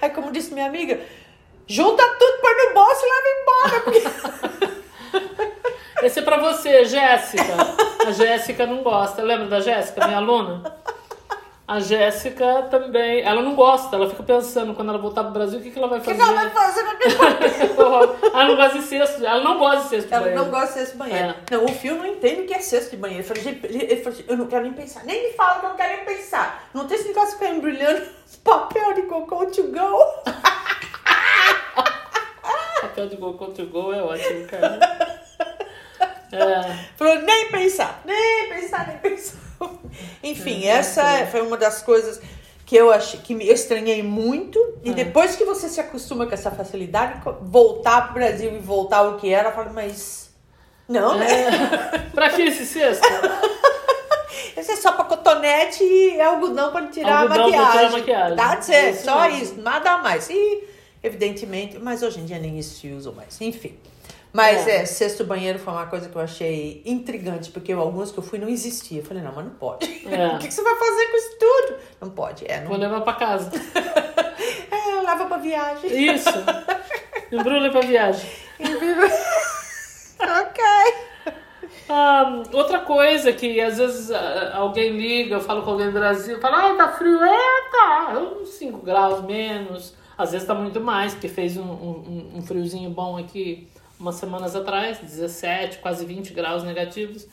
Aí, 0.00 0.10
como 0.10 0.32
disse 0.32 0.52
minha 0.52 0.66
amiga, 0.66 1.00
junta 1.66 2.02
tudo, 2.18 2.40
põe 2.40 2.54
no 2.54 2.74
bolso 2.74 3.02
e 3.04 3.08
leva 3.08 3.28
embora. 3.42 3.80
Porque... 3.82 4.02
Esse 6.02 6.20
é 6.20 6.22
pra 6.22 6.38
você, 6.38 6.84
Jéssica. 6.84 7.54
A 8.06 8.12
Jéssica 8.12 8.66
não 8.66 8.82
gosta. 8.82 9.22
Lembra 9.22 9.46
da 9.46 9.60
Jéssica, 9.60 10.06
minha 10.06 10.18
aluna? 10.18 10.62
A 11.68 11.80
Jéssica 11.80 12.62
também, 12.70 13.20
ela 13.20 13.42
não 13.42 13.54
gosta, 13.54 13.94
ela 13.94 14.08
fica 14.08 14.22
pensando 14.22 14.74
quando 14.74 14.88
ela 14.88 14.96
voltar 14.96 15.22
pro 15.22 15.32
Brasil, 15.32 15.58
o 15.58 15.62
que, 15.62 15.70
que 15.70 15.78
ela 15.78 15.86
vai 15.86 16.00
fazer? 16.00 16.12
O 16.12 16.16
que, 16.16 16.22
ela 16.22 16.32
vai 16.32 16.48
fazer 16.48 16.80
Ela 18.32 18.44
não 18.44 18.56
gosta 18.56 18.78
de 18.78 18.84
cesto, 18.84 19.26
ela 19.26 19.44
não 19.44 19.58
gosta 19.58 19.82
de 19.82 19.88
cesto 19.88 20.08
de 20.08 20.14
ela 20.14 20.22
banheiro. 20.22 20.40
Ela 20.40 20.50
não 20.50 20.60
gosta 20.60 20.66
de 20.66 20.72
cesto 20.72 20.92
de 20.92 20.98
banheiro. 20.98 21.28
É. 21.28 21.34
Não, 21.50 21.64
o 21.66 21.68
filho 21.68 21.96
não 21.96 22.06
entende 22.06 22.40
o 22.40 22.46
que 22.46 22.54
é 22.54 22.60
cesto 22.60 22.92
de 22.92 22.96
banheiro. 22.96 23.22
Ele 23.64 23.96
falou 23.96 24.18
assim, 24.18 24.24
eu 24.26 24.38
não 24.38 24.46
quero 24.46 24.62
nem 24.62 24.72
pensar. 24.72 25.04
Nem 25.04 25.24
me 25.24 25.32
fala 25.34 25.60
que 25.60 25.66
eu 25.66 25.68
não 25.68 25.76
quero 25.76 25.94
nem 25.94 26.06
pensar. 26.06 26.70
Não 26.72 26.86
tem 26.86 26.96
esse 26.96 27.08
negócio 27.08 27.32
de 27.32 27.36
ficar 27.36 27.50
embrulhando 27.50 28.06
papel 28.42 28.94
de 28.94 29.02
cocô 29.02 29.44
to 29.44 29.64
go. 29.64 30.24
papel 32.80 33.08
de 33.08 33.18
cocô 33.18 33.48
to 33.48 33.66
go 33.66 33.92
é 33.92 34.02
ótimo, 34.02 34.46
cara. 34.46 35.18
É. 36.30 36.60
Falou, 36.94 37.22
nem 37.22 37.50
pensar, 37.50 38.02
nem 38.04 38.50
pensar, 38.50 38.86
nem 38.86 38.98
pensar. 38.98 39.47
Enfim, 40.22 40.64
é, 40.64 40.68
essa 40.68 41.02
é. 41.02 41.26
foi 41.26 41.40
uma 41.40 41.56
das 41.56 41.82
coisas 41.82 42.20
que 42.64 42.76
eu 42.76 42.92
achei 42.92 43.18
que 43.20 43.34
me 43.34 43.48
estranhei 43.48 44.02
muito. 44.02 44.58
E 44.84 44.90
é. 44.90 44.92
depois 44.92 45.36
que 45.36 45.44
você 45.44 45.68
se 45.68 45.80
acostuma 45.80 46.26
com 46.26 46.34
essa 46.34 46.50
facilidade, 46.50 47.20
voltar 47.42 48.02
pro 48.02 48.14
Brasil 48.14 48.54
e 48.54 48.58
voltar 48.58 48.98
ao 48.98 49.16
que 49.16 49.32
era, 49.32 49.48
eu 49.48 49.54
falo, 49.54 49.72
mas. 49.72 50.30
Não, 50.88 51.16
né? 51.16 51.26
É. 51.26 51.98
pra 52.14 52.30
que 52.30 52.42
esse 52.42 52.66
cesto? 52.66 53.06
Esse 54.56 54.72
é 54.72 54.76
só 54.76 54.92
pra 54.92 55.04
cotonete 55.04 55.84
e 55.84 56.20
algodão 56.20 56.72
pra 56.72 56.86
tirar 56.88 57.22
algodão 57.22 57.46
a 57.46 57.48
maquiagem. 57.48 57.72
Tirar 57.72 57.86
a 57.86 57.90
maquiagem. 57.90 58.36
That's 58.36 58.70
it, 58.70 58.90
isso 58.90 59.04
só 59.04 59.22
mesmo. 59.22 59.42
isso, 59.42 59.60
nada 59.60 59.98
mais. 59.98 60.28
E, 60.28 60.64
evidentemente, 61.02 61.78
mas 61.78 62.02
hoje 62.02 62.20
em 62.20 62.24
dia 62.24 62.38
nem 62.38 62.58
isso 62.58 62.80
se 62.80 62.88
usa 62.88 63.12
mais. 63.12 63.40
Enfim. 63.40 63.78
Mas 64.32 64.66
é. 64.66 64.82
é, 64.82 64.84
cesto 64.84 65.24
banheiro 65.24 65.58
foi 65.58 65.72
uma 65.72 65.86
coisa 65.86 66.08
que 66.08 66.16
eu 66.16 66.20
achei 66.20 66.82
intrigante, 66.84 67.50
porque 67.50 67.72
alguns 67.72 68.10
que 68.10 68.18
eu 68.18 68.22
fui 68.22 68.38
não 68.38 68.48
existia. 68.48 69.00
Eu 69.00 69.04
falei, 69.04 69.22
não, 69.22 69.32
mas 69.34 69.44
não 69.44 69.54
pode. 69.54 69.86
É. 70.06 70.28
o 70.36 70.38
que, 70.38 70.48
que, 70.48 70.54
você 70.54 70.62
vai 70.62 70.76
fazer 70.76 71.06
com 71.06 71.16
isso 71.16 71.38
tudo? 71.38 71.78
Não 72.00 72.10
pode, 72.10 72.44
é. 72.46 72.60
Não... 72.60 72.68
Vou 72.68 72.76
levar 72.76 73.00
pra 73.00 73.14
casa. 73.14 73.50
é, 74.70 75.00
leva 75.00 75.26
pra 75.26 75.38
viagem. 75.38 76.14
Isso. 76.14 76.28
Embrulha 77.32 77.70
pra 77.70 77.80
viagem. 77.80 78.28
ok. 80.20 80.64
Um, 81.90 82.56
outra 82.56 82.80
coisa 82.80 83.32
que 83.32 83.58
às 83.60 83.78
vezes 83.78 84.10
alguém 84.52 84.90
liga, 84.90 85.36
eu 85.36 85.40
falo 85.40 85.62
com 85.62 85.70
alguém 85.70 85.86
do 85.86 85.92
Brasil, 85.92 86.38
fala, 86.38 86.70
ah, 86.70 86.74
tá 86.74 86.88
frio, 86.92 87.18
é, 87.22 87.70
tá, 87.70 88.12
uns 88.18 88.50
5 88.50 88.78
graus 88.84 89.24
menos, 89.24 89.94
às 90.16 90.32
vezes 90.32 90.46
tá 90.46 90.54
muito 90.54 90.82
mais, 90.82 91.14
porque 91.14 91.28
fez 91.28 91.56
um, 91.56 91.62
um, 91.62 92.32
um 92.36 92.42
friozinho 92.42 92.90
bom 92.90 93.16
aqui 93.16 93.68
umas 93.98 94.16
semanas 94.16 94.54
atrás, 94.54 94.98
17, 94.98 95.78
quase 95.78 96.04
20 96.04 96.32
graus 96.32 96.62
negativos. 96.62 97.26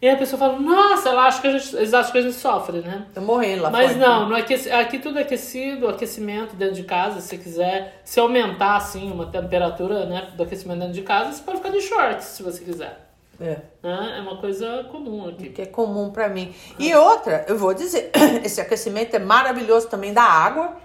E 0.00 0.08
a 0.08 0.16
pessoa 0.16 0.36
fala, 0.36 0.58
nossa, 0.58 1.10
ela 1.10 1.26
acha 1.26 1.40
que 1.40 1.46
a 1.46 1.56
gente, 1.56 1.76
eles 1.76 1.94
acham 1.94 2.10
que 2.10 2.18
a 2.18 2.22
gente 2.22 2.34
sofre, 2.34 2.80
né? 2.80 3.06
Tô 3.14 3.20
morrendo 3.20 3.62
lá 3.62 3.70
Mas 3.70 3.92
fora, 3.92 4.04
não, 4.04 4.28
no 4.28 4.34
aqueci, 4.34 4.68
aqui 4.68 4.98
tudo 4.98 5.20
é 5.20 5.22
aquecido, 5.22 5.86
aquecimento 5.86 6.56
dentro 6.56 6.74
de 6.74 6.82
casa, 6.82 7.20
se 7.20 7.38
quiser. 7.38 8.00
Se 8.04 8.18
aumentar, 8.18 8.74
assim, 8.74 9.12
uma 9.12 9.26
temperatura 9.26 10.04
né, 10.06 10.32
do 10.36 10.42
aquecimento 10.42 10.80
dentro 10.80 10.94
de 10.94 11.02
casa, 11.02 11.32
você 11.32 11.42
pode 11.44 11.58
ficar 11.58 11.70
de 11.70 11.80
shorts, 11.80 12.24
se 12.24 12.42
você 12.42 12.64
quiser. 12.64 12.98
É. 13.40 13.58
É 13.84 14.20
uma 14.20 14.38
coisa 14.38 14.88
comum 14.90 15.28
aqui. 15.28 15.50
Que 15.50 15.62
é 15.62 15.66
comum 15.66 16.10
para 16.10 16.28
mim. 16.28 16.52
E 16.80 16.92
outra, 16.96 17.44
eu 17.48 17.56
vou 17.56 17.72
dizer, 17.72 18.10
esse 18.42 18.60
aquecimento 18.60 19.14
é 19.14 19.20
maravilhoso 19.20 19.88
também 19.88 20.12
da 20.12 20.24
água 20.24 20.76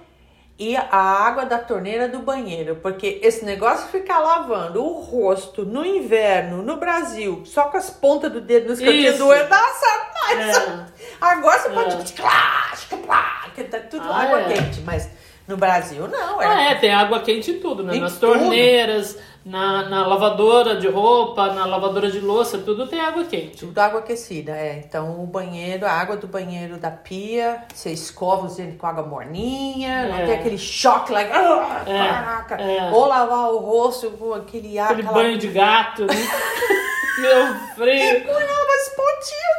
e 0.59 0.75
a 0.75 0.97
água 0.97 1.45
da 1.45 1.59
torneira 1.59 2.07
do 2.07 2.19
banheiro, 2.19 2.77
porque 2.77 3.19
esse 3.21 3.45
negócio 3.45 3.85
de 3.85 3.91
ficar 3.91 4.19
lavando 4.19 4.83
o 4.83 5.01
rosto 5.01 5.63
no 5.63 5.85
inverno, 5.85 6.63
no 6.63 6.77
Brasil, 6.77 7.43
só 7.45 7.65
com 7.65 7.77
as 7.77 7.91
pontas 7.91 8.31
do 8.31 8.41
dedo 8.41 8.69
nos 8.69 8.79
cantinhos 8.79 9.17
do 9.17 9.27
olho, 9.27 9.47
nossa, 9.47 10.07
mas 10.23 10.57
é. 10.57 10.85
agora 11.21 11.59
você 11.59 11.69
pode 11.69 11.95
é. 11.95 13.49
que 13.53 13.63
tá 13.65 13.79
tudo 13.79 14.03
ah, 14.09 14.23
água 14.23 14.41
é. 14.41 14.53
quente, 14.53 14.81
mas 14.81 15.09
no 15.47 15.57
Brasil 15.57 16.07
não. 16.07 16.41
É. 16.41 16.45
Ah, 16.45 16.71
é, 16.71 16.75
tem 16.75 16.93
água 16.93 17.21
quente 17.21 17.51
em 17.51 17.59
tudo, 17.59 17.83
né? 17.83 17.95
Em 17.95 17.99
Nas 18.01 18.17
torneiras, 18.17 19.17
na, 19.47 19.87
na 19.87 20.05
lavadora 20.05 20.75
de 20.75 20.89
roupa, 20.89 21.53
na 21.53 21.65
lavadora 21.65 22.11
de 22.11 22.19
louça, 22.19 22.57
tudo 22.57 22.85
tem 22.85 22.99
água 22.99 23.23
quente. 23.23 23.57
Tudo 23.57 23.79
água 23.79 24.01
aquecida, 24.01 24.51
é. 24.51 24.83
Então 24.85 25.23
o 25.23 25.25
banheiro, 25.25 25.85
a 25.85 25.91
água 25.91 26.17
do 26.17 26.27
banheiro 26.27 26.77
da 26.77 26.91
pia, 26.91 27.63
você 27.73 27.91
escova 27.91 28.47
os 28.47 28.57
dentes 28.57 28.77
com 28.77 28.85
água 28.85 29.03
morninha, 29.03 29.89
é. 29.89 30.09
não 30.09 30.17
tem 30.17 30.35
aquele 30.35 30.57
choque 30.57 31.13
like, 31.13 31.31
ah, 31.31 31.83
é. 31.85 31.97
caraca. 31.97 32.55
É. 32.55 32.91
Ou 32.91 33.05
lavar 33.05 33.51
o 33.51 33.59
rosto 33.59 34.11
com 34.11 34.33
aquele 34.33 34.77
ar. 34.77 34.91
Aquele 34.91 35.07
aquela... 35.07 35.23
banho 35.23 35.37
de 35.37 35.47
gato, 35.47 36.05
né? 36.05 36.13
Meu 37.17 37.55
frio. 37.75 38.29
As 38.29 38.89
pontinhas 38.89 39.57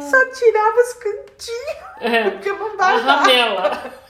Só 0.10 0.24
tirava 0.30 0.80
os 0.80 0.92
cantinhos. 0.94 1.88
É. 2.00 2.30
Porque 2.30 2.52
não 2.52 2.76
dava. 2.76 2.92
A 2.92 3.16
ramela. 3.16 4.07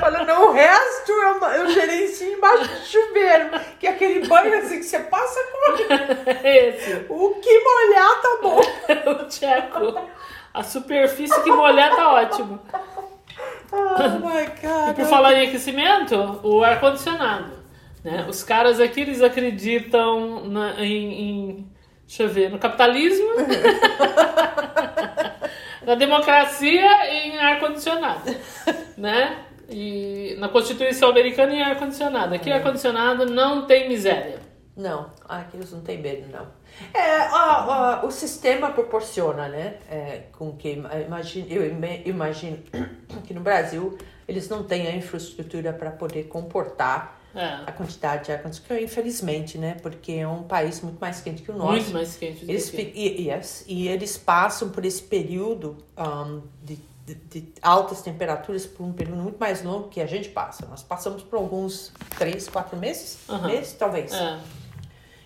Falando, 0.00 0.30
o 0.30 0.52
resto 0.52 1.12
eu, 1.12 1.40
eu 1.40 1.70
gerencio 1.70 2.32
embaixo 2.32 2.68
do 2.68 2.84
chuveiro. 2.84 3.50
Que 3.78 3.86
é 3.86 3.90
aquele 3.90 4.26
banho 4.26 4.58
assim 4.58 4.78
que 4.78 4.84
você 4.84 4.98
passa 5.00 5.40
com. 5.44 5.72
Esse. 6.46 7.06
O 7.08 7.34
que 7.36 7.60
molhar 7.60 8.20
tá 8.20 8.38
bom. 8.42 8.60
o 9.10 9.28
tcheco. 9.28 10.10
A 10.52 10.62
superfície 10.62 11.42
que 11.42 11.50
molhar 11.50 11.94
tá 11.94 12.12
ótimo. 12.12 12.60
Oh 13.72 14.18
my 14.18 14.46
God. 14.46 14.90
E 14.90 14.94
por 14.94 15.06
falar 15.06 15.34
em 15.34 15.48
aquecimento, 15.48 16.40
o 16.42 16.62
ar-condicionado. 16.62 17.62
Né? 18.04 18.26
Os 18.28 18.42
caras 18.42 18.80
aqui, 18.80 19.00
eles 19.00 19.22
acreditam 19.22 20.44
na, 20.46 20.74
em, 20.82 21.12
em. 21.12 21.72
Deixa 22.06 22.24
eu 22.24 22.28
ver, 22.28 22.50
no 22.50 22.58
capitalismo. 22.58 23.28
na 25.86 25.94
democracia 25.94 27.10
e 27.10 27.28
em 27.28 27.38
ar-condicionado. 27.38 28.36
Né? 28.96 29.38
E 29.72 30.36
na 30.38 30.48
Constituição 30.48 31.10
Americana 31.10 31.52
em 31.52 31.62
ar-condicionado. 31.62 32.34
Aqui, 32.34 32.50
é. 32.50 32.54
ar-condicionado 32.54 33.26
não 33.26 33.66
tem 33.66 33.88
miséria. 33.88 34.40
Não, 34.76 35.10
aqui 35.28 35.56
eles 35.56 35.70
não 35.70 35.82
tem 35.82 35.98
medo, 35.98 36.30
não. 36.32 36.46
É, 36.94 38.06
o 38.06 38.10
sistema 38.10 38.70
proporciona, 38.70 39.46
né? 39.48 39.76
É, 39.90 40.22
com 40.32 40.56
que 40.56 40.82
imagine, 41.06 41.46
eu 41.50 41.66
imagino 42.06 42.58
que 43.24 43.34
no 43.34 43.42
Brasil 43.42 43.98
eles 44.26 44.48
não 44.48 44.64
têm 44.64 44.86
a 44.86 44.96
infraestrutura 44.96 45.74
para 45.74 45.90
poder 45.90 46.24
comportar 46.24 47.20
é. 47.34 47.64
a 47.66 47.72
quantidade 47.72 48.26
de 48.26 48.32
ar-condicionado, 48.32 48.82
infelizmente, 48.82 49.58
né? 49.58 49.76
Porque 49.82 50.12
é 50.12 50.28
um 50.28 50.42
país 50.42 50.80
muito 50.80 50.98
mais 50.98 51.20
quente 51.20 51.42
que 51.42 51.50
o 51.50 51.54
nosso. 51.54 51.72
Muito 51.72 51.92
mais 51.92 52.16
quente. 52.16 52.44
Eles, 52.44 52.72
e, 52.72 53.28
yes, 53.28 53.64
e 53.68 53.88
eles 53.88 54.16
passam 54.16 54.70
por 54.70 54.86
esse 54.86 55.02
período 55.02 55.76
um, 55.98 56.40
de 56.62 56.78
de, 57.06 57.14
de, 57.14 57.52
altas 57.60 58.02
temperaturas 58.02 58.66
por 58.66 58.84
um 58.84 58.92
período 58.92 59.20
muito 59.20 59.38
mais 59.38 59.62
longo 59.62 59.88
que 59.88 60.00
a 60.00 60.06
gente 60.06 60.28
passa. 60.28 60.66
Nós 60.66 60.82
passamos 60.82 61.22
por 61.22 61.36
alguns 61.36 61.92
três, 62.18 62.48
quatro 62.48 62.76
meses, 62.76 63.18
uhum. 63.28 63.46
meses 63.46 63.72
talvez. 63.74 64.12
É. 64.12 64.38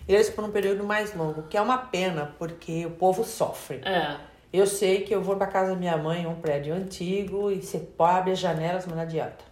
Eles 0.07 0.29
por 0.29 0.43
um 0.43 0.51
período 0.51 0.83
mais 0.83 1.13
longo, 1.13 1.43
que 1.43 1.57
é 1.57 1.61
uma 1.61 1.77
pena, 1.77 2.33
porque 2.39 2.85
o 2.85 2.91
povo 2.91 3.23
sofre. 3.23 3.81
É. 3.85 4.17
Eu 4.51 4.65
sei 4.65 5.01
que 5.01 5.13
eu 5.13 5.21
vou 5.21 5.35
para 5.35 5.47
casa 5.47 5.71
da 5.71 5.75
minha 5.75 5.97
mãe, 5.97 6.25
um 6.25 6.35
prédio 6.35 6.73
antigo, 6.73 7.51
e 7.51 7.61
você 7.61 7.85
abre 7.99 8.31
as 8.31 8.39
janelas, 8.39 8.85
mas 8.85 8.95
não 8.95 9.03
adianta. 9.03 9.45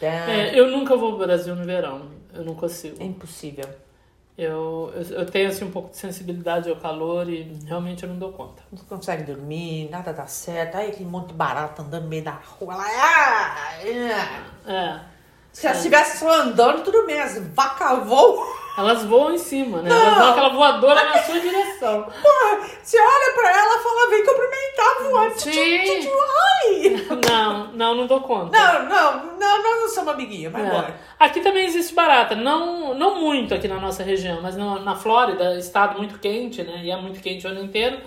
É, 0.00 0.58
eu 0.58 0.70
nunca 0.70 0.96
vou 0.96 1.16
pro 1.16 1.26
Brasil 1.26 1.54
no 1.54 1.64
verão. 1.64 2.10
Eu 2.32 2.44
não 2.44 2.54
consigo. 2.54 3.00
É 3.00 3.04
impossível. 3.04 3.68
Eu, 4.38 4.92
eu, 4.94 5.18
eu, 5.18 5.26
tenho 5.26 5.48
assim, 5.48 5.64
um 5.64 5.70
pouco 5.72 5.90
de 5.90 5.96
sensibilidade 5.96 6.70
ao 6.70 6.76
calor 6.76 7.28
e 7.28 7.58
realmente 7.66 8.04
eu 8.04 8.08
não 8.08 8.20
dou 8.20 8.30
conta. 8.30 8.62
Não 8.70 8.78
consegue 8.84 9.24
dormir, 9.24 9.90
nada 9.90 10.12
dá 10.12 10.28
certo. 10.28 10.76
Aí 10.76 10.90
aquele 10.90 11.10
monte 11.10 11.30
de 11.30 11.34
barato 11.34 11.82
andando 11.82 12.04
no 12.04 12.08
meio 12.08 12.22
da 12.22 12.30
rua. 12.30 12.76
Lá, 12.76 12.84
ah, 12.86 13.84
é. 13.84 14.72
é. 14.72 15.00
Se 15.52 15.66
elas 15.66 15.78
estivessem 15.78 16.20
só 16.20 16.42
andando, 16.42 16.84
tudo 16.84 17.04
bem. 17.04 17.20
As 17.20 17.36
vaca 17.48 17.96
voam. 17.96 18.57
Elas 18.78 19.04
voam 19.04 19.34
em 19.34 19.38
cima, 19.38 19.82
né? 19.82 19.90
Não. 19.90 19.96
Elas 19.96 20.18
dão 20.18 20.30
aquela 20.30 20.48
voadora 20.50 21.04
na 21.04 21.18
sua 21.18 21.40
direção. 21.40 22.04
Porra, 22.04 22.68
você 22.80 22.96
olha 22.96 23.34
pra 23.34 23.50
ela 23.50 23.76
e 23.76 23.82
fala, 23.82 24.10
vem 24.10 24.24
cumprimentar 24.24 25.02
voando. 25.02 25.40
Sim. 25.40 26.08
Ai. 26.08 27.08
Não, 27.28 27.72
não, 27.72 27.94
não 27.94 28.06
dou 28.06 28.20
conta. 28.20 28.56
Não, 28.56 28.88
não, 28.88 29.36
não, 29.38 29.62
nós 29.62 29.80
não 29.80 29.88
somos 29.88 30.12
amiguinhas, 30.12 30.52
vai 30.52 30.62
é. 30.62 30.66
embora. 30.66 31.00
Aqui 31.18 31.40
também 31.40 31.66
existe 31.66 31.94
barata. 31.94 32.34
Não, 32.34 32.94
não 32.94 33.20
muito 33.20 33.54
aqui 33.54 33.66
na 33.66 33.80
nossa 33.80 34.02
região, 34.02 34.40
mas 34.42 34.56
no, 34.56 34.78
na 34.80 34.94
Flórida, 34.94 35.56
estado 35.56 35.96
muito 35.98 36.18
quente, 36.18 36.62
né? 36.62 36.80
E 36.82 36.90
é 36.90 36.96
muito 36.96 37.20
quente 37.20 37.46
o 37.46 37.50
ano 37.50 37.62
inteiro, 37.62 37.98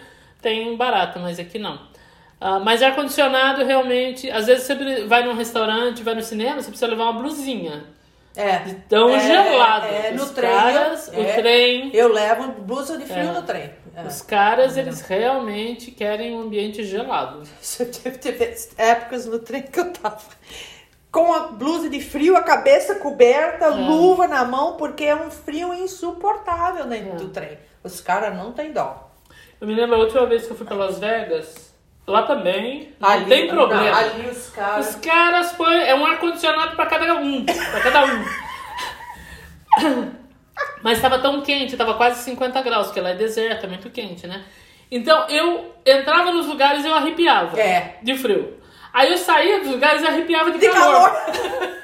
tem 0.42 0.76
barata, 0.76 1.20
mas 1.20 1.40
aqui 1.40 1.58
não. 1.60 1.76
Uh, 1.76 2.60
mas 2.64 2.82
ar-condicionado 2.82 3.64
realmente, 3.64 4.30
às 4.30 4.48
vezes 4.48 4.66
você 4.66 5.06
vai 5.06 5.24
num 5.24 5.34
restaurante, 5.34 6.04
vai 6.04 6.16
no 6.16 6.22
cinema, 6.22 6.62
você 6.62 6.70
precisa 6.70 6.88
levar 6.88 7.04
uma 7.04 7.22
blusinha. 7.22 7.86
É. 8.36 8.60
Tão 8.88 9.10
é, 9.10 9.20
gelado. 9.20 9.86
É, 9.88 10.08
é 10.08 10.12
no 10.12 10.24
Os 10.24 10.32
trem. 10.32 10.50
Caras, 10.50 11.12
é, 11.14 11.20
o 11.20 11.36
trem. 11.42 11.92
Eu 11.94 12.12
levo 12.12 12.52
blusa 12.62 12.98
de 12.98 13.06
frio 13.06 13.30
é. 13.30 13.32
no 13.34 13.42
trem. 13.44 13.70
É. 13.96 14.04
Os 14.04 14.22
caras, 14.22 14.78
eles 14.78 15.02
realmente 15.02 15.92
querem 15.92 16.36
um 16.36 16.42
ambiente 16.42 16.84
gelado. 16.84 17.44
Teve, 18.04 18.18
teve 18.18 18.56
épocas 18.78 19.26
no 19.26 19.40
trem 19.40 19.64
que 19.64 19.80
eu 19.80 19.92
tava 19.92 20.22
com 21.12 21.34
a 21.34 21.48
blusa 21.48 21.90
de 21.90 22.00
frio, 22.00 22.38
a 22.38 22.42
cabeça 22.42 22.96
coberta, 22.96 23.68
luva 23.68 24.28
na 24.28 24.46
mão, 24.46 24.78
porque 24.78 25.04
é 25.04 25.16
um 25.16 25.30
frio 25.30 25.74
insuportável 25.74 26.86
dentro 26.86 27.18
do 27.18 27.30
trem. 27.30 27.60
Os 27.84 28.00
caras 28.00 28.34
não 28.36 28.54
têm 28.54 28.72
dó. 28.72 29.12
Eu 29.60 29.68
me 29.68 29.76
lembro 29.76 29.98
a 29.98 30.00
última 30.00 30.26
vez 30.26 30.46
que 30.46 30.52
eu 30.52 30.56
fui 30.56 30.66
para 30.66 30.78
Las 30.78 31.00
Vegas. 31.00 31.71
Lá 32.12 32.24
também, 32.24 32.94
não 33.00 33.10
ali, 33.10 33.26
tem 33.26 33.48
problema. 33.48 33.84
Não, 33.84 33.98
ali 33.98 34.30
os 34.30 34.50
caras. 34.50 34.90
Os 34.90 34.96
caras 34.96 35.52
põem. 35.54 35.82
É 35.82 35.96
um 35.96 36.06
ar-condicionado 36.06 36.76
para 36.76 36.86
cada 36.86 37.16
um. 37.16 37.46
Para 37.46 37.82
cada 37.82 38.06
um. 38.06 38.26
Mas 40.84 40.98
estava 40.98 41.20
tão 41.20 41.42
quente, 41.42 41.72
estava 41.72 41.94
quase 41.94 42.24
50 42.24 42.62
graus, 42.62 42.88
porque 42.88 43.00
lá 43.00 43.12
é 43.12 43.16
deserto, 43.16 43.66
é 43.66 43.70
muito 43.70 43.90
quente, 43.90 44.28
né? 44.28 44.44
Então 44.92 45.28
eu 45.30 45.74
entrava 45.86 46.32
nos 46.32 46.48
lugares 46.48 46.84
e 46.84 46.88
eu 46.88 46.94
arrepiava. 46.94 47.60
É. 47.60 47.98
De 48.02 48.18
frio. 48.18 48.58
Aí 48.94 49.10
eu 49.10 49.18
saía 49.18 49.60
dos 49.60 49.70
lugares 49.70 50.02
e 50.02 50.08
arrepiava 50.08 50.52
de, 50.52 50.60
de 50.60 50.70
calor. 50.70 51.10
calor. 51.10 51.72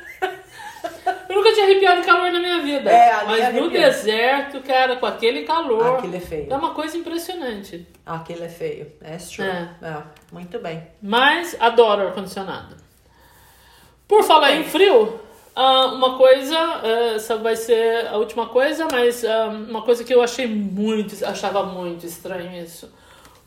nunca 1.37 1.53
tinha 1.53 1.65
arrepiado 1.65 2.03
calor 2.03 2.31
na 2.31 2.39
minha 2.39 2.59
vida. 2.61 2.89
É, 2.89 3.25
mas 3.25 3.53
no 3.53 3.69
deserto, 3.69 4.61
cara, 4.61 4.95
com 4.97 5.05
aquele 5.05 5.43
calor. 5.43 5.97
Aquilo 5.97 6.15
é 6.15 6.19
feio. 6.19 6.47
É 6.49 6.55
uma 6.55 6.73
coisa 6.73 6.97
impressionante. 6.97 7.87
Aquilo 8.05 8.43
é 8.43 8.49
feio. 8.49 8.91
É 9.01 9.17
true. 9.17 9.47
É. 9.47 9.69
É, 9.81 10.03
muito 10.31 10.59
bem. 10.59 10.87
Mas 11.01 11.55
adoro 11.59 12.07
ar-condicionado. 12.07 12.75
Por 14.07 14.23
falar 14.23 14.53
em 14.53 14.63
frio, 14.63 15.19
ah, 15.55 15.87
uma 15.87 16.17
coisa, 16.17 16.55
eh, 16.83 17.15
essa 17.15 17.35
vai 17.35 17.55
ser 17.55 18.07
a 18.07 18.17
última 18.17 18.47
coisa, 18.47 18.87
mas 18.91 19.25
ah, 19.25 19.47
uma 19.47 19.81
coisa 19.81 20.03
que 20.03 20.13
eu 20.13 20.21
achei 20.21 20.47
muito, 20.47 21.25
achava 21.25 21.63
muito 21.63 22.05
estranho 22.05 22.63
isso. 22.63 22.93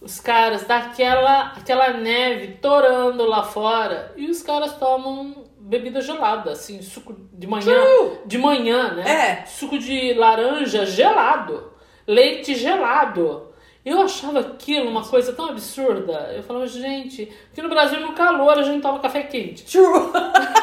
Os 0.01 0.19
caras 0.19 0.65
daquela 0.65 1.53
aquela 1.57 1.93
neve 1.93 2.59
torando 2.61 3.25
lá 3.27 3.43
fora 3.43 4.13
e 4.17 4.31
os 4.31 4.43
caras 4.43 4.75
tomam 4.77 5.45
bebida 5.71 6.01
gelada, 6.01 6.51
assim, 6.51 6.83
suco 6.83 7.15
de 7.33 7.47
manhã, 7.47 7.65
True. 7.65 8.19
de 8.27 8.39
manhã, 8.39 8.93
né? 8.95 9.09
É. 9.09 9.47
Suco 9.47 9.79
de 9.79 10.13
laranja 10.15 10.85
gelado, 10.85 11.73
leite 12.05 12.57
gelado. 12.57 13.49
Eu 13.85 14.03
achava 14.03 14.41
aquilo 14.41 14.91
uma 14.91 15.03
coisa 15.03 15.33
tão 15.33 15.49
absurda. 15.49 16.33
Eu 16.35 16.43
falava, 16.43 16.67
gente, 16.67 17.33
porque 17.47 17.63
no 17.63 17.69
Brasil 17.69 18.01
no 18.01 18.13
calor 18.13 18.59
a 18.59 18.63
gente 18.63 18.83
toma 18.83 18.99
café 18.99 19.23
quente, 19.23 19.65
True. 19.65 20.11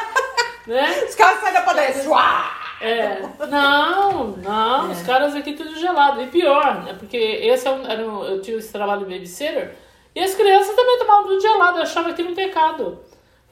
né? 0.68 1.04
Os 1.08 1.14
caras 1.14 1.40
saem 1.40 1.54
da 1.54 1.62
padaria. 1.62 1.88
É, 2.80 3.20
não, 3.50 4.36
não, 4.36 4.92
os 4.92 5.02
caras 5.02 5.34
aqui 5.34 5.54
tudo 5.54 5.74
gelado. 5.76 6.20
E 6.20 6.26
pior, 6.26 6.84
né? 6.84 6.94
Porque 6.96 7.16
esse 7.16 7.66
é 7.66 7.70
um, 7.70 7.84
era 7.84 8.06
um, 8.06 8.24
eu 8.24 8.40
tinha 8.40 8.58
esse 8.58 8.70
trabalho 8.70 9.04
de 9.04 9.12
babysitter 9.12 9.74
e 10.14 10.20
as 10.20 10.34
crianças 10.34 10.76
também 10.76 10.98
tomavam 10.98 11.28
tudo 11.28 11.40
gelado, 11.40 11.78
eu 11.78 11.82
achava 11.82 12.10
aquilo 12.10 12.30
um 12.30 12.34
pecado. 12.34 13.00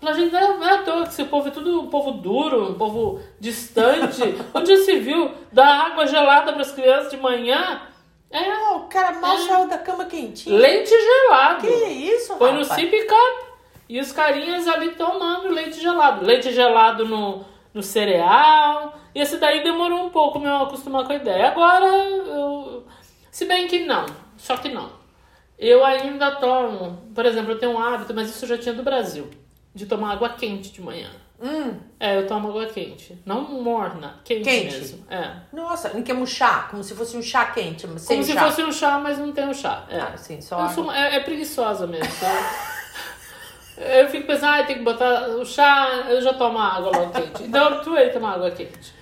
Falei, 0.00 0.14
gente, 0.14 0.32
não 0.32 0.38
é, 0.38 0.56
não 0.58 0.68
é 0.68 0.74
à 0.74 0.82
toa 0.82 1.02
que 1.04 1.08
esse 1.08 1.24
povo 1.24 1.48
é 1.48 1.50
tudo 1.50 1.80
um 1.80 1.88
povo 1.88 2.12
duro, 2.12 2.70
um 2.70 2.74
povo 2.74 3.20
distante. 3.40 4.22
Onde 4.54 4.76
se 4.78 4.98
viu 4.98 5.30
dar 5.50 5.86
água 5.86 6.06
gelada 6.06 6.52
para 6.52 6.62
as 6.62 6.72
crianças 6.72 7.10
de 7.10 7.16
manhã? 7.16 7.82
É 8.30 8.48
Não, 8.48 8.78
o 8.78 8.88
cara 8.88 9.18
mal 9.18 9.38
saiu 9.38 9.68
da 9.68 9.78
cama 9.78 10.04
quentinho. 10.04 10.56
leite 10.56 10.90
gelado. 10.90 11.66
Que 11.66 11.84
isso, 11.88 12.34
no 12.34 12.44
rapaz? 12.44 12.68
sip 12.68 13.06
cup. 13.06 13.46
E 13.88 14.00
os 14.00 14.12
carinhas 14.12 14.66
ali 14.66 14.90
tomando 14.90 15.48
leite 15.48 15.80
gelado. 15.80 16.24
Leite 16.24 16.52
gelado 16.52 17.06
no, 17.06 17.44
no 17.72 17.82
cereal. 17.82 18.94
E 19.14 19.20
esse 19.20 19.38
daí 19.38 19.62
demorou 19.62 20.04
um 20.04 20.10
pouco 20.10 20.40
pra 20.40 20.50
eu 20.50 20.56
acostumar 20.64 21.04
com 21.06 21.12
a 21.12 21.16
ideia. 21.16 21.48
Agora, 21.48 21.86
eu... 21.86 22.84
se 23.30 23.44
bem 23.46 23.66
que 23.66 23.86
não. 23.86 24.04
Só 24.36 24.56
que 24.56 24.68
não. 24.68 24.90
Eu 25.58 25.84
ainda 25.84 26.32
tomo, 26.32 26.98
por 27.14 27.24
exemplo, 27.24 27.52
eu 27.52 27.58
tenho 27.58 27.72
um 27.72 27.78
hábito, 27.78 28.12
mas 28.12 28.28
isso 28.28 28.46
já 28.46 28.58
tinha 28.58 28.74
do 28.74 28.82
Brasil, 28.82 29.30
de 29.76 29.86
tomar 29.86 30.12
água 30.14 30.30
quente 30.30 30.72
de 30.72 30.80
manhã. 30.80 31.10
Hum, 31.40 31.74
É, 32.00 32.16
eu 32.16 32.26
tomo 32.26 32.48
água 32.48 32.64
quente. 32.64 33.16
Não 33.26 33.42
morna, 33.42 34.18
quente, 34.24 34.42
Quente. 34.44 34.74
mesmo. 34.74 35.06
É. 35.10 35.32
nossa, 35.52 35.90
não 35.90 36.02
quer 36.02 36.14
um 36.14 36.24
chá, 36.24 36.66
como 36.70 36.82
se 36.82 36.94
fosse 36.94 37.14
um 37.14 37.22
chá 37.22 37.44
quente, 37.46 37.86
mas 37.86 38.02
sem 38.02 38.16
Como 38.16 38.26
se 38.26 38.32
chá. 38.32 38.44
fosse 38.46 38.62
um 38.62 38.72
chá, 38.72 38.98
mas 38.98 39.18
não 39.18 39.30
tem 39.32 39.46
um 39.46 39.52
chá. 39.52 39.84
É. 39.90 40.00
Ah, 40.00 40.16
sim, 40.16 40.40
só 40.40 40.66
sou- 40.68 40.90
é, 40.90 41.16
é 41.16 41.20
preguiçosa 41.20 41.86
mesmo. 41.86 42.10
Eu, 43.76 43.84
eu 44.04 44.08
fico 44.08 44.26
pensando, 44.26 44.54
ah, 44.60 44.64
tem 44.64 44.78
que 44.78 44.82
botar 44.82 45.28
o 45.28 45.44
chá, 45.44 46.06
eu 46.08 46.22
já 46.22 46.32
tomo 46.32 46.58
água 46.58 46.90
logo 46.96 47.12
quente. 47.12 47.42
Então 47.42 47.70
eu 47.84 47.96
a 48.08 48.10
tomar 48.10 48.32
água 48.36 48.50
quente. 48.50 48.94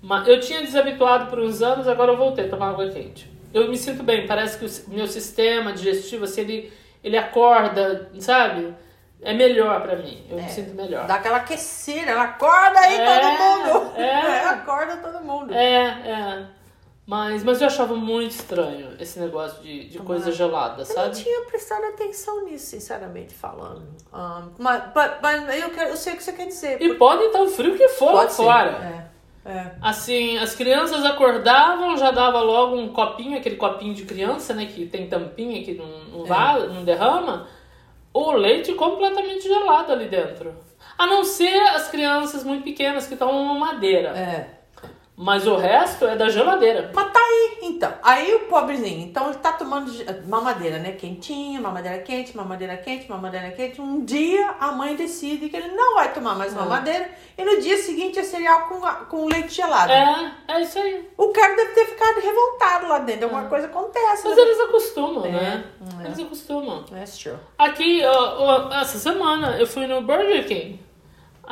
Mas 0.00 0.26
eu 0.26 0.40
tinha 0.40 0.62
desabituado 0.62 1.26
por 1.26 1.38
uns 1.40 1.60
anos, 1.60 1.86
agora 1.86 2.10
eu 2.12 2.16
voltei 2.16 2.46
a 2.46 2.48
tomar 2.48 2.70
água 2.70 2.88
quente. 2.88 3.30
Eu 3.52 3.68
me 3.68 3.76
sinto 3.76 4.02
bem, 4.02 4.26
parece 4.26 4.58
que 4.58 4.90
o 4.90 4.94
meu 4.94 5.06
sistema 5.06 5.74
digestivo, 5.74 6.24
assim, 6.24 6.40
ele, 6.40 6.72
ele 7.04 7.18
acorda, 7.18 8.10
sabe? 8.18 8.74
É 9.24 9.32
melhor 9.32 9.80
pra 9.82 9.94
mim, 9.96 10.24
eu 10.28 10.36
me 10.36 10.48
sinto 10.48 10.74
melhor. 10.74 11.06
Dá 11.06 11.14
aquela 11.14 11.36
aquecida, 11.38 12.10
ela 12.10 12.24
acorda 12.24 12.80
aí 12.80 12.96
É, 13.00 13.20
todo 13.20 13.38
mundo. 13.38 13.92
é. 13.96 14.40
acorda 14.50 14.96
todo 14.96 15.24
mundo. 15.24 15.54
É, 15.54 15.84
é. 15.86 16.46
Mas, 17.04 17.42
mas 17.42 17.60
eu 17.60 17.66
achava 17.66 17.94
muito 17.96 18.30
estranho 18.30 18.96
esse 18.98 19.18
negócio 19.18 19.60
de, 19.62 19.88
de 19.88 19.98
coisa 19.98 20.30
gelada, 20.30 20.82
Eu 20.82 20.86
não 20.88 20.94
sabe? 20.94 21.16
tinha 21.16 21.40
prestado 21.46 21.84
atenção 21.86 22.44
nisso, 22.44 22.66
sinceramente 22.66 23.34
falando. 23.34 23.82
Um, 24.14 24.50
mas, 24.58 24.84
but- 24.92 25.54
eu, 25.54 25.70
quero, 25.70 25.90
eu 25.90 25.96
sei 25.96 26.14
o 26.14 26.16
que 26.16 26.22
você 26.22 26.32
quer 26.32 26.46
dizer. 26.46 26.80
E 26.80 26.94
pode 26.94 27.24
estar 27.24 27.40
o 27.42 27.48
frio 27.48 27.76
que 27.76 27.88
for 27.88 28.12
lá 28.12 28.20
Pode 28.22 28.34
fora. 28.34 29.08
É, 29.44 29.50
é. 29.50 29.72
Assim, 29.82 30.38
as 30.38 30.54
crianças 30.54 31.04
acordavam, 31.04 31.96
já 31.96 32.12
dava 32.12 32.40
logo 32.40 32.76
um 32.76 32.92
copinho, 32.92 33.36
aquele 33.36 33.56
copinho 33.56 33.94
de 33.94 34.04
criança, 34.04 34.54
né? 34.54 34.66
Que 34.66 34.86
tem 34.86 35.08
tampinha 35.08 35.62
que 35.64 35.74
não, 35.74 35.86
não, 36.04 36.24
É. 36.24 36.28
va- 36.28 36.58
não 36.60 36.84
derrama. 36.84 37.48
O 38.14 38.32
leite 38.32 38.74
completamente 38.74 39.48
gelado 39.48 39.92
ali 39.92 40.08
dentro. 40.08 40.54
A 40.98 41.06
não 41.06 41.24
ser 41.24 41.58
as 41.74 41.88
crianças 41.88 42.44
muito 42.44 42.64
pequenas 42.64 43.06
que 43.06 43.16
tomam 43.16 43.42
uma 43.42 43.54
madeira. 43.54 44.10
É. 44.10 44.61
Mas 45.22 45.46
o 45.46 45.56
resto 45.56 46.04
é 46.04 46.16
da 46.16 46.28
geladeira. 46.28 46.90
Mas 46.92 47.12
tá 47.12 47.20
aí, 47.20 47.58
então. 47.62 47.92
Aí 48.02 48.34
o 48.34 48.40
pobrezinho, 48.40 49.00
então 49.02 49.28
ele 49.28 49.38
tá 49.38 49.52
tomando 49.52 49.92
mamadeira, 50.26 50.78
né? 50.78 50.92
Quentinha, 50.92 51.60
mamadeira 51.60 51.98
quente, 52.00 52.36
mamadeira 52.36 52.76
quente, 52.76 53.08
mamadeira 53.08 53.50
quente. 53.52 53.80
Um 53.80 54.04
dia 54.04 54.56
a 54.58 54.72
mãe 54.72 54.96
decide 54.96 55.48
que 55.48 55.56
ele 55.56 55.68
não 55.68 55.94
vai 55.94 56.12
tomar 56.12 56.34
mais 56.34 56.52
mamadeira 56.52 57.08
e 57.38 57.44
no 57.44 57.60
dia 57.60 57.78
seguinte 57.78 58.18
é 58.18 58.24
cereal 58.24 58.62
com, 58.62 58.80
com 59.06 59.26
leite 59.26 59.54
gelado. 59.54 59.92
É, 59.92 60.32
é 60.48 60.62
isso 60.62 60.78
aí. 60.78 61.08
O 61.16 61.28
cara 61.28 61.54
deve 61.54 61.72
ter 61.72 61.86
ficado 61.86 62.20
revoltado 62.20 62.88
lá 62.88 62.98
dentro. 62.98 63.24
Alguma 63.24 63.44
coisa 63.44 63.66
acontece. 63.66 64.26
Mas 64.26 64.36
né? 64.36 64.42
eles 64.42 64.60
acostumam, 64.60 65.24
É, 65.24 65.30
né? 65.30 65.64
é. 66.02 66.06
Eles 66.06 66.18
acostumam. 66.18 66.82
That's 66.84 67.16
true. 67.16 67.36
Aqui, 67.56 68.02
ó, 68.04 68.68
ó, 68.68 68.72
essa 68.80 68.98
semana, 68.98 69.56
eu 69.56 69.66
fui 69.68 69.86
no 69.86 70.02
Burger 70.02 70.46
King. 70.48 70.80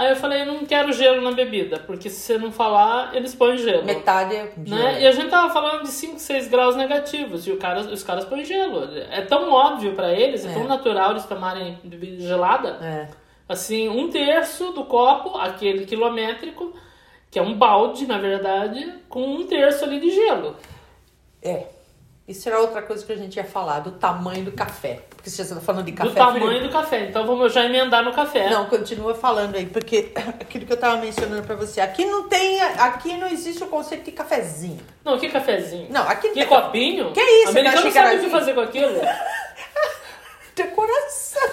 Aí 0.01 0.09
eu 0.09 0.17
falei, 0.17 0.41
eu 0.41 0.47
não 0.47 0.65
quero 0.65 0.95
gelo 0.95 1.21
na 1.21 1.33
bebida, 1.33 1.79
porque 1.81 2.09
se 2.09 2.21
você 2.21 2.39
não 2.39 2.51
falar, 2.51 3.15
eles 3.15 3.35
põem 3.35 3.59
gelo. 3.59 3.85
Metade 3.85 4.35
é 4.35 4.51
Né? 4.57 5.03
E 5.03 5.07
a 5.07 5.11
gente 5.11 5.29
tava 5.29 5.53
falando 5.53 5.83
de 5.83 5.89
5, 5.91 6.19
6 6.19 6.49
graus 6.49 6.75
negativos, 6.75 7.47
e 7.47 7.53
o 7.53 7.59
cara, 7.59 7.83
os 7.83 8.03
caras 8.03 8.25
põem 8.25 8.43
gelo. 8.43 8.89
É 9.11 9.21
tão 9.21 9.53
óbvio 9.53 9.93
pra 9.95 10.11
eles, 10.11 10.47
é, 10.47 10.49
É. 10.49 10.55
tão 10.55 10.65
natural 10.65 11.11
eles 11.11 11.27
tomarem 11.27 11.79
bebida 11.85 12.19
gelada. 12.23 12.79
É. 12.81 13.09
Assim, 13.47 13.91
um 13.91 14.09
terço 14.09 14.73
do 14.73 14.85
copo, 14.85 15.37
aquele 15.37 15.85
quilométrico, 15.85 16.75
que 17.31 17.39
é 17.39 17.43
um 17.43 17.53
balde, 17.53 18.07
na 18.07 18.17
verdade, 18.17 18.95
com 19.07 19.23
um 19.23 19.47
terço 19.47 19.85
ali 19.85 20.01
de 20.01 20.11
gelo. 20.13 20.57
É. 21.43 21.67
Isso 22.31 22.49
era 22.49 22.61
outra 22.61 22.81
coisa 22.83 23.05
que 23.05 23.13
a 23.13 23.17
gente 23.17 23.37
ia 23.37 23.45
falar, 23.45 23.81
do 23.81 23.91
tamanho 23.93 24.45
do 24.45 24.53
café. 24.53 25.01
Porque 25.17 25.29
você 25.29 25.43
está 25.43 25.57
falando 25.61 25.85
de 25.85 25.93
café 25.93 26.11
do 26.11 26.15
tamanho 26.15 26.47
frio. 26.47 26.63
do 26.63 26.69
café. 26.71 27.05
Então 27.07 27.27
vamos 27.27 27.53
já 27.53 27.65
emendar 27.65 28.03
no 28.05 28.13
café. 28.13 28.49
Não, 28.49 28.67
continua 28.67 29.15
falando 29.15 29.57
aí, 29.57 29.67
porque 29.67 30.13
aquilo 30.41 30.65
que 30.65 30.73
eu 30.73 30.77
tava 30.77 30.97
mencionando 30.99 31.43
pra 31.43 31.57
você, 31.57 31.81
aqui 31.81 32.07
não 32.07 32.29
tem, 32.29 32.61
aqui 32.63 33.17
não 33.17 33.27
existe 33.27 33.63
o 33.65 33.67
conceito 33.67 34.05
de 34.05 34.13
cafezinho. 34.13 34.81
Não, 35.05 35.19
que 35.19 35.29
cafezinho? 35.29 35.89
Não, 35.91 36.03
aqui 36.09 36.29
não 36.29 36.35
Que 36.35 36.41
tem 36.41 36.49
copinho? 36.49 37.13
Que 37.13 37.21
isso, 37.21 37.49
O 37.49 37.51
americano 37.51 37.89
aquela 37.89 38.07
sabe 38.11 38.21
o 38.21 38.25
que 38.25 38.31
fazer 38.31 38.55
com 38.55 38.61
aquilo. 38.61 38.93
decoração. 40.55 41.51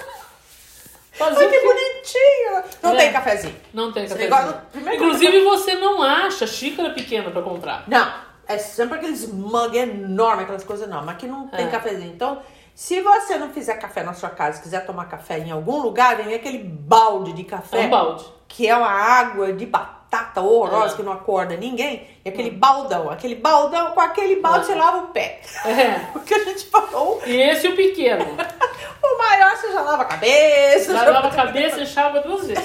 Fazer 1.12 1.44
Ai, 1.46 1.50
que 1.50 1.58
quê? 1.58 1.66
bonitinho. 1.66 2.62
Não 2.82 2.92
É. 2.92 2.96
tem 2.96 3.12
cafezinho. 3.12 3.56
Não 3.74 3.92
tem 3.92 4.06
cafezinho. 4.06 4.30
negócio- 4.30 4.94
Inclusive, 4.94 5.40
você 5.42 5.74
não 5.74 6.00
acha 6.02 6.46
xícara 6.46 6.90
pequena 6.90 7.30
pra 7.30 7.42
comprar. 7.42 7.82
Não, 7.88 8.12
é 8.48 8.58
sempre 8.58 8.96
aqueles 8.98 9.30
mug 9.30 9.76
enormes, 9.76 10.42
aquelas 10.44 10.64
coisas 10.64 10.86
enormes. 10.88 11.10
Aqui 11.10 11.26
não 11.26 11.46
tem 11.48 11.66
É. 11.66 11.70
cafezinho. 11.70 12.10
Então, 12.12 12.40
se 12.74 13.00
você 13.00 13.36
não 13.36 13.50
fizer 13.50 13.74
café 13.74 14.02
na 14.02 14.14
sua 14.14 14.30
casa, 14.30 14.60
quiser 14.62 14.86
tomar 14.86 15.04
café 15.06 15.38
em 15.38 15.50
algum 15.50 15.80
lugar, 15.82 16.16
vem 16.16 16.34
aquele 16.34 16.58
balde 16.58 17.32
de 17.32 17.44
café. 17.44 17.82
É 17.84 17.86
um 17.86 17.90
balde. 17.90 18.24
Que 18.48 18.66
é 18.66 18.74
uma 18.76 18.88
água 18.90 19.52
de 19.52 19.66
batata 19.66 20.40
horrorosa 20.40 20.94
É. 20.94 20.96
que 20.96 21.02
não 21.02 21.12
acorda 21.12 21.54
ninguém. 21.56 22.08
E 22.24 22.28
aquele 22.30 22.50
baldão. 22.50 23.10
Aquele 23.10 23.34
baldão, 23.34 23.90
com 23.92 24.00
aquele 24.00 24.36
balde 24.40 24.60
É. 24.60 24.64
você 24.64 24.74
lava 24.74 24.98
o 24.98 25.06
pé. 25.08 25.40
É. 25.66 26.06
O 26.16 26.20
que 26.20 26.32
a 26.34 26.44
gente 26.44 26.66
falou. 26.66 27.20
E 27.26 27.36
esse 27.36 27.68
o 27.68 27.76
pequeno. 27.76 28.24
O 29.00 29.18
maior 29.18 29.56
você 29.56 29.72
já 29.72 29.80
lava 29.80 30.02
a 30.02 30.06
cabeça. 30.06 30.92
Já 30.92 31.04
já- 31.04 31.10
lava 31.10 31.28
a 31.28 31.30
cabeça 31.34 31.78
e 31.78 31.82
enxágua 31.84 32.20
duas 32.20 32.46
vezes. 32.48 32.64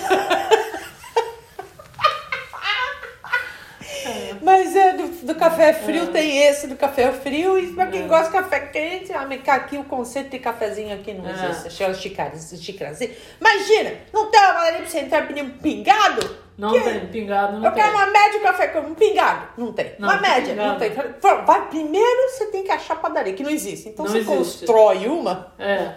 Mas 4.41 4.75
é, 4.75 4.93
do, 4.93 5.07
do 5.25 5.35
café 5.35 5.73
frio 5.73 6.07
tem 6.07 6.39
esse 6.47 6.67
do 6.67 6.75
café 6.75 7.11
frio. 7.11 7.57
E 7.57 7.67
pra 7.73 7.87
quem 7.87 8.03
É. 8.03 8.07
gosta 8.07 8.25
de 8.27 8.31
café 8.33 8.59
quente, 8.61 9.11
ah, 9.13 9.25
mas 9.27 9.41
aqui 9.47 9.77
o 9.77 9.83
conceito 9.83 10.29
de 10.29 10.39
cafezinho 10.39 10.93
aqui 10.95 11.13
não 11.13 11.27
É. 11.27 11.49
existe. 11.49 11.83
Xícaras, 12.01 12.53
xícarazinhas. 12.61 13.15
Imagina, 13.39 13.93
não 14.13 14.29
tem 14.31 14.39
uma 14.39 14.53
padaria 14.53 14.79
pra 14.79 14.89
você 14.89 14.99
entrar 14.99 15.23
e 15.23 15.27
pedir 15.27 15.43
um 15.43 15.49
pingado? 15.51 16.43
Não 16.57 16.71
Que? 16.71 16.81
tem, 16.81 16.99
pingado 17.07 17.57
não 17.57 17.65
Eu 17.65 17.71
tem. 17.71 17.81
quero 17.83 17.95
uma 17.95 18.05
média 18.05 18.31
de 18.33 18.39
café 18.39 18.67
com 18.67 18.79
um 18.81 18.93
pingado. 18.93 19.47
Não 19.57 19.73
tem. 19.73 19.93
Não, 19.97 20.07
uma 20.07 20.19
tem 20.19 20.29
média, 20.29 20.53
pingado. 20.53 20.69
não 20.69 20.77
tem. 20.79 21.45
Vai, 21.45 21.67
primeiro 21.67 22.29
você 22.29 22.45
tem 22.47 22.63
que 22.63 22.71
achar 22.71 22.95
padaria, 22.97 23.33
que 23.33 23.41
não 23.41 23.49
existe. 23.49 23.89
Então 23.89 24.05
Não 24.05 24.11
você 24.11 24.19
existe. 24.19 24.37
constrói 24.37 25.07
uma. 25.07 25.51
É. 25.57 25.93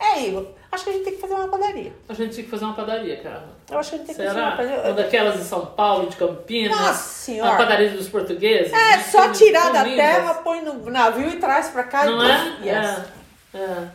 É, 0.00 0.28
Igor, 0.28 0.46
acho 0.72 0.84
que 0.84 0.90
a 0.90 0.92
gente 0.94 1.04
tem 1.04 1.14
que 1.14 1.20
fazer 1.20 1.34
uma 1.34 1.48
padaria. 1.48 1.92
A 2.08 2.14
gente 2.14 2.32
tinha 2.32 2.44
que 2.44 2.50
fazer 2.50 2.64
uma 2.64 2.74
padaria, 2.74 3.16
cara. 3.18 3.44
Eu 3.70 3.78
acho 3.78 3.90
que 3.90 3.96
a 3.96 3.98
gente 3.98 4.06
tem 4.06 4.16
que 4.16 4.22
fazer 4.22 4.34
Será? 4.34 4.48
uma 4.48 4.56
padaria. 4.56 4.80
Uma 4.80 4.92
daquelas 4.94 5.34
de 5.38 5.44
São 5.44 5.66
Paulo, 5.66 6.08
de 6.08 6.16
Campinas. 6.16 6.70
Nossa 6.76 6.90
A 6.90 6.94
senhora. 6.94 7.56
padaria 7.56 7.90
dos 7.90 8.08
portugueses. 8.08 8.72
É, 8.72 8.98
só 9.00 9.24
são- 9.24 9.32
tirar 9.32 9.72
da 9.72 9.84
terra, 9.84 10.34
põe 10.34 10.62
no 10.62 10.90
navio 10.90 11.28
e 11.28 11.36
traz 11.36 11.68
pra 11.68 11.84
cá. 11.84 12.06
Não 12.06 12.24
e 12.24 12.68
é? 12.68 12.78
Yes. 12.80 13.00
É. 13.52 13.58
é. 13.58 13.88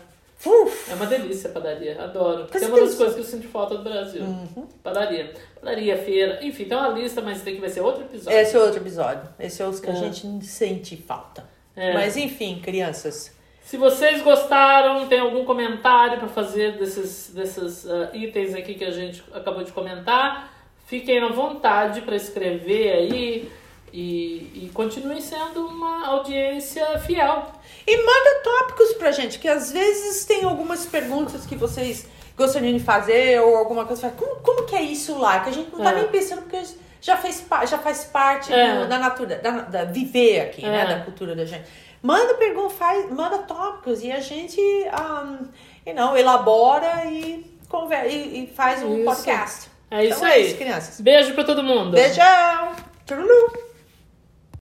Uf. 0.47 0.91
É 0.91 0.93
uma 0.93 1.07
delícia 1.07 1.49
a 1.49 1.53
padaria, 1.53 1.99
adoro. 2.03 2.47
é 2.53 2.65
uma 2.67 2.79
das 2.81 2.93
coisas 2.93 3.15
que 3.15 3.21
eu 3.21 3.25
sinto 3.25 3.47
falta 3.47 3.77
do 3.77 3.83
Brasil. 3.83 4.21
Uhum. 4.21 4.67
Padaria. 4.83 5.33
Padaria, 5.59 5.97
feira, 5.97 6.39
enfim, 6.45 6.65
tem 6.65 6.77
uma 6.77 6.89
lista, 6.89 7.19
mas 7.19 7.41
tem 7.41 7.55
que 7.55 7.61
vai 7.61 7.69
ser 7.69 7.81
outro 7.81 8.03
episódio. 8.03 8.37
Esse 8.37 8.55
é 8.55 8.59
outro 8.59 8.79
episódio. 8.79 9.27
Esse 9.39 9.61
é 9.63 9.67
os 9.67 9.79
que 9.79 9.89
é. 9.89 9.91
a 9.91 9.95
gente 9.95 10.45
sente 10.45 10.95
falta. 10.97 11.43
É. 11.75 11.93
Mas 11.93 12.15
enfim, 12.15 12.61
crianças. 12.63 13.34
Se 13.65 13.77
vocês 13.77 14.21
gostaram, 14.21 15.07
tem 15.07 15.19
algum 15.19 15.43
comentário 15.43 16.19
para 16.19 16.27
fazer 16.27 16.77
desses, 16.77 17.31
desses 17.33 17.83
uh, 17.83 18.09
itens 18.13 18.53
aqui 18.53 18.75
que 18.75 18.85
a 18.85 18.91
gente 18.91 19.23
acabou 19.33 19.63
de 19.63 19.71
comentar, 19.71 20.53
fiquem 20.85 21.19
à 21.19 21.29
vontade 21.29 22.01
para 22.01 22.15
escrever 22.15 22.91
aí 22.91 23.51
e, 23.91 24.65
e 24.65 24.71
continuem 24.71 25.19
sendo 25.19 25.65
uma 25.65 26.05
audiência 26.05 26.99
fiel. 26.99 27.51
E 27.87 27.97
manda 27.97 28.43
tópicos 28.43 28.93
pra 28.93 29.11
gente, 29.11 29.39
que 29.39 29.47
às 29.47 29.71
vezes 29.71 30.25
tem 30.25 30.43
algumas 30.43 30.85
perguntas 30.85 31.43
que 31.47 31.55
vocês 31.55 32.07
gostariam 32.37 32.77
de 32.77 32.83
fazer 32.83 33.41
ou 33.41 33.57
alguma 33.57 33.83
coisa. 33.85 34.11
Como, 34.11 34.35
como 34.41 34.67
que 34.67 34.75
é 34.75 34.83
isso 34.83 35.17
lá? 35.17 35.39
Que 35.39 35.49
a 35.49 35.53
gente 35.53 35.71
não 35.71 35.79
tá 35.79 35.91
é. 35.91 35.95
nem 35.95 36.07
pensando 36.09 36.43
porque 36.43 36.61
já 37.01 37.17
faz, 37.17 37.43
já 37.67 37.79
faz 37.79 38.03
parte 38.03 38.53
é. 38.53 38.79
do, 38.79 38.87
da 38.87 38.99
natureza, 38.99 39.41
da, 39.41 39.51
da, 39.61 39.85
viver 39.85 40.41
aqui, 40.41 40.61
né? 40.61 40.81
é. 40.81 40.87
né? 40.87 40.95
Da 40.97 41.03
cultura 41.03 41.35
da 41.35 41.45
gente. 41.45 41.65
Manda 42.05 42.35
pergunta, 42.35 42.69
faz, 42.69 43.09
manda 43.09 43.39
tópicos 43.39 44.03
e 44.03 44.11
a 44.11 44.19
gente 44.19 44.61
um, 44.61 45.47
you 45.87 45.95
know, 45.95 46.15
elabora 46.15 47.03
e, 47.05 47.43
conversa, 47.67 48.09
e, 48.09 48.43
e 48.43 48.47
faz 48.47 48.83
um 48.83 48.97
isso. 48.97 49.05
podcast. 49.05 49.71
É 49.89 50.05
isso 50.05 50.17
então, 50.17 50.27
é 50.27 50.33
aí. 50.33 50.45
Isso, 50.45 50.55
crianças. 50.55 51.01
Beijo 51.01 51.33
pra 51.33 51.43
todo 51.43 51.63
mundo. 51.63 51.93
Beijão. 51.93 52.75
Tchau. 53.07 53.64